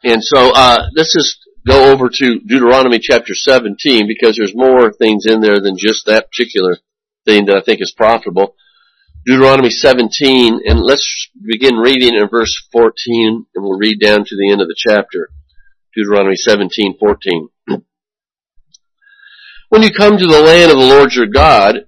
And 0.03 0.23
so 0.23 0.53
uh, 0.55 0.87
let's 0.95 1.13
just 1.13 1.39
go 1.67 1.93
over 1.93 2.09
to 2.09 2.39
Deuteronomy 2.47 3.01
chapter 3.01 3.35
17 3.35 4.07
because 4.07 4.37
there's 4.37 4.55
more 4.55 4.93
things 4.93 5.27
in 5.27 5.41
there 5.41 5.61
than 5.61 5.77
just 5.77 6.07
that 6.07 6.29
particular 6.31 6.79
thing 7.25 7.47
that 7.47 7.57
I 7.57 7.61
think 7.61 7.81
is 7.83 7.93
profitable. 7.97 8.55
Deuteronomy 9.27 9.71
17, 9.71 10.61
and 10.67 10.81
let's 10.81 11.29
begin 11.43 11.75
reading 11.75 12.15
in 12.15 12.29
verse 12.29 12.65
14, 12.71 12.95
and 13.53 13.65
we'll 13.65 13.77
read 13.77 13.99
down 13.99 14.21
to 14.25 14.37
the 14.37 14.53
end 14.53 14.63
of 14.63 14.69
the 14.69 14.77
chapter. 14.79 15.31
Deuteronomy 15.97 16.37
17, 16.37 16.97
14. 16.97 17.49
When 19.69 19.83
you 19.83 19.91
come 19.91 20.17
to 20.17 20.27
the 20.29 20.41
land 20.41 20.71
of 20.71 20.79
the 20.79 20.87
Lord 20.87 21.13
your 21.13 21.27
God, 21.27 21.87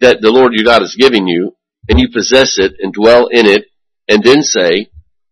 that 0.00 0.20
the 0.20 0.32
Lord 0.32 0.52
your 0.52 0.64
God 0.64 0.82
is 0.82 0.96
giving 0.98 1.28
you, 1.28 1.54
and 1.88 2.00
you 2.00 2.08
possess 2.12 2.58
it 2.58 2.72
and 2.80 2.92
dwell 2.92 3.28
in 3.28 3.46
it, 3.46 3.66
and 4.08 4.24
then 4.24 4.42
say, 4.42 4.90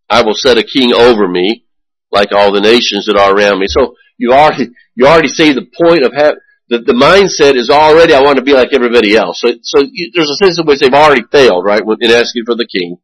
I 0.09 0.21
will 0.21 0.33
set 0.33 0.57
a 0.57 0.63
king 0.63 0.93
over 0.93 1.27
me, 1.27 1.65
like 2.09 2.31
all 2.31 2.53
the 2.53 2.61
nations 2.61 3.07
that 3.07 3.17
are 3.17 3.35
around 3.35 3.59
me. 3.59 3.65
So 3.67 3.95
you 4.17 4.31
already, 4.31 4.69
you 4.95 5.07
already 5.07 5.27
see 5.27 5.51
the 5.51 5.67
point 5.77 6.05
of 6.05 6.13
having, 6.13 6.39
the, 6.71 6.79
the 6.79 6.95
mindset 6.95 7.59
is 7.59 7.69
already, 7.69 8.13
I 8.13 8.23
want 8.23 8.37
to 8.37 8.47
be 8.47 8.53
like 8.53 8.69
everybody 8.71 9.17
else. 9.17 9.41
So, 9.41 9.49
so 9.61 9.83
you, 9.83 10.11
there's 10.15 10.29
a 10.29 10.39
sense 10.39 10.57
in 10.57 10.65
which 10.65 10.79
they've 10.79 10.93
already 10.93 11.23
failed, 11.29 11.65
right, 11.65 11.81
in 11.83 12.11
asking 12.11 12.45
for 12.45 12.55
the 12.55 12.65
king. 12.65 12.95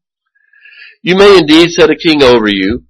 You 1.04 1.18
may 1.18 1.38
indeed 1.38 1.72
set 1.72 1.90
a 1.90 1.96
king 1.98 2.24
over 2.24 2.48
you, 2.48 2.86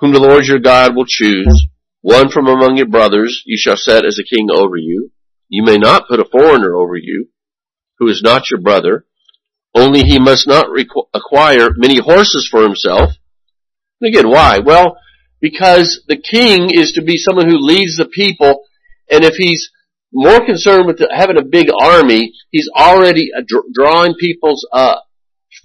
whom 0.00 0.12
the 0.12 0.18
Lord 0.18 0.46
your 0.46 0.58
God 0.58 0.96
will 0.96 1.06
choose. 1.06 1.68
One 2.00 2.30
from 2.30 2.48
among 2.48 2.76
your 2.76 2.88
brothers 2.88 3.42
you 3.46 3.56
shall 3.56 3.76
set 3.76 4.04
as 4.04 4.18
a 4.18 4.24
king 4.24 4.48
over 4.52 4.76
you. 4.76 5.12
You 5.48 5.62
may 5.62 5.78
not 5.78 6.08
put 6.08 6.18
a 6.18 6.24
foreigner 6.24 6.74
over 6.74 6.96
you, 6.96 7.28
who 8.00 8.08
is 8.08 8.20
not 8.20 8.50
your 8.50 8.60
brother, 8.60 9.06
only 9.72 10.02
he 10.02 10.18
must 10.18 10.48
not 10.48 10.66
requ- 10.66 11.08
acquire 11.14 11.68
many 11.76 12.00
horses 12.00 12.48
for 12.50 12.62
himself. 12.62 13.12
And 14.00 14.08
again, 14.08 14.28
why? 14.28 14.58
Well, 14.58 14.98
because 15.40 16.02
the 16.08 16.16
king 16.16 16.70
is 16.72 16.92
to 16.92 17.02
be 17.02 17.18
someone 17.18 17.48
who 17.48 17.58
leads 17.58 17.96
the 17.96 18.06
people, 18.06 18.64
and 19.08 19.22
if 19.24 19.34
he's 19.34 19.70
more 20.12 20.44
concerned 20.44 20.86
with 20.86 21.00
having 21.12 21.36
a 21.36 21.44
big 21.44 21.68
army, 21.80 22.32
he's 22.50 22.68
already 22.74 23.30
drawing 23.74 24.14
people's 24.14 24.66
uh, 24.72 24.96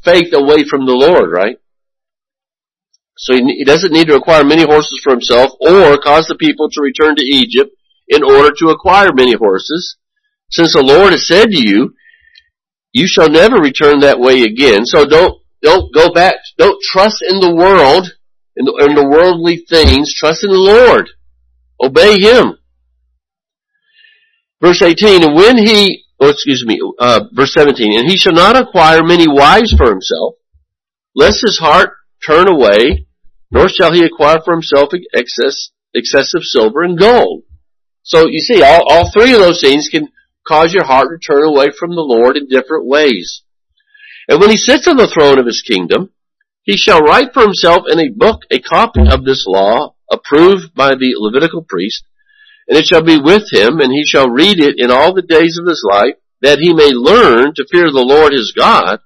faith 0.04 0.34
away 0.34 0.64
from 0.64 0.86
the 0.86 0.94
Lord, 0.94 1.32
right? 1.32 1.58
So 3.18 3.34
he, 3.34 3.42
he 3.58 3.64
doesn't 3.64 3.94
need 3.94 4.08
to 4.08 4.16
acquire 4.16 4.44
many 4.44 4.64
horses 4.64 5.00
for 5.04 5.12
himself 5.12 5.52
or 5.60 5.98
cause 5.98 6.28
the 6.28 6.36
people 6.36 6.70
to 6.70 6.82
return 6.82 7.16
to 7.16 7.24
Egypt 7.24 7.72
in 8.08 8.24
order 8.24 8.54
to 8.60 8.70
acquire 8.70 9.14
many 9.14 9.34
horses. 9.34 9.98
Since 10.52 10.74
the 10.74 10.84
Lord 10.84 11.12
has 11.12 11.28
said 11.28 11.50
to 11.50 11.58
you, 11.58 11.94
you 12.92 13.08
shall 13.08 13.30
never 13.30 13.58
return 13.58 14.02
that 14.02 14.20
way 14.20 14.42
again. 14.42 14.86
So 14.86 15.06
don't, 15.06 15.42
don't 15.62 15.94
go 15.94 16.14
back, 16.14 16.36
don't 16.58 16.82
trust 16.84 17.24
in 17.28 17.40
the 17.40 17.56
world, 17.56 18.12
in 18.56 18.66
the, 18.66 18.88
in 18.88 18.96
the 18.96 19.08
worldly 19.08 19.64
things, 19.68 20.14
trust 20.14 20.44
in 20.44 20.52
the 20.52 20.58
Lord. 20.58 21.10
Obey 21.82 22.20
Him. 22.20 22.58
Verse 24.64 24.82
18, 24.82 25.24
and 25.24 25.36
when 25.36 25.58
he, 25.58 26.06
oh 26.22 26.30
excuse 26.30 26.64
me, 26.66 26.80
uh, 26.98 27.26
verse 27.34 27.54
17, 27.54 28.00
and 28.00 28.10
he 28.10 28.16
shall 28.16 28.32
not 28.32 28.56
acquire 28.56 29.04
many 29.04 29.28
wives 29.28 29.74
for 29.78 29.90
himself, 29.90 30.36
lest 31.14 31.42
his 31.42 31.60
heart 31.60 31.90
turn 32.26 32.48
away, 32.48 33.06
nor 33.52 33.68
shall 33.68 33.92
he 33.92 34.06
acquire 34.06 34.40
for 34.40 34.54
himself 34.54 34.94
excess, 35.14 35.72
excessive 35.94 36.44
silver 36.44 36.82
and 36.82 36.98
gold. 36.98 37.44
So 38.04 38.28
you 38.30 38.40
see, 38.40 38.64
all, 38.64 38.84
all 38.90 39.12
three 39.12 39.34
of 39.34 39.40
those 39.40 39.60
things 39.60 39.90
can 39.92 40.08
cause 40.48 40.74
your 40.74 40.86
heart 40.86 41.08
to 41.10 41.34
turn 41.34 41.44
away 41.44 41.68
from 41.78 41.90
the 41.90 42.02
Lord 42.02 42.38
in 42.38 42.48
different 42.48 42.88
ways. 42.88 43.44
And 44.30 44.40
when 44.40 44.50
he 44.50 44.56
sits 44.56 44.88
on 44.88 44.96
the 44.96 45.08
throne 45.08 45.40
of 45.40 45.46
his 45.46 45.62
kingdom, 45.62 46.12
he 46.62 46.78
shall 46.78 47.02
write 47.02 47.34
for 47.34 47.44
himself 47.44 47.84
in 47.90 48.00
a 48.00 48.10
book 48.10 48.44
a 48.50 48.60
copy 48.60 49.02
of 49.12 49.26
this 49.26 49.44
law, 49.46 49.96
approved 50.10 50.74
by 50.74 50.92
the 50.92 51.16
Levitical 51.18 51.66
priest, 51.68 52.06
and 52.68 52.78
it 52.78 52.86
shall 52.86 53.04
be 53.04 53.20
with 53.20 53.52
him, 53.52 53.80
and 53.80 53.92
he 53.92 54.04
shall 54.06 54.30
read 54.30 54.60
it 54.60 54.76
in 54.78 54.92
all 54.92 55.14
the 55.14 55.22
days 55.22 55.58
of 55.60 55.68
his 55.68 55.84
life, 55.90 56.16
that 56.42 56.60
he 56.60 56.74
may 56.74 56.92
learn 56.92 57.54
to 57.56 57.68
fear 57.72 57.86
the 57.86 58.06
Lord 58.06 58.34
his 58.34 58.54
God, 58.58 59.00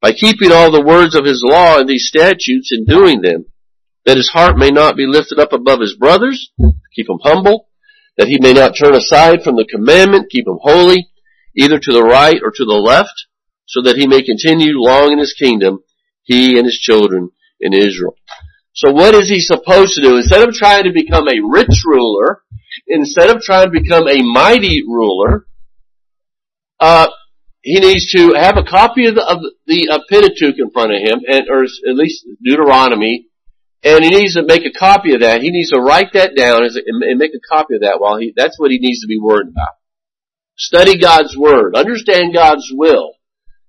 by 0.00 0.12
keeping 0.12 0.52
all 0.52 0.70
the 0.70 0.84
words 0.84 1.14
of 1.14 1.24
his 1.24 1.42
law 1.44 1.78
and 1.78 1.88
these 1.88 2.06
statutes 2.06 2.70
and 2.70 2.86
doing 2.86 3.22
them, 3.22 3.46
that 4.04 4.16
his 4.16 4.30
heart 4.32 4.56
may 4.56 4.70
not 4.70 4.96
be 4.96 5.06
lifted 5.06 5.38
up 5.38 5.52
above 5.52 5.80
his 5.80 5.96
brothers, 5.96 6.50
keep 6.94 7.08
him 7.08 7.18
humble, 7.22 7.68
that 8.16 8.28
he 8.28 8.38
may 8.40 8.52
not 8.52 8.76
turn 8.76 8.94
aside 8.94 9.42
from 9.42 9.56
the 9.56 9.66
commandment, 9.70 10.30
keep 10.30 10.46
him 10.46 10.58
holy, 10.60 11.08
either 11.56 11.78
to 11.78 11.92
the 11.92 12.02
right 12.02 12.38
or 12.42 12.50
to 12.50 12.64
the 12.64 12.74
left, 12.74 13.26
so 13.66 13.82
that 13.82 13.96
he 13.96 14.06
may 14.06 14.22
continue 14.22 14.72
long 14.74 15.12
in 15.12 15.18
his 15.18 15.34
kingdom, 15.34 15.80
he 16.22 16.56
and 16.56 16.66
his 16.66 16.78
children 16.78 17.30
in 17.60 17.72
Israel. 17.72 18.14
So 18.74 18.92
what 18.92 19.14
is 19.14 19.28
he 19.28 19.40
supposed 19.40 19.94
to 19.94 20.02
do? 20.02 20.16
Instead 20.16 20.46
of 20.46 20.54
trying 20.54 20.84
to 20.84 20.92
become 20.92 21.26
a 21.28 21.40
rich 21.42 21.82
ruler, 21.86 22.42
instead 22.86 23.30
of 23.30 23.42
trying 23.42 23.66
to 23.66 23.70
become 23.70 24.08
a 24.08 24.22
mighty 24.22 24.82
ruler, 24.86 25.46
uh, 26.80 27.08
he 27.62 27.80
needs 27.80 28.12
to 28.12 28.34
have 28.34 28.56
a 28.56 28.62
copy 28.62 29.06
of 29.06 29.16
the, 29.16 29.26
of 29.26 29.38
the 29.66 29.88
uh, 29.90 29.98
Pentateuch 30.08 30.58
in 30.58 30.70
front 30.70 30.92
of 30.92 31.00
him, 31.00 31.20
and, 31.26 31.48
or 31.50 31.64
at 31.64 31.96
least 31.96 32.24
Deuteronomy, 32.42 33.26
and 33.82 34.04
he 34.04 34.10
needs 34.10 34.34
to 34.34 34.44
make 34.44 34.64
a 34.64 34.76
copy 34.76 35.14
of 35.14 35.20
that. 35.20 35.42
He 35.42 35.50
needs 35.50 35.70
to 35.70 35.80
write 35.80 36.12
that 36.14 36.36
down 36.36 36.62
and 36.62 37.18
make 37.18 37.32
a 37.34 37.54
copy 37.54 37.74
of 37.74 37.82
that 37.82 38.00
while 38.00 38.18
he, 38.18 38.32
that's 38.36 38.58
what 38.58 38.70
he 38.70 38.78
needs 38.78 39.00
to 39.00 39.06
be 39.06 39.18
worried 39.20 39.48
about. 39.48 39.74
Study 40.56 40.98
God's 40.98 41.36
Word. 41.36 41.76
Understand 41.76 42.34
God's 42.34 42.70
will. 42.72 43.12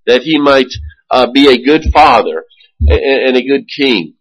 That 0.05 0.22
he 0.22 0.39
might 0.39 0.72
uh, 1.11 1.32
be 1.32 1.49
a 1.49 1.63
good 1.63 1.84
father 1.93 2.43
and, 2.80 3.28
and, 3.28 3.38
a 3.38 3.43
good 3.43 3.65
king. 3.68 4.13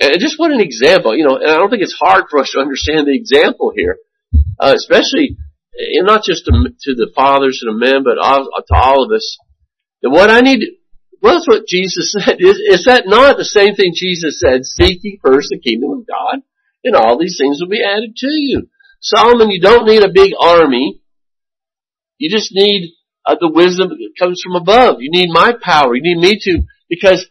And 0.00 0.18
just 0.18 0.38
what 0.38 0.50
an 0.50 0.60
example, 0.60 1.16
you 1.16 1.24
know, 1.24 1.36
and 1.36 1.48
I 1.48 1.54
don't 1.54 1.70
think 1.70 1.82
it's 1.82 1.96
hard 1.98 2.24
for 2.28 2.40
us 2.40 2.50
to 2.52 2.60
understand 2.60 3.06
the 3.06 3.14
example 3.14 3.72
here. 3.76 3.98
Uh, 4.58 4.74
especially, 4.76 5.36
and 5.74 6.06
not 6.06 6.22
just 6.24 6.44
to, 6.44 6.52
to, 6.52 6.94
the 6.94 7.10
fathers 7.14 7.62
and 7.62 7.74
the 7.74 7.78
men, 7.78 8.04
but 8.04 8.18
all, 8.18 8.44
to 8.44 8.74
all 8.74 9.04
of 9.04 9.12
us. 9.12 9.38
That 10.02 10.10
what 10.10 10.30
I 10.30 10.40
need, 10.40 10.60
well, 11.20 11.34
that's 11.34 11.48
what 11.48 11.66
Jesus 11.66 12.12
said. 12.18 12.36
Is, 12.38 12.58
is 12.58 12.84
that 12.86 13.04
not 13.06 13.36
the 13.36 13.44
same 13.44 13.74
thing 13.74 13.92
Jesus 13.94 14.40
said? 14.40 14.64
Seek 14.64 15.00
ye 15.02 15.20
first 15.24 15.48
the 15.50 15.58
kingdom 15.58 15.90
of 15.90 16.06
God, 16.06 16.42
and 16.84 16.96
all 16.96 17.18
these 17.18 17.36
things 17.38 17.58
will 17.60 17.68
be 17.68 17.82
added 17.82 18.16
to 18.16 18.28
you. 18.28 18.68
Solomon, 19.00 19.50
you 19.50 19.60
don't 19.60 19.86
need 19.86 20.04
a 20.04 20.12
big 20.12 20.32
army. 20.38 21.00
You 22.18 22.30
just 22.30 22.52
need 22.52 22.92
uh, 23.26 23.36
the 23.40 23.50
wisdom 23.50 23.88
that 23.88 24.12
comes 24.18 24.40
from 24.42 24.54
above. 24.54 24.96
You 25.00 25.10
need 25.10 25.30
my 25.30 25.52
power. 25.60 25.94
You 25.94 26.02
need 26.02 26.18
me 26.18 26.38
to, 26.40 26.62
because 26.88 27.26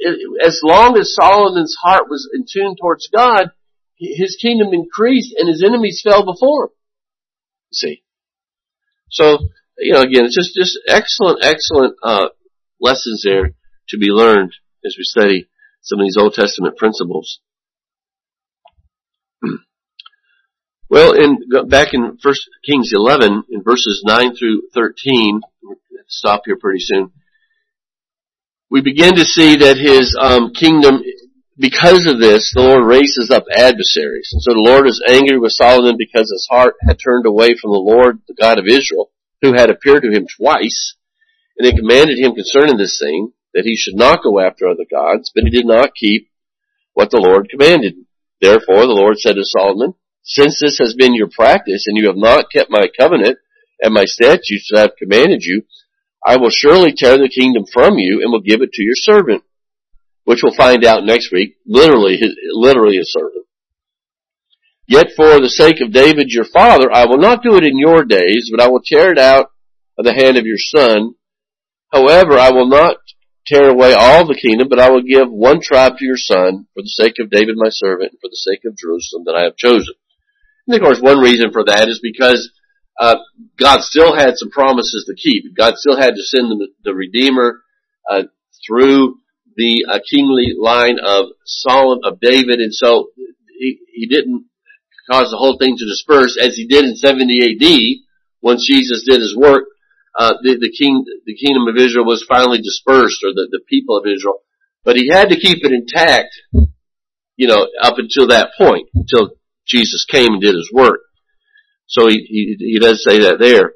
it, 0.00 0.18
as 0.44 0.60
long 0.62 0.98
as 0.98 1.14
Solomon's 1.14 1.76
heart 1.82 2.10
was 2.10 2.28
in 2.34 2.44
tune 2.50 2.76
towards 2.80 3.08
God, 3.14 3.52
his 4.02 4.36
kingdom 4.40 4.72
increased 4.72 5.34
and 5.36 5.48
his 5.48 5.62
enemies 5.64 6.02
fell 6.04 6.24
before 6.24 6.64
him. 6.64 6.70
See. 7.72 8.02
So, 9.10 9.38
you 9.78 9.92
know, 9.92 10.02
again, 10.02 10.24
it's 10.24 10.36
just, 10.36 10.54
just 10.54 10.78
excellent, 10.88 11.44
excellent, 11.44 11.96
uh, 12.02 12.28
lessons 12.80 13.22
there 13.24 13.54
to 13.88 13.98
be 13.98 14.08
learned 14.08 14.52
as 14.84 14.96
we 14.98 15.04
study 15.04 15.48
some 15.80 16.00
of 16.00 16.04
these 16.04 16.16
Old 16.18 16.34
Testament 16.34 16.76
principles. 16.76 17.40
well, 20.90 21.12
in 21.12 21.38
back 21.68 21.94
in 21.94 22.18
1 22.20 22.34
Kings 22.64 22.90
11, 22.92 23.44
in 23.50 23.62
verses 23.62 24.02
9 24.04 24.36
through 24.36 24.62
13, 24.74 25.40
stop 26.08 26.42
here 26.44 26.56
pretty 26.56 26.80
soon. 26.80 27.12
We 28.70 28.80
begin 28.80 29.14
to 29.16 29.24
see 29.24 29.56
that 29.56 29.76
his 29.76 30.16
um, 30.18 30.52
kingdom, 30.54 31.02
because 31.58 32.06
of 32.06 32.18
this, 32.18 32.52
the 32.54 32.62
Lord 32.62 32.86
raises 32.86 33.30
up 33.30 33.44
adversaries. 33.52 34.30
And 34.32 34.42
so 34.42 34.52
the 34.52 34.66
Lord 34.66 34.86
is 34.88 35.02
angry 35.06 35.38
with 35.38 35.52
Solomon 35.52 35.96
because 35.98 36.30
his 36.30 36.48
heart 36.50 36.74
had 36.86 36.98
turned 36.98 37.26
away 37.26 37.50
from 37.60 37.72
the 37.72 37.84
Lord, 37.84 38.20
the 38.26 38.34
God 38.34 38.58
of 38.58 38.66
Israel, 38.66 39.10
who 39.42 39.52
had 39.52 39.70
appeared 39.70 40.02
to 40.02 40.12
him 40.12 40.26
twice 40.26 40.96
and 41.58 41.66
they 41.66 41.76
commanded 41.76 42.18
him 42.18 42.34
concerning 42.34 42.76
this 42.76 42.98
thing, 42.98 43.32
that 43.54 43.64
he 43.64 43.76
should 43.76 43.94
not 43.94 44.22
go 44.22 44.40
after 44.40 44.66
other 44.66 44.86
gods, 44.90 45.30
but 45.34 45.44
he 45.44 45.50
did 45.50 45.66
not 45.66 45.94
keep 45.94 46.28
what 46.94 47.10
the 47.10 47.20
Lord 47.20 47.48
commanded. 47.50 47.94
Therefore 48.40 48.86
the 48.86 48.96
Lord 48.96 49.18
said 49.18 49.34
to 49.34 49.44
Solomon, 49.44 49.94
Since 50.22 50.58
this 50.60 50.78
has 50.78 50.94
been 50.94 51.14
your 51.14 51.28
practice, 51.28 51.86
and 51.86 51.96
you 51.96 52.06
have 52.06 52.16
not 52.16 52.50
kept 52.50 52.70
my 52.70 52.86
covenant 52.98 53.38
and 53.80 53.92
my 53.92 54.04
statutes 54.06 54.70
that 54.70 54.78
I 54.78 54.80
have 54.82 54.96
commanded 54.98 55.42
you, 55.42 55.62
I 56.24 56.36
will 56.36 56.50
surely 56.50 56.94
tear 56.96 57.18
the 57.18 57.28
kingdom 57.28 57.64
from 57.70 57.98
you 57.98 58.22
and 58.22 58.32
will 58.32 58.40
give 58.40 58.62
it 58.62 58.72
to 58.72 58.82
your 58.82 58.96
servant, 58.96 59.44
which 60.24 60.40
we'll 60.42 60.54
find 60.54 60.84
out 60.84 61.04
next 61.04 61.32
week, 61.32 61.56
literally, 61.66 62.18
literally 62.52 62.98
a 62.98 63.04
servant. 63.04 63.46
Yet 64.86 65.08
for 65.16 65.40
the 65.40 65.48
sake 65.48 65.80
of 65.80 65.92
David 65.92 66.28
your 66.30 66.44
father, 66.44 66.92
I 66.92 67.06
will 67.06 67.18
not 67.18 67.42
do 67.42 67.56
it 67.56 67.64
in 67.64 67.78
your 67.78 68.04
days, 68.04 68.50
but 68.50 68.62
I 68.62 68.68
will 68.68 68.82
tear 68.84 69.12
it 69.12 69.18
out 69.18 69.50
of 69.98 70.04
the 70.04 70.14
hand 70.14 70.36
of 70.36 70.46
your 70.46 70.58
son, 70.58 71.14
However, 71.92 72.38
I 72.38 72.50
will 72.50 72.68
not 72.68 72.96
tear 73.46 73.68
away 73.68 73.92
all 73.92 74.26
the 74.26 74.38
kingdom, 74.40 74.68
but 74.68 74.80
I 74.80 74.90
will 74.90 75.02
give 75.02 75.30
one 75.30 75.60
tribe 75.60 75.98
to 75.98 76.04
your 76.04 76.16
son 76.16 76.66
for 76.72 76.82
the 76.82 76.88
sake 76.88 77.16
of 77.20 77.30
David 77.30 77.56
my 77.56 77.68
servant 77.68 78.12
and 78.12 78.20
for 78.20 78.30
the 78.30 78.36
sake 78.36 78.60
of 78.64 78.76
Jerusalem 78.76 79.24
that 79.26 79.36
I 79.36 79.42
have 79.42 79.56
chosen. 79.56 79.94
And 80.66 80.76
of 80.76 80.82
course, 80.82 81.00
one 81.00 81.18
reason 81.18 81.52
for 81.52 81.64
that 81.66 81.88
is 81.88 82.00
because 82.02 82.50
uh, 82.98 83.16
God 83.58 83.82
still 83.82 84.14
had 84.14 84.34
some 84.36 84.50
promises 84.50 85.04
to 85.06 85.14
keep. 85.14 85.54
God 85.54 85.74
still 85.76 85.96
had 85.96 86.14
to 86.14 86.22
send 86.22 86.50
the, 86.50 86.68
the 86.84 86.94
Redeemer 86.94 87.60
uh, 88.10 88.22
through 88.66 89.18
the 89.56 89.86
uh, 89.88 89.98
kingly 90.08 90.54
line 90.58 90.98
of 91.04 91.26
Solomon 91.44 92.00
of 92.04 92.20
David, 92.20 92.60
and 92.60 92.74
so 92.74 93.08
he, 93.58 93.78
he 93.92 94.06
didn't 94.06 94.46
cause 95.10 95.30
the 95.30 95.36
whole 95.36 95.58
thing 95.58 95.76
to 95.76 95.86
disperse 95.86 96.38
as 96.40 96.56
he 96.56 96.66
did 96.66 96.84
in 96.84 96.96
70 96.96 97.42
AD 97.42 98.04
once 98.40 98.66
Jesus 98.66 99.04
did 99.06 99.20
his 99.20 99.36
work 99.36 99.64
uh, 100.18 100.34
the, 100.42 100.58
the 100.60 100.70
king, 100.70 101.04
the 101.24 101.34
kingdom 101.34 101.66
of 101.68 101.76
Israel 101.76 102.04
was 102.04 102.24
finally 102.28 102.58
dispersed, 102.58 103.24
or 103.24 103.32
the, 103.32 103.48
the 103.50 103.60
people 103.68 103.96
of 103.96 104.04
Israel. 104.06 104.40
But 104.84 104.96
he 104.96 105.08
had 105.10 105.30
to 105.30 105.40
keep 105.40 105.64
it 105.64 105.72
intact, 105.72 106.34
you 107.36 107.48
know, 107.48 107.66
up 107.80 107.94
until 107.98 108.28
that 108.28 108.50
point, 108.58 108.88
until 108.94 109.30
Jesus 109.66 110.04
came 110.04 110.34
and 110.34 110.42
did 110.42 110.54
his 110.54 110.70
work. 110.72 111.00
So 111.86 112.08
he, 112.08 112.26
he, 112.28 112.56
he 112.58 112.78
does 112.78 113.02
say 113.02 113.20
that 113.20 113.38
there. 113.38 113.72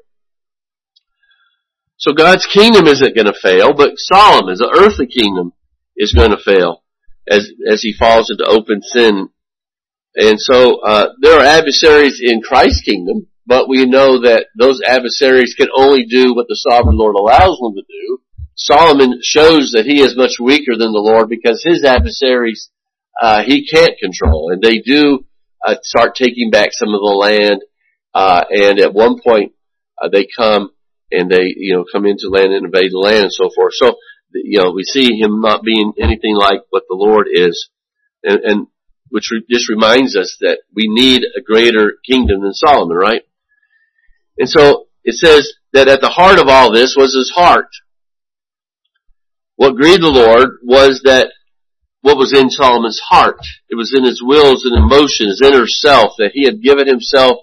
So 1.97 2.13
God's 2.13 2.45
kingdom 2.45 2.85
isn't 2.85 3.15
going 3.15 3.25
to 3.25 3.33
fail, 3.33 3.73
but 3.73 3.93
Solomon's, 3.95 4.59
the 4.59 4.69
earthly 4.69 5.07
kingdom, 5.07 5.53
is 5.97 6.13
going 6.13 6.31
to 6.31 6.37
fail 6.43 6.83
as 7.29 7.49
as 7.69 7.81
he 7.81 7.93
falls 7.93 8.29
into 8.29 8.45
open 8.45 8.81
sin. 8.81 9.29
And 10.15 10.39
so 10.39 10.79
uh, 10.79 11.09
there 11.21 11.39
are 11.39 11.45
adversaries 11.45 12.21
in 12.23 12.41
Christ's 12.41 12.81
kingdom 12.81 13.27
but 13.47 13.69
we 13.69 13.85
know 13.85 14.21
that 14.21 14.47
those 14.59 14.81
adversaries 14.85 15.55
can 15.57 15.69
only 15.73 16.05
do 16.05 16.35
what 16.35 16.47
the 16.49 16.59
sovereign 16.69 16.97
Lord 16.97 17.15
allows 17.15 17.57
them 17.59 17.73
to 17.75 17.81
do. 17.81 18.21
Solomon 18.55 19.21
shows 19.23 19.71
that 19.71 19.85
he 19.85 20.01
is 20.01 20.17
much 20.17 20.33
weaker 20.39 20.75
than 20.77 20.91
the 20.91 20.99
Lord 20.99 21.29
because 21.29 21.63
his 21.63 21.85
adversaries 21.85 22.69
uh, 23.19 23.43
he 23.43 23.65
can't 23.65 23.97
control, 23.99 24.51
and 24.51 24.61
they 24.61 24.79
do 24.79 25.25
uh, 25.65 25.75
start 25.81 26.13
taking 26.13 26.51
back 26.51 26.69
some 26.71 26.89
of 26.89 26.99
the 26.99 27.17
land. 27.17 27.61
Uh, 28.13 28.43
and 28.49 28.79
at 28.79 28.93
one 28.93 29.19
point, 29.19 29.53
uh, 29.99 30.09
they 30.11 30.27
come 30.37 30.69
and 31.09 31.31
they 31.31 31.53
you 31.55 31.73
know 31.73 31.85
come 31.91 32.05
into 32.05 32.29
land 32.29 32.53
and 32.53 32.65
invade 32.65 32.91
the 32.91 32.99
land 32.99 33.23
and 33.23 33.33
so 33.33 33.49
forth. 33.55 33.73
So 33.73 33.95
you 34.33 34.61
know 34.61 34.71
we 34.71 34.83
see 34.83 35.17
him 35.19 35.41
not 35.41 35.63
being 35.63 35.93
anything 35.99 36.35
like 36.35 36.61
what 36.69 36.83
the 36.89 36.95
Lord 36.95 37.27
is, 37.31 37.69
and, 38.23 38.39
and 38.43 38.67
which 39.09 39.29
re- 39.31 39.45
just 39.49 39.69
reminds 39.69 40.15
us 40.15 40.37
that 40.41 40.59
we 40.75 40.87
need 40.87 41.23
a 41.23 41.41
greater 41.41 41.93
kingdom 42.05 42.41
than 42.41 42.53
Solomon, 42.53 42.97
right? 42.97 43.21
And 44.37 44.49
so 44.49 44.87
it 45.03 45.15
says 45.15 45.53
that 45.73 45.87
at 45.87 46.01
the 46.01 46.09
heart 46.09 46.39
of 46.39 46.47
all 46.47 46.71
this 46.71 46.95
was 46.97 47.13
his 47.13 47.31
heart. 47.33 47.69
What 49.55 49.75
grieved 49.75 50.03
the 50.03 50.09
Lord 50.09 50.59
was 50.63 51.01
that 51.05 51.31
what 52.01 52.17
was 52.17 52.31
in 52.31 52.49
Solomon's 52.49 53.01
heart. 53.09 53.39
It 53.69 53.75
was 53.75 53.93
in 53.95 54.03
his 54.03 54.21
wills 54.23 54.65
and 54.65 54.77
emotions, 54.77 55.41
inner 55.41 55.65
self, 55.65 56.13
that 56.19 56.31
he 56.33 56.45
had 56.45 56.61
given 56.61 56.87
himself 56.87 57.39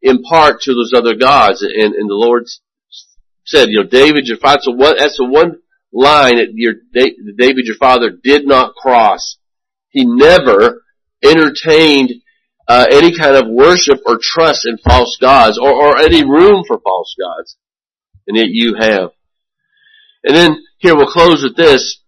in 0.00 0.22
part 0.22 0.60
to 0.62 0.74
those 0.74 0.92
other 0.94 1.16
gods. 1.16 1.62
And, 1.62 1.94
and 1.94 2.08
the 2.08 2.14
Lord 2.14 2.44
said, 3.44 3.68
you 3.68 3.82
know, 3.82 3.88
David, 3.88 4.26
your 4.26 4.38
father, 4.38 4.60
so 4.62 4.72
what, 4.72 4.96
that's 4.98 5.16
the 5.16 5.26
one 5.26 5.58
line 5.92 6.36
that 6.36 6.48
your, 6.54 6.74
David, 6.92 7.64
your 7.64 7.76
father, 7.76 8.10
did 8.22 8.46
not 8.46 8.74
cross. 8.74 9.38
He 9.90 10.04
never 10.04 10.82
entertained 11.24 12.12
uh, 12.68 12.86
any 12.90 13.16
kind 13.16 13.36
of 13.36 13.48
worship 13.48 14.00
or 14.06 14.18
trust 14.20 14.66
in 14.66 14.78
false 14.78 15.16
gods 15.20 15.58
or, 15.58 15.72
or 15.72 15.98
any 15.98 16.24
room 16.24 16.64
for 16.66 16.78
false 16.80 17.14
gods. 17.18 17.56
And 18.26 18.36
yet 18.36 18.48
you 18.48 18.74
have. 18.78 19.10
And 20.24 20.36
then 20.36 20.56
here 20.78 20.96
we'll 20.96 21.10
close 21.12 21.42
with 21.42 21.56
this. 21.56 22.00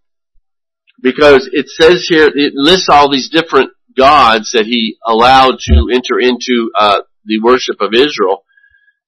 because 1.01 1.49
it 1.53 1.67
says 1.69 2.05
here, 2.09 2.27
it 2.33 2.53
lists 2.55 2.89
all 2.89 3.11
these 3.11 3.29
different 3.29 3.71
gods 3.97 4.51
that 4.53 4.65
he 4.65 4.97
allowed 5.05 5.57
to 5.59 5.89
enter 5.93 6.19
into 6.19 6.71
uh, 6.77 7.01
the 7.25 7.39
worship 7.43 7.77
of 7.81 7.93
Israel. 7.93 8.43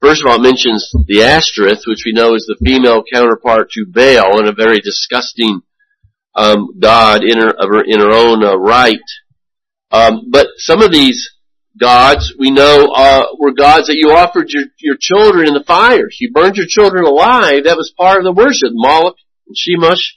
First 0.01 0.23
of 0.23 0.27
all, 0.27 0.37
it 0.37 0.41
mentions 0.41 0.91
the 1.07 1.21
Ashtoreth, 1.21 1.83
which 1.85 2.03
we 2.05 2.13
know 2.13 2.33
is 2.33 2.45
the 2.47 2.57
female 2.65 3.03
counterpart 3.03 3.69
to 3.71 3.85
Baal, 3.87 4.39
and 4.39 4.47
a 4.47 4.53
very 4.53 4.79
disgusting 4.79 5.61
um, 6.35 6.79
god 6.79 7.23
in 7.23 7.37
her, 7.37 7.83
in 7.85 7.99
her 7.99 8.11
own 8.11 8.43
uh, 8.43 8.55
right. 8.55 8.97
Um, 9.91 10.29
but 10.31 10.47
some 10.57 10.81
of 10.81 10.91
these 10.91 11.29
gods 11.79 12.33
we 12.37 12.49
know 12.49 12.91
uh, 12.95 13.25
were 13.37 13.53
gods 13.53 13.87
that 13.87 13.97
you 13.97 14.11
offered 14.11 14.49
your, 14.49 14.63
your 14.79 14.97
children 14.99 15.47
in 15.47 15.53
the 15.53 15.63
fires. 15.63 16.17
You 16.19 16.31
burned 16.31 16.55
your 16.55 16.67
children 16.67 17.05
alive. 17.05 17.65
That 17.65 17.77
was 17.77 17.93
part 17.95 18.17
of 18.17 18.23
the 18.23 18.33
worship. 18.33 18.71
Moloch 18.71 19.17
and 19.47 19.55
Chemosh. 19.55 20.15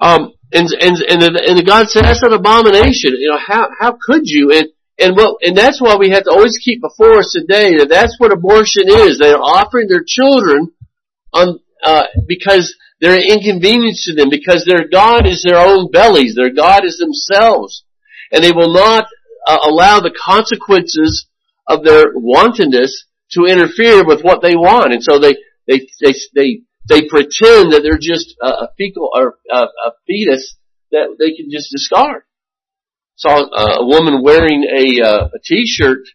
Um, 0.00 0.32
and 0.52 0.68
and 0.80 0.96
and 1.02 1.22
the, 1.22 1.44
and 1.46 1.58
the 1.58 1.64
God 1.64 1.88
said 1.88 2.04
that's 2.04 2.22
an 2.22 2.32
abomination. 2.32 3.12
You 3.16 3.30
know 3.30 3.38
how 3.38 3.68
how 3.78 3.96
could 4.00 4.22
you? 4.24 4.50
And 4.50 4.68
and 5.00 5.16
what 5.16 5.38
and 5.42 5.56
that's 5.56 5.80
why 5.80 5.96
we 5.96 6.10
have 6.10 6.24
to 6.24 6.30
always 6.30 6.58
keep 6.62 6.80
before 6.80 7.18
us 7.18 7.32
today 7.32 7.78
that 7.78 7.88
that's 7.88 8.16
what 8.18 8.32
abortion 8.32 8.84
is. 8.86 9.18
They 9.18 9.32
are 9.32 9.40
offering 9.40 9.88
their 9.88 10.04
children 10.06 10.72
on 11.32 11.58
uh, 11.82 12.04
because 12.28 12.76
they're 13.00 13.16
an 13.16 13.26
inconvenience 13.26 14.04
to 14.04 14.14
them 14.14 14.28
because 14.28 14.64
their 14.64 14.86
God 14.88 15.26
is 15.26 15.42
their 15.42 15.58
own 15.58 15.90
bellies. 15.90 16.34
Their 16.34 16.52
God 16.52 16.84
is 16.84 16.98
themselves, 16.98 17.84
and 18.30 18.44
they 18.44 18.52
will 18.52 18.72
not 18.72 19.06
uh, 19.46 19.58
allow 19.62 20.00
the 20.00 20.14
consequences 20.14 21.26
of 21.66 21.82
their 21.82 22.12
wantonness 22.14 23.06
to 23.32 23.46
interfere 23.46 24.04
with 24.04 24.22
what 24.22 24.42
they 24.42 24.54
want. 24.54 24.92
And 24.92 25.02
so 25.02 25.18
they 25.18 25.34
they 25.66 25.88
they 26.02 26.14
they 26.34 26.60
they 26.88 27.08
pretend 27.08 27.72
that 27.72 27.80
they're 27.82 27.98
just 28.00 28.36
a, 28.42 28.68
fecal 28.76 29.10
or 29.14 29.38
a, 29.50 29.56
a 29.56 29.92
fetus 30.06 30.56
that 30.90 31.16
they 31.18 31.34
can 31.34 31.50
just 31.50 31.70
discard. 31.70 32.22
Saw 33.20 33.36
a 33.36 33.84
woman 33.84 34.22
wearing 34.22 34.64
a 34.64 35.06
uh, 35.06 35.24
a 35.26 35.38
T-shirt 35.44 36.08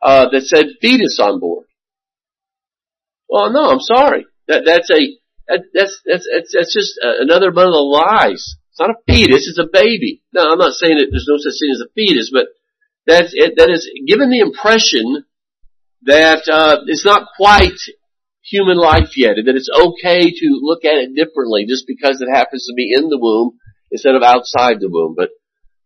uh, 0.00 0.30
that 0.30 0.40
said 0.44 0.80
"fetus" 0.80 1.18
on 1.20 1.40
board. 1.40 1.66
Well, 3.28 3.52
no, 3.52 3.68
I'm 3.68 3.80
sorry. 3.80 4.24
That 4.48 4.62
that's 4.64 4.88
a 4.88 5.12
that, 5.46 5.64
that's 5.74 6.00
that's 6.06 6.26
that's, 6.32 6.72
just 6.72 6.98
another 7.02 7.52
one 7.52 7.66
of 7.66 7.76
the 7.76 7.84
lies. 7.84 8.56
It's 8.70 8.80
not 8.80 8.96
a 8.96 9.02
fetus; 9.06 9.44
it's 9.46 9.60
a 9.60 9.68
baby. 9.70 10.22
No, 10.32 10.48
I'm 10.48 10.58
not 10.58 10.72
saying 10.72 10.96
that 10.96 11.08
there's 11.10 11.28
no 11.28 11.36
such 11.36 11.60
thing 11.60 11.76
as 11.76 11.84
a 11.84 11.92
fetus, 11.92 12.30
but 12.32 12.46
that's 13.06 13.36
it. 13.36 13.52
That 13.58 13.68
is 13.68 13.84
given 14.08 14.30
the 14.30 14.40
impression 14.40 15.26
that 16.04 16.48
uh, 16.48 16.80
it's 16.86 17.04
not 17.04 17.28
quite 17.36 17.76
human 18.40 18.78
life 18.78 19.18
yet, 19.18 19.36
and 19.36 19.46
that 19.46 19.56
it's 19.56 19.68
okay 19.68 20.32
to 20.32 20.48
look 20.62 20.86
at 20.86 20.96
it 20.96 21.14
differently 21.14 21.66
just 21.68 21.84
because 21.86 22.22
it 22.22 22.32
happens 22.32 22.64
to 22.64 22.74
be 22.74 22.88
in 22.96 23.10
the 23.10 23.20
womb 23.20 23.58
instead 23.90 24.14
of 24.14 24.22
outside 24.22 24.80
the 24.80 24.88
womb. 24.88 25.12
But 25.14 25.28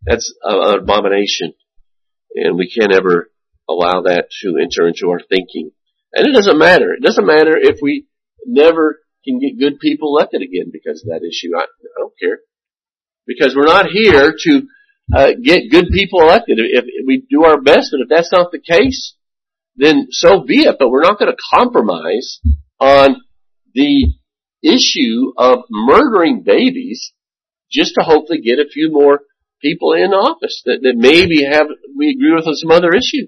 that's 0.06 0.32
an 0.42 0.78
abomination, 0.78 1.54
and 2.34 2.56
we 2.56 2.70
can't 2.70 2.92
ever 2.92 3.30
allow 3.68 4.02
that 4.02 4.28
to 4.42 4.58
enter 4.62 4.86
into 4.86 5.10
our 5.10 5.20
thinking. 5.20 5.72
And 6.12 6.26
it 6.26 6.32
doesn't 6.32 6.58
matter. 6.58 6.92
It 6.94 7.02
doesn't 7.02 7.26
matter 7.26 7.56
if 7.60 7.78
we 7.82 8.06
never 8.46 9.00
can 9.24 9.40
get 9.40 9.58
good 9.58 9.80
people 9.80 10.16
elected 10.16 10.42
again 10.42 10.70
because 10.72 11.02
of 11.02 11.08
that 11.08 11.26
issue. 11.26 11.56
I, 11.56 11.62
I 11.64 11.98
don't 11.98 12.14
care. 12.20 12.38
Because 13.26 13.56
we're 13.56 13.66
not 13.66 13.86
here 13.86 14.32
to 14.38 14.62
uh, 15.14 15.32
get 15.42 15.70
good 15.70 15.86
people 15.92 16.20
elected. 16.20 16.58
If, 16.60 16.84
if 16.86 17.06
we 17.06 17.26
do 17.28 17.44
our 17.44 17.60
best, 17.60 17.88
but 17.90 18.02
if 18.02 18.08
that's 18.08 18.32
not 18.32 18.52
the 18.52 18.60
case, 18.60 19.16
then 19.74 20.06
so 20.10 20.44
be 20.44 20.60
it. 20.60 20.76
But 20.78 20.90
we're 20.90 21.02
not 21.02 21.18
going 21.18 21.32
to 21.32 21.42
compromise 21.52 22.40
on 22.78 23.16
the 23.74 24.14
issue 24.62 25.32
of 25.36 25.64
murdering 25.70 26.42
babies 26.44 27.12
just 27.70 27.94
to 27.96 28.04
hopefully 28.04 28.40
get 28.40 28.58
a 28.58 28.68
few 28.70 28.90
more 28.92 29.20
people 29.60 29.92
in 29.92 30.12
office 30.12 30.62
that, 30.66 30.78
that 30.82 30.96
maybe 30.96 31.44
have 31.44 31.66
we 31.96 32.10
agree 32.10 32.34
with 32.34 32.46
on 32.46 32.54
some 32.54 32.70
other 32.70 32.92
issue. 32.92 33.26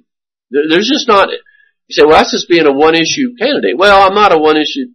There's 0.50 0.88
just 0.88 1.08
not. 1.08 1.28
You 1.28 1.94
say, 1.94 2.02
well, 2.02 2.18
that's 2.18 2.32
just 2.32 2.48
being 2.48 2.66
a 2.66 2.72
one 2.72 2.94
issue 2.94 3.34
candidate. 3.38 3.78
Well, 3.78 4.06
I'm 4.06 4.14
not 4.14 4.32
a 4.32 4.38
one 4.38 4.56
issue 4.56 4.86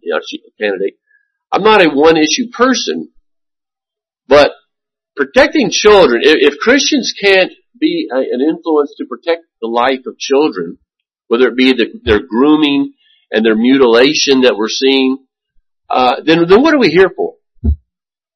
candidate. 0.60 0.94
I'm 1.52 1.62
not 1.62 1.82
a 1.82 1.88
one 1.88 2.16
issue 2.16 2.50
person, 2.52 3.10
but 4.28 4.52
protecting 5.16 5.70
children. 5.70 6.22
If, 6.24 6.58
Christians 6.58 7.14
can't 7.20 7.52
be 7.78 8.08
an 8.10 8.40
influence 8.40 8.94
to 8.98 9.06
protect 9.06 9.42
the 9.60 9.68
life 9.68 10.06
of 10.06 10.18
children, 10.18 10.78
whether 11.28 11.48
it 11.48 11.56
be 11.56 11.72
the, 11.72 12.00
their 12.04 12.20
grooming 12.20 12.94
and 13.30 13.44
their 13.44 13.56
mutilation 13.56 14.42
that 14.42 14.56
we're 14.56 14.68
seeing, 14.68 15.18
uh, 15.90 16.16
then, 16.24 16.46
then 16.48 16.62
what 16.62 16.74
are 16.74 16.80
we 16.80 16.88
here 16.88 17.10
for? 17.14 17.34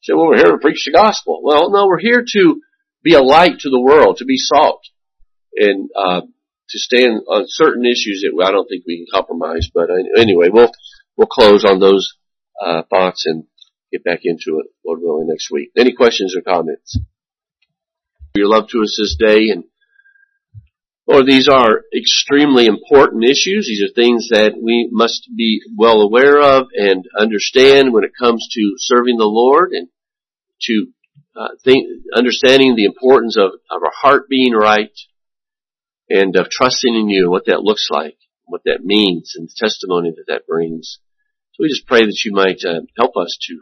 So, 0.03 0.17
well, 0.17 0.29
we're 0.29 0.37
here 0.37 0.53
to 0.53 0.59
preach 0.59 0.85
the 0.85 0.93
gospel. 0.93 1.41
Well, 1.43 1.71
no, 1.71 1.87
we're 1.87 1.99
here 1.99 2.25
to 2.25 2.61
be 3.03 3.15
a 3.15 3.23
light 3.23 3.61
to 3.61 3.71
the 3.71 3.81
world, 3.81 4.19
to 4.19 4.25
be 4.25 4.37
salt, 4.37 4.83
and 5.57 5.89
uh, 5.97 6.21
to 6.23 6.79
stand 6.79 7.23
on 7.29 7.45
certain 7.47 7.85
issues 7.85 8.25
that 8.25 8.45
I 8.45 8.51
don't 8.51 8.69
think 8.69 8.85
we 8.87 8.99
can 8.99 9.07
compromise. 9.13 9.71
But 9.73 9.89
anyway, 10.17 10.49
we'll 10.51 10.73
we'll 11.17 11.29
close 11.29 11.65
on 11.65 11.81
those 11.81 12.15
uh, 12.61 12.83
thoughts 12.91 13.25
and 13.27 13.45
get 13.93 14.05
back 14.05 14.21
into 14.25 14.61
it, 14.61 14.67
Lord 14.85 15.01
willing, 15.03 15.29
next 15.29 15.51
week. 15.51 15.71
Any 15.77 15.93
questions 15.93 16.37
or 16.37 16.43
comments? 16.43 16.99
Your 18.35 18.49
love 18.49 18.69
to 18.69 18.83
us 18.83 18.97
this 18.99 19.17
day 19.19 19.49
and 19.51 19.65
Lord, 21.09 21.25
these 21.27 21.49
are 21.49 21.85
extremely 21.97 22.67
important 22.67 23.25
issues. 23.25 23.67
These 23.67 23.83
are 23.83 23.95
things 23.95 24.29
that 24.29 24.53
we 24.63 24.91
must 24.93 25.27
be 25.35 25.63
well 25.75 26.03
aware 26.03 26.39
of 26.39 26.67
and 26.75 27.07
understand 27.19 27.95
when 27.95 28.05
it 28.05 28.11
comes 28.21 28.47
to 28.53 28.75
serving 28.77 29.17
the 29.17 29.25
Lord 29.25 29.71
and 29.73 29.89
to 30.65 30.89
uh, 31.39 31.49
think, 31.65 31.87
understanding 32.15 32.75
the 32.75 32.85
importance 32.85 33.37
of, 33.37 33.53
of 33.71 33.83
our 33.83 33.93
heart 33.95 34.29
being 34.29 34.53
right 34.53 34.93
and 36.11 36.35
of 36.37 36.51
trusting 36.51 36.95
in 36.95 37.09
you 37.09 37.31
what 37.31 37.47
that 37.47 37.63
looks 37.63 37.89
like, 37.91 38.17
what 38.45 38.63
that 38.65 38.85
means, 38.85 39.35
and 39.37 39.49
the 39.49 39.55
testimony 39.57 40.11
that 40.11 40.25
that 40.27 40.47
brings. 40.47 40.99
So 41.53 41.63
we 41.63 41.69
just 41.69 41.87
pray 41.87 42.01
that 42.01 42.23
you 42.25 42.33
might 42.33 42.65
uh, 42.65 42.81
help 42.97 43.17
us 43.17 43.39
to 43.49 43.61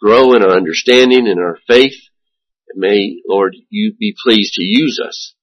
grow 0.00 0.34
in 0.34 0.42
our 0.42 0.56
understanding 0.56 1.26
and 1.26 1.40
our 1.40 1.58
faith. 1.66 1.98
And 2.68 2.80
may, 2.80 3.20
Lord, 3.26 3.56
you 3.68 3.94
be 3.98 4.14
pleased 4.22 4.54
to 4.54 4.64
use 4.64 5.00
us 5.04 5.34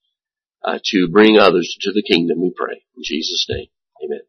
uh, 0.64 0.80
to 0.86 1.10
bring 1.12 1.38
others 1.38 1.76
to 1.82 1.92
the 1.92 2.04
kingdom, 2.04 2.42
we 2.42 2.54
pray. 2.56 2.84
In 2.96 3.04
Jesus' 3.04 3.46
name, 3.50 3.68
amen. 4.04 4.22